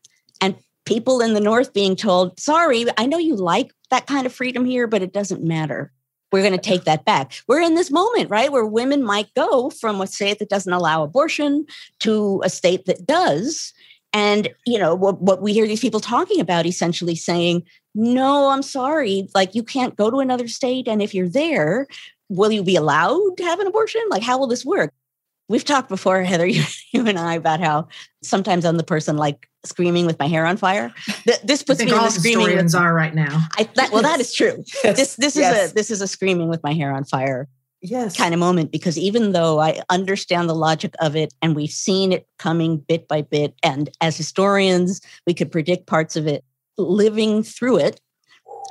and 0.41 0.57
people 0.85 1.21
in 1.21 1.35
the 1.35 1.41
north 1.41 1.73
being 1.73 1.97
told 1.97 2.39
sorry 2.39 2.85
i 2.99 3.07
know 3.07 3.19
you 3.19 3.37
like 3.37 3.73
that 3.91 4.07
kind 4.07 4.27
of 4.27 4.33
freedom 4.33 4.65
here 4.65 4.87
but 4.87 5.03
it 5.03 5.13
doesn't 5.13 5.43
matter. 5.43 5.93
We're 6.33 6.43
going 6.43 6.53
to 6.53 6.59
take 6.59 6.85
that 6.85 7.05
back. 7.05 7.33
We're 7.49 7.61
in 7.61 7.75
this 7.75 7.91
moment 7.91 8.31
right 8.31 8.53
where 8.53 8.65
women 8.65 9.05
might 9.05 9.35
go 9.35 9.71
from 9.71 10.01
a 10.01 10.07
state 10.07 10.39
that 10.39 10.49
doesn't 10.49 10.73
allow 10.73 11.03
abortion 11.03 11.67
to 12.01 12.41
a 12.45 12.49
state 12.49 12.87
that 12.87 13.05
does. 13.05 13.73
And 14.13 14.49
you 14.65 14.79
know 14.79 14.95
what, 14.95 15.21
what 15.21 15.43
we 15.43 15.53
hear 15.53 15.67
these 15.67 15.81
people 15.81 16.01
talking 16.01 16.41
about 16.41 16.67
essentially 16.67 17.17
saying 17.17 17.65
no 17.95 18.49
i'm 18.49 18.63
sorry. 18.63 19.29
Like 19.35 19.55
you 19.55 19.63
can't 19.63 19.97
go 19.97 20.11
to 20.11 20.19
another 20.19 20.49
state 20.49 20.87
and 20.89 21.03
if 21.03 21.15
you're 21.15 21.29
there 21.29 21.89
will 22.31 22.51
you 22.51 22.63
be 22.63 22.77
allowed 22.77 23.37
to 23.37 23.45
have 23.45 23.61
an 23.61 23.67
abortion? 23.67 24.01
Like, 24.09 24.23
how 24.23 24.39
will 24.39 24.47
this 24.47 24.65
work? 24.65 24.95
We've 25.49 25.65
talked 25.65 25.91
before, 25.91 26.23
Heather, 26.23 26.47
you, 26.47 26.63
you 26.93 27.07
and 27.07 27.19
I, 27.19 27.35
about 27.35 27.61
how 27.61 27.89
sometimes 28.23 28.65
I'm 28.65 28.79
the 28.79 28.85
person 28.85 29.19
like 29.19 29.49
screaming 29.65 30.07
with 30.07 30.19
my 30.19 30.27
hair 30.27 30.47
on 30.47 30.57
fire. 30.57 30.95
This 31.45 31.63
puts 31.63 31.81
me 31.81 31.91
in 31.91 31.97
the 31.97 32.09
screaming. 32.09 32.57
With, 32.57 32.75
are 32.75 32.95
right 32.95 33.15
now. 33.15 33.47
I, 33.59 33.69
that, 33.75 33.93
well, 33.93 34.03
that 34.03 34.21
is 34.21 34.33
true. 34.33 34.65
Yes. 34.85 34.97
This 34.97 35.17
this 35.17 35.37
yes. 35.37 35.65
is 35.67 35.71
a 35.71 35.75
this 35.75 35.91
is 35.91 36.01
a 36.01 36.07
screaming 36.07 36.49
with 36.49 36.63
my 36.63 36.73
hair 36.73 36.95
on 36.95 37.05
fire 37.05 37.49
yes. 37.83 38.17
kind 38.17 38.35
of 38.35 38.41
moment 38.41 38.71
because 38.71 38.99
even 38.99 39.33
though 39.33 39.61
I 39.61 39.83
understand 39.89 40.49
the 40.49 40.55
logic 40.55 40.95
of 41.01 41.17
it 41.17 41.35
and 41.43 41.57
we've 41.57 41.71
seen 41.71 42.13
it 42.13 42.27
coming 42.39 42.79
bit 42.79 43.09
by 43.09 43.23
bit, 43.23 43.55
and 43.63 43.91
as 44.01 44.17
historians, 44.17 45.01
we 45.27 45.35
could 45.35 45.53
predict 45.53 45.87
parts 45.87 46.17
of 46.17 46.27
it, 46.27 46.45
living 46.77 47.43
through 47.43 47.79
it 47.79 48.01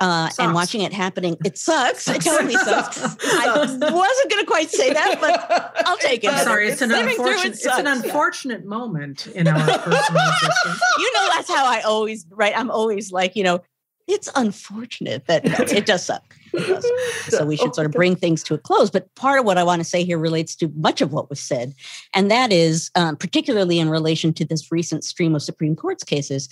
uh, 0.00 0.30
and 0.38 0.54
watching 0.54 0.80
it 0.80 0.92
happening. 0.92 1.36
It 1.44 1.58
sucks. 1.58 2.08
It 2.08 2.22
totally 2.22 2.54
sucks. 2.54 2.98
I 3.22 3.56
wasn't 3.56 4.30
going 4.30 4.42
to 4.42 4.46
quite 4.46 4.70
say 4.70 4.92
that, 4.92 5.20
but 5.20 5.86
I'll 5.86 5.98
take 5.98 6.24
it. 6.24 6.32
I'm 6.32 6.44
sorry, 6.44 6.68
it's, 6.68 6.80
it's 6.80 6.92
an 6.92 6.92
unfortunate. 6.92 7.44
It 7.44 7.52
it's 7.52 7.66
an 7.66 7.86
unfortunate 7.86 8.62
yeah. 8.62 8.68
moment 8.68 9.26
in 9.28 9.46
our 9.46 9.60
personal 9.78 10.22
existence. 10.28 10.80
You 10.98 11.12
know, 11.14 11.28
that's 11.32 11.48
how 11.48 11.64
I 11.64 11.80
always 11.82 12.26
right. 12.30 12.52
I'm 12.56 12.70
always 12.70 13.12
like, 13.12 13.36
you 13.36 13.42
know, 13.42 13.62
it's 14.06 14.28
unfortunate 14.34 15.26
that 15.26 15.44
it 15.72 15.86
does 15.86 16.04
suck. 16.04 16.34
It 16.52 16.66
does. 16.66 17.38
So 17.38 17.46
we 17.46 17.56
should 17.56 17.74
sort 17.74 17.86
of 17.86 17.92
bring 17.92 18.16
things 18.16 18.42
to 18.44 18.54
a 18.54 18.58
close. 18.58 18.90
But 18.90 19.12
part 19.14 19.38
of 19.38 19.46
what 19.46 19.56
I 19.56 19.62
want 19.64 19.80
to 19.80 19.84
say 19.84 20.04
here 20.04 20.18
relates 20.18 20.56
to 20.56 20.68
much 20.74 21.00
of 21.00 21.12
what 21.12 21.30
was 21.30 21.40
said, 21.40 21.74
and 22.14 22.30
that 22.30 22.52
is 22.52 22.90
um, 22.94 23.16
particularly 23.16 23.78
in 23.78 23.88
relation 23.88 24.32
to 24.34 24.44
this 24.44 24.70
recent 24.70 25.04
stream 25.04 25.34
of 25.34 25.42
Supreme 25.42 25.76
Court's 25.76 26.04
cases 26.04 26.48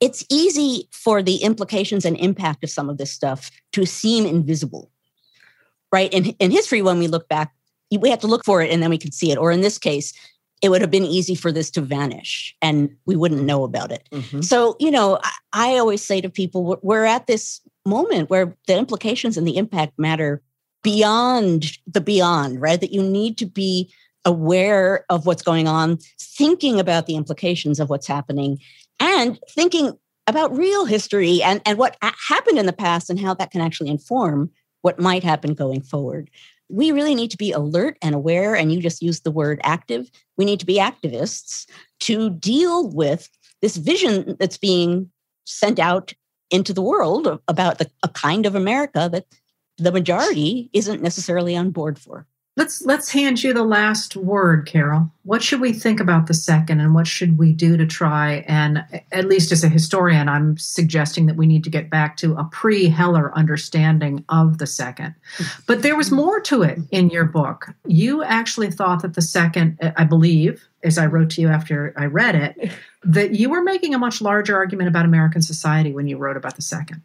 it's 0.00 0.24
easy 0.30 0.88
for 0.92 1.22
the 1.22 1.36
implications 1.36 2.04
and 2.04 2.16
impact 2.18 2.62
of 2.62 2.70
some 2.70 2.88
of 2.90 2.98
this 2.98 3.12
stuff 3.12 3.50
to 3.72 3.86
seem 3.86 4.26
invisible 4.26 4.90
right? 5.92 6.12
In, 6.12 6.26
in 6.38 6.50
history 6.50 6.82
when 6.82 6.98
we 6.98 7.08
look 7.08 7.28
back 7.28 7.52
we 7.92 8.10
have 8.10 8.18
to 8.18 8.26
look 8.26 8.44
for 8.44 8.60
it 8.60 8.70
and 8.72 8.82
then 8.82 8.90
we 8.90 8.98
can 8.98 9.12
see 9.12 9.30
it. 9.30 9.38
Or 9.38 9.52
in 9.52 9.60
this 9.60 9.78
case 9.78 10.12
it 10.62 10.70
would 10.70 10.80
have 10.80 10.90
been 10.90 11.04
easy 11.04 11.34
for 11.34 11.52
this 11.52 11.70
to 11.70 11.82
vanish 11.82 12.56
and 12.62 12.90
we 13.04 13.14
wouldn't 13.14 13.42
know 13.42 13.62
about 13.62 13.92
it. 13.92 14.08
Mm-hmm. 14.10 14.40
so 14.40 14.76
you 14.78 14.90
know 14.90 15.18
I, 15.22 15.32
I 15.52 15.78
always 15.78 16.02
say 16.02 16.20
to 16.20 16.28
people 16.28 16.78
we're 16.82 17.04
at 17.04 17.26
this 17.26 17.60
moment 17.84 18.30
where 18.30 18.56
the 18.66 18.76
implications 18.76 19.36
and 19.36 19.46
the 19.46 19.56
impact 19.56 19.98
matter 19.98 20.42
beyond 20.82 21.78
the 21.86 22.00
beyond 22.00 22.60
right? 22.60 22.80
That 22.80 22.92
you 22.92 23.02
need 23.02 23.38
to 23.38 23.46
be 23.46 23.92
aware 24.24 25.04
of 25.08 25.24
what's 25.24 25.42
going 25.42 25.68
on 25.68 25.98
thinking 26.18 26.80
about 26.80 27.06
the 27.06 27.14
implications 27.14 27.78
of 27.78 27.88
what's 27.88 28.08
happening 28.08 28.58
and 29.00 29.38
thinking 29.50 29.92
about 30.26 30.56
real 30.56 30.84
history 30.84 31.42
and, 31.42 31.60
and 31.64 31.78
what 31.78 31.96
happened 32.28 32.58
in 32.58 32.66
the 32.66 32.72
past 32.72 33.10
and 33.10 33.20
how 33.20 33.34
that 33.34 33.50
can 33.50 33.60
actually 33.60 33.90
inform 33.90 34.50
what 34.82 35.00
might 35.00 35.22
happen 35.22 35.54
going 35.54 35.80
forward. 35.80 36.30
We 36.68 36.90
really 36.90 37.14
need 37.14 37.30
to 37.30 37.36
be 37.36 37.52
alert 37.52 37.96
and 38.02 38.14
aware, 38.14 38.56
and 38.56 38.72
you 38.72 38.80
just 38.80 39.02
used 39.02 39.22
the 39.22 39.30
word 39.30 39.60
active. 39.62 40.10
We 40.36 40.44
need 40.44 40.60
to 40.60 40.66
be 40.66 40.78
activists 40.78 41.66
to 42.00 42.30
deal 42.30 42.88
with 42.88 43.28
this 43.62 43.76
vision 43.76 44.36
that's 44.40 44.58
being 44.58 45.10
sent 45.44 45.78
out 45.78 46.12
into 46.50 46.72
the 46.72 46.82
world 46.82 47.40
about 47.48 47.78
the, 47.78 47.90
a 48.02 48.08
kind 48.08 48.46
of 48.46 48.54
America 48.54 49.08
that 49.12 49.26
the 49.78 49.92
majority 49.92 50.70
isn't 50.72 51.02
necessarily 51.02 51.56
on 51.56 51.70
board 51.70 51.98
for. 51.98 52.26
Let's 52.56 52.80
let's 52.86 53.10
hand 53.10 53.42
you 53.42 53.52
the 53.52 53.64
last 53.64 54.16
word, 54.16 54.66
Carol. 54.66 55.10
What 55.24 55.42
should 55.42 55.60
we 55.60 55.74
think 55.74 56.00
about 56.00 56.26
the 56.26 56.32
second 56.32 56.80
and 56.80 56.94
what 56.94 57.06
should 57.06 57.36
we 57.36 57.52
do 57.52 57.76
to 57.76 57.84
try 57.84 58.44
and 58.48 58.82
at 59.12 59.26
least 59.26 59.52
as 59.52 59.62
a 59.62 59.68
historian, 59.68 60.26
I'm 60.26 60.56
suggesting 60.56 61.26
that 61.26 61.36
we 61.36 61.46
need 61.46 61.64
to 61.64 61.70
get 61.70 61.90
back 61.90 62.16
to 62.18 62.34
a 62.36 62.44
pre-Heller 62.44 63.30
understanding 63.36 64.24
of 64.30 64.56
the 64.56 64.66
second. 64.66 65.14
But 65.66 65.82
there 65.82 65.96
was 65.96 66.10
more 66.10 66.40
to 66.42 66.62
it 66.62 66.78
in 66.90 67.10
your 67.10 67.26
book. 67.26 67.68
You 67.84 68.22
actually 68.22 68.70
thought 68.70 69.02
that 69.02 69.14
the 69.14 69.22
second, 69.22 69.78
I 69.98 70.04
believe, 70.04 70.66
as 70.82 70.96
I 70.96 71.04
wrote 71.04 71.28
to 71.30 71.42
you 71.42 71.48
after 71.48 71.92
I 71.98 72.06
read 72.06 72.36
it, 72.36 72.72
that 73.04 73.32
you 73.32 73.50
were 73.50 73.62
making 73.62 73.94
a 73.94 73.98
much 73.98 74.22
larger 74.22 74.56
argument 74.56 74.88
about 74.88 75.04
American 75.04 75.42
society 75.42 75.92
when 75.92 76.08
you 76.08 76.16
wrote 76.16 76.38
about 76.38 76.56
the 76.56 76.62
second. 76.62 77.02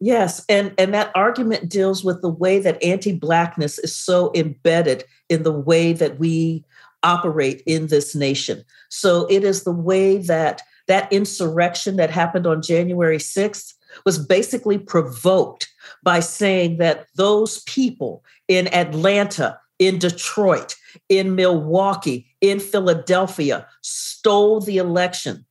Yes, 0.00 0.44
and 0.48 0.74
and 0.76 0.92
that 0.92 1.12
argument 1.14 1.68
deals 1.68 2.04
with 2.04 2.20
the 2.20 2.28
way 2.28 2.58
that 2.58 2.82
anti-blackness 2.82 3.78
is 3.78 3.96
so 3.96 4.32
embedded 4.34 5.04
in 5.28 5.44
the 5.44 5.52
way 5.52 5.92
that 5.92 6.18
we 6.18 6.64
operate 7.02 7.62
in 7.66 7.86
this 7.86 8.14
nation. 8.14 8.64
So 8.88 9.26
it 9.30 9.44
is 9.44 9.64
the 9.64 9.72
way 9.72 10.18
that 10.18 10.62
that 10.88 11.10
insurrection 11.12 11.96
that 11.96 12.10
happened 12.10 12.46
on 12.46 12.60
January 12.60 13.18
6th 13.18 13.74
was 14.04 14.18
basically 14.18 14.78
provoked 14.78 15.68
by 16.02 16.20
saying 16.20 16.78
that 16.78 17.06
those 17.14 17.62
people 17.62 18.24
in 18.48 18.72
Atlanta, 18.74 19.58
in 19.78 19.98
Detroit, 19.98 20.74
in 21.08 21.34
Milwaukee, 21.34 22.26
in 22.40 22.58
Philadelphia 22.58 23.66
stole 23.82 24.60
the 24.60 24.78
election 24.78 25.44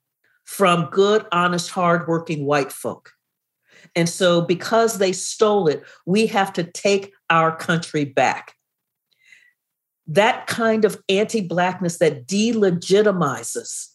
from 0.43 0.89
good, 0.91 1.25
honest, 1.31 1.69
hardworking 1.69 2.45
white 2.45 2.71
folk. 2.71 3.12
And 3.95 4.09
so, 4.09 4.41
because 4.41 4.97
they 4.97 5.11
stole 5.11 5.67
it, 5.67 5.83
we 6.05 6.27
have 6.27 6.51
to 6.53 6.63
take 6.63 7.13
our 7.29 7.55
country 7.55 8.05
back. 8.05 8.55
That 10.07 10.47
kind 10.47 10.83
of 10.83 11.01
anti 11.09 11.41
Blackness 11.41 11.99
that 11.99 12.27
delegitimizes 12.27 13.89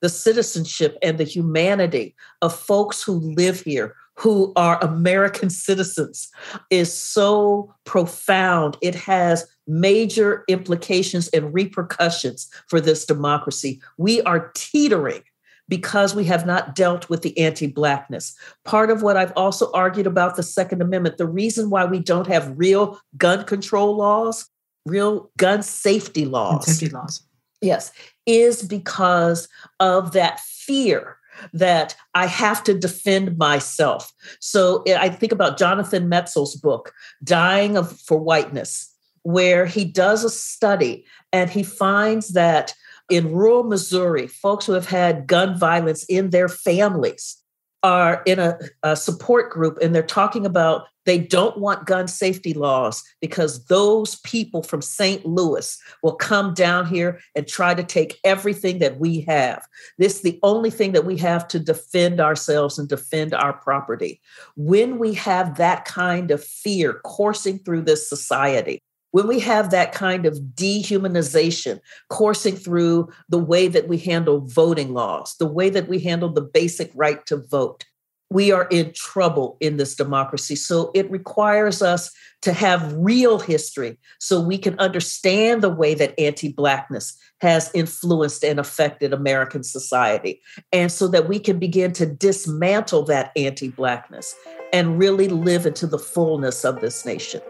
the 0.00 0.08
citizenship 0.08 0.96
and 1.02 1.18
the 1.18 1.24
humanity 1.24 2.14
of 2.42 2.58
folks 2.58 3.02
who 3.02 3.12
live 3.12 3.60
here, 3.60 3.94
who 4.16 4.52
are 4.56 4.82
American 4.82 5.50
citizens, 5.66 6.30
is 6.70 6.92
so 6.92 7.74
profound. 7.84 8.76
It 8.80 8.94
has 8.94 9.46
major 9.66 10.44
implications 10.48 11.28
and 11.28 11.52
repercussions 11.54 12.50
for 12.66 12.80
this 12.80 13.04
democracy. 13.04 13.80
We 13.98 14.22
are 14.22 14.50
teetering 14.54 15.22
because 15.70 16.14
we 16.14 16.24
have 16.24 16.44
not 16.44 16.74
dealt 16.74 17.08
with 17.08 17.22
the 17.22 17.38
anti 17.38 17.68
Blackness. 17.68 18.36
Part 18.64 18.90
of 18.90 19.02
what 19.02 19.16
I've 19.16 19.32
also 19.36 19.70
argued 19.72 20.06
about 20.06 20.36
the 20.36 20.42
Second 20.42 20.82
Amendment, 20.82 21.16
the 21.16 21.26
reason 21.26 21.70
why 21.70 21.86
we 21.86 22.00
don't 22.00 22.26
have 22.26 22.52
real 22.58 23.00
gun 23.16 23.44
control 23.44 23.96
laws, 23.96 24.48
real 24.84 25.30
gun 25.38 25.62
safety 25.62 26.26
laws. 26.26 26.66
Safety 26.66 26.88
laws. 26.88 27.22
Yes, 27.62 27.92
is 28.26 28.62
because 28.62 29.48
of 29.78 30.12
that 30.12 30.40
fear 30.40 31.16
that 31.52 31.94
I 32.14 32.26
have 32.26 32.64
to 32.64 32.74
defend 32.74 33.38
myself. 33.38 34.12
So 34.40 34.82
eh, 34.86 34.98
I 34.98 35.08
think 35.08 35.32
about 35.32 35.58
Jonathan 35.58 36.08
Metzl's 36.08 36.56
book, 36.56 36.92
Dying 37.22 37.76
of, 37.76 37.98
for 38.00 38.18
Whiteness, 38.18 38.92
where 39.22 39.66
he 39.66 39.84
does 39.84 40.24
a 40.24 40.30
study 40.30 41.04
and 41.32 41.48
he 41.48 41.62
finds 41.62 42.30
that 42.30 42.74
in 43.10 43.32
rural 43.32 43.64
Missouri, 43.64 44.26
folks 44.26 44.66
who 44.66 44.72
have 44.72 44.86
had 44.86 45.26
gun 45.26 45.58
violence 45.58 46.04
in 46.04 46.30
their 46.30 46.48
families 46.48 47.36
are 47.82 48.22
in 48.26 48.38
a, 48.38 48.58
a, 48.82 48.94
support 48.94 49.50
group 49.50 49.78
and 49.80 49.94
they're 49.94 50.02
talking 50.02 50.44
about 50.44 50.86
they 51.06 51.18
don't 51.18 51.56
want 51.56 51.86
gun 51.86 52.06
safety 52.06 52.52
laws 52.52 53.02
because 53.22 53.64
those 53.66 54.16
people 54.20 54.62
from 54.62 54.82
St. 54.82 55.24
Louis 55.24 55.78
will 56.02 56.14
come 56.14 56.52
down 56.52 56.86
here 56.86 57.20
and 57.34 57.48
try 57.48 57.74
to 57.74 57.82
take 57.82 58.18
everything 58.22 58.80
that 58.80 59.00
we 59.00 59.22
have. 59.22 59.66
This 59.96 60.16
is 60.16 60.22
the 60.22 60.38
only 60.42 60.70
thing 60.70 60.92
that 60.92 61.06
we 61.06 61.16
have 61.16 61.48
to 61.48 61.58
defend 61.58 62.20
ourselves 62.20 62.78
and 62.78 62.86
defend 62.86 63.32
our 63.32 63.54
property. 63.54 64.20
When 64.56 64.98
we 64.98 65.14
have 65.14 65.56
that 65.56 65.86
kind 65.86 66.30
of 66.30 66.44
fear 66.44 67.00
coursing 67.02 67.60
through 67.60 67.82
this 67.82 68.06
society, 68.06 68.82
when 69.12 69.26
we 69.26 69.40
have 69.40 69.70
that 69.70 69.92
kind 69.92 70.26
of 70.26 70.38
dehumanization 70.54 71.80
coursing 72.08 72.56
through 72.56 73.08
the 73.28 73.38
way 73.38 73.68
that 73.68 73.88
we 73.88 73.98
handle 73.98 74.40
voting 74.40 74.92
laws, 74.92 75.34
the 75.38 75.46
way 75.46 75.70
that 75.70 75.88
we 75.88 75.98
handle 75.98 76.28
the 76.28 76.40
basic 76.40 76.90
right 76.94 77.24
to 77.26 77.36
vote, 77.36 77.84
we 78.30 78.52
are 78.52 78.68
in 78.70 78.92
trouble 78.92 79.56
in 79.60 79.76
this 79.76 79.96
democracy. 79.96 80.54
So 80.54 80.92
it 80.94 81.10
requires 81.10 81.82
us 81.82 82.12
to 82.42 82.52
have 82.52 82.92
real 82.94 83.40
history 83.40 83.98
so 84.20 84.40
we 84.40 84.56
can 84.56 84.78
understand 84.78 85.62
the 85.62 85.70
way 85.70 85.94
that 85.94 86.18
anti 86.18 86.52
Blackness 86.52 87.18
has 87.40 87.70
influenced 87.74 88.44
and 88.44 88.60
affected 88.60 89.12
American 89.12 89.64
society. 89.64 90.40
And 90.72 90.92
so 90.92 91.08
that 91.08 91.28
we 91.28 91.40
can 91.40 91.58
begin 91.58 91.92
to 91.94 92.06
dismantle 92.06 93.02
that 93.04 93.32
anti 93.36 93.68
Blackness 93.68 94.36
and 94.72 94.98
really 94.98 95.28
live 95.28 95.66
into 95.66 95.88
the 95.88 95.98
fullness 95.98 96.64
of 96.64 96.80
this 96.80 97.04
nation. 97.04 97.40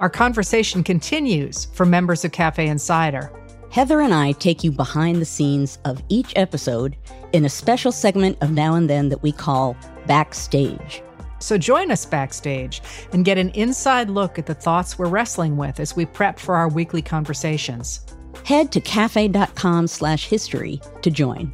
Our 0.00 0.10
conversation 0.10 0.84
continues 0.84 1.64
for 1.72 1.86
members 1.86 2.22
of 2.24 2.32
Cafe 2.32 2.66
Insider. 2.66 3.32
Heather 3.70 4.00
and 4.02 4.12
I 4.12 4.32
take 4.32 4.62
you 4.62 4.70
behind 4.70 5.22
the 5.22 5.26
scenes 5.26 5.78
of 5.86 6.02
each 6.10 6.34
episode 6.36 6.96
in 7.32 7.46
a 7.46 7.48
special 7.48 7.92
segment 7.92 8.36
of 8.42 8.50
Now 8.50 8.74
and 8.74 8.90
Then 8.90 9.08
that 9.08 9.22
we 9.22 9.32
call 9.32 9.74
Backstage. 10.06 11.02
So 11.38 11.56
join 11.56 11.90
us 11.90 12.04
backstage 12.04 12.82
and 13.12 13.24
get 13.24 13.38
an 13.38 13.50
inside 13.50 14.10
look 14.10 14.38
at 14.38 14.46
the 14.46 14.54
thoughts 14.54 14.98
we're 14.98 15.08
wrestling 15.08 15.56
with 15.56 15.80
as 15.80 15.96
we 15.96 16.04
prep 16.04 16.38
for 16.38 16.56
our 16.56 16.68
weekly 16.68 17.02
conversations. 17.02 18.00
Head 18.44 18.72
to 18.72 18.80
cafe.com 18.82 19.86
slash 19.86 20.26
history 20.26 20.80
to 21.02 21.10
join. 21.10 21.52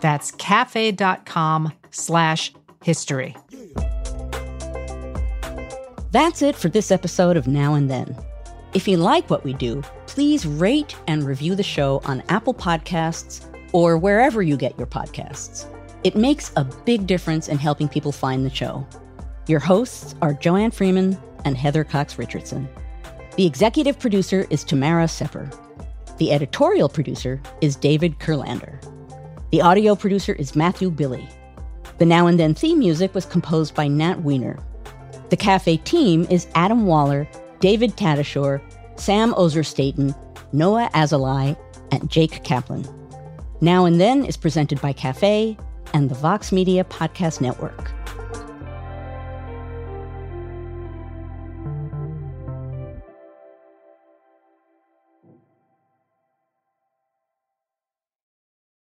That's 0.00 0.32
cafe.com 0.32 1.72
slash 1.90 2.52
history. 2.84 3.36
That's 6.14 6.42
it 6.42 6.54
for 6.54 6.68
this 6.68 6.92
episode 6.92 7.36
of 7.36 7.48
Now 7.48 7.74
and 7.74 7.90
Then. 7.90 8.16
If 8.72 8.86
you 8.86 8.98
like 8.98 9.28
what 9.28 9.42
we 9.42 9.52
do, 9.52 9.82
please 10.06 10.46
rate 10.46 10.94
and 11.08 11.24
review 11.24 11.56
the 11.56 11.64
show 11.64 12.00
on 12.04 12.22
Apple 12.28 12.54
Podcasts 12.54 13.44
or 13.72 13.98
wherever 13.98 14.40
you 14.40 14.56
get 14.56 14.78
your 14.78 14.86
podcasts. 14.86 15.66
It 16.04 16.14
makes 16.14 16.52
a 16.54 16.62
big 16.62 17.08
difference 17.08 17.48
in 17.48 17.58
helping 17.58 17.88
people 17.88 18.12
find 18.12 18.46
the 18.46 18.54
show. 18.54 18.86
Your 19.48 19.58
hosts 19.58 20.14
are 20.22 20.34
Joanne 20.34 20.70
Freeman 20.70 21.18
and 21.44 21.56
Heather 21.56 21.82
Cox 21.82 22.16
Richardson. 22.16 22.68
The 23.36 23.44
executive 23.44 23.98
producer 23.98 24.46
is 24.50 24.62
Tamara 24.62 25.08
Sepper. 25.08 25.50
The 26.18 26.30
editorial 26.30 26.88
producer 26.88 27.42
is 27.60 27.74
David 27.74 28.20
Kurlander. 28.20 28.80
The 29.50 29.62
audio 29.62 29.96
producer 29.96 30.34
is 30.34 30.54
Matthew 30.54 30.92
Billy. 30.92 31.28
The 31.98 32.06
Now 32.06 32.28
and 32.28 32.38
Then 32.38 32.54
theme 32.54 32.78
music 32.78 33.16
was 33.16 33.26
composed 33.26 33.74
by 33.74 33.88
Nat 33.88 34.20
Weiner 34.22 34.60
the 35.34 35.38
cafe 35.38 35.78
team 35.78 36.24
is 36.30 36.46
Adam 36.54 36.86
Waller, 36.86 37.28
David 37.58 37.96
Tatasciore, 37.96 38.62
Sam 38.94 39.34
Ozer 39.36 39.64
Staten, 39.64 40.14
Noah 40.52 40.88
Azulai, 40.94 41.56
and 41.90 42.08
Jake 42.08 42.44
Kaplan. 42.44 42.86
Now 43.60 43.84
and 43.84 44.00
Then 44.00 44.24
is 44.24 44.36
presented 44.36 44.80
by 44.80 44.92
Cafe 44.92 45.58
and 45.92 46.08
the 46.08 46.14
Vox 46.14 46.52
Media 46.52 46.84
Podcast 46.84 47.40
Network. 47.40 47.90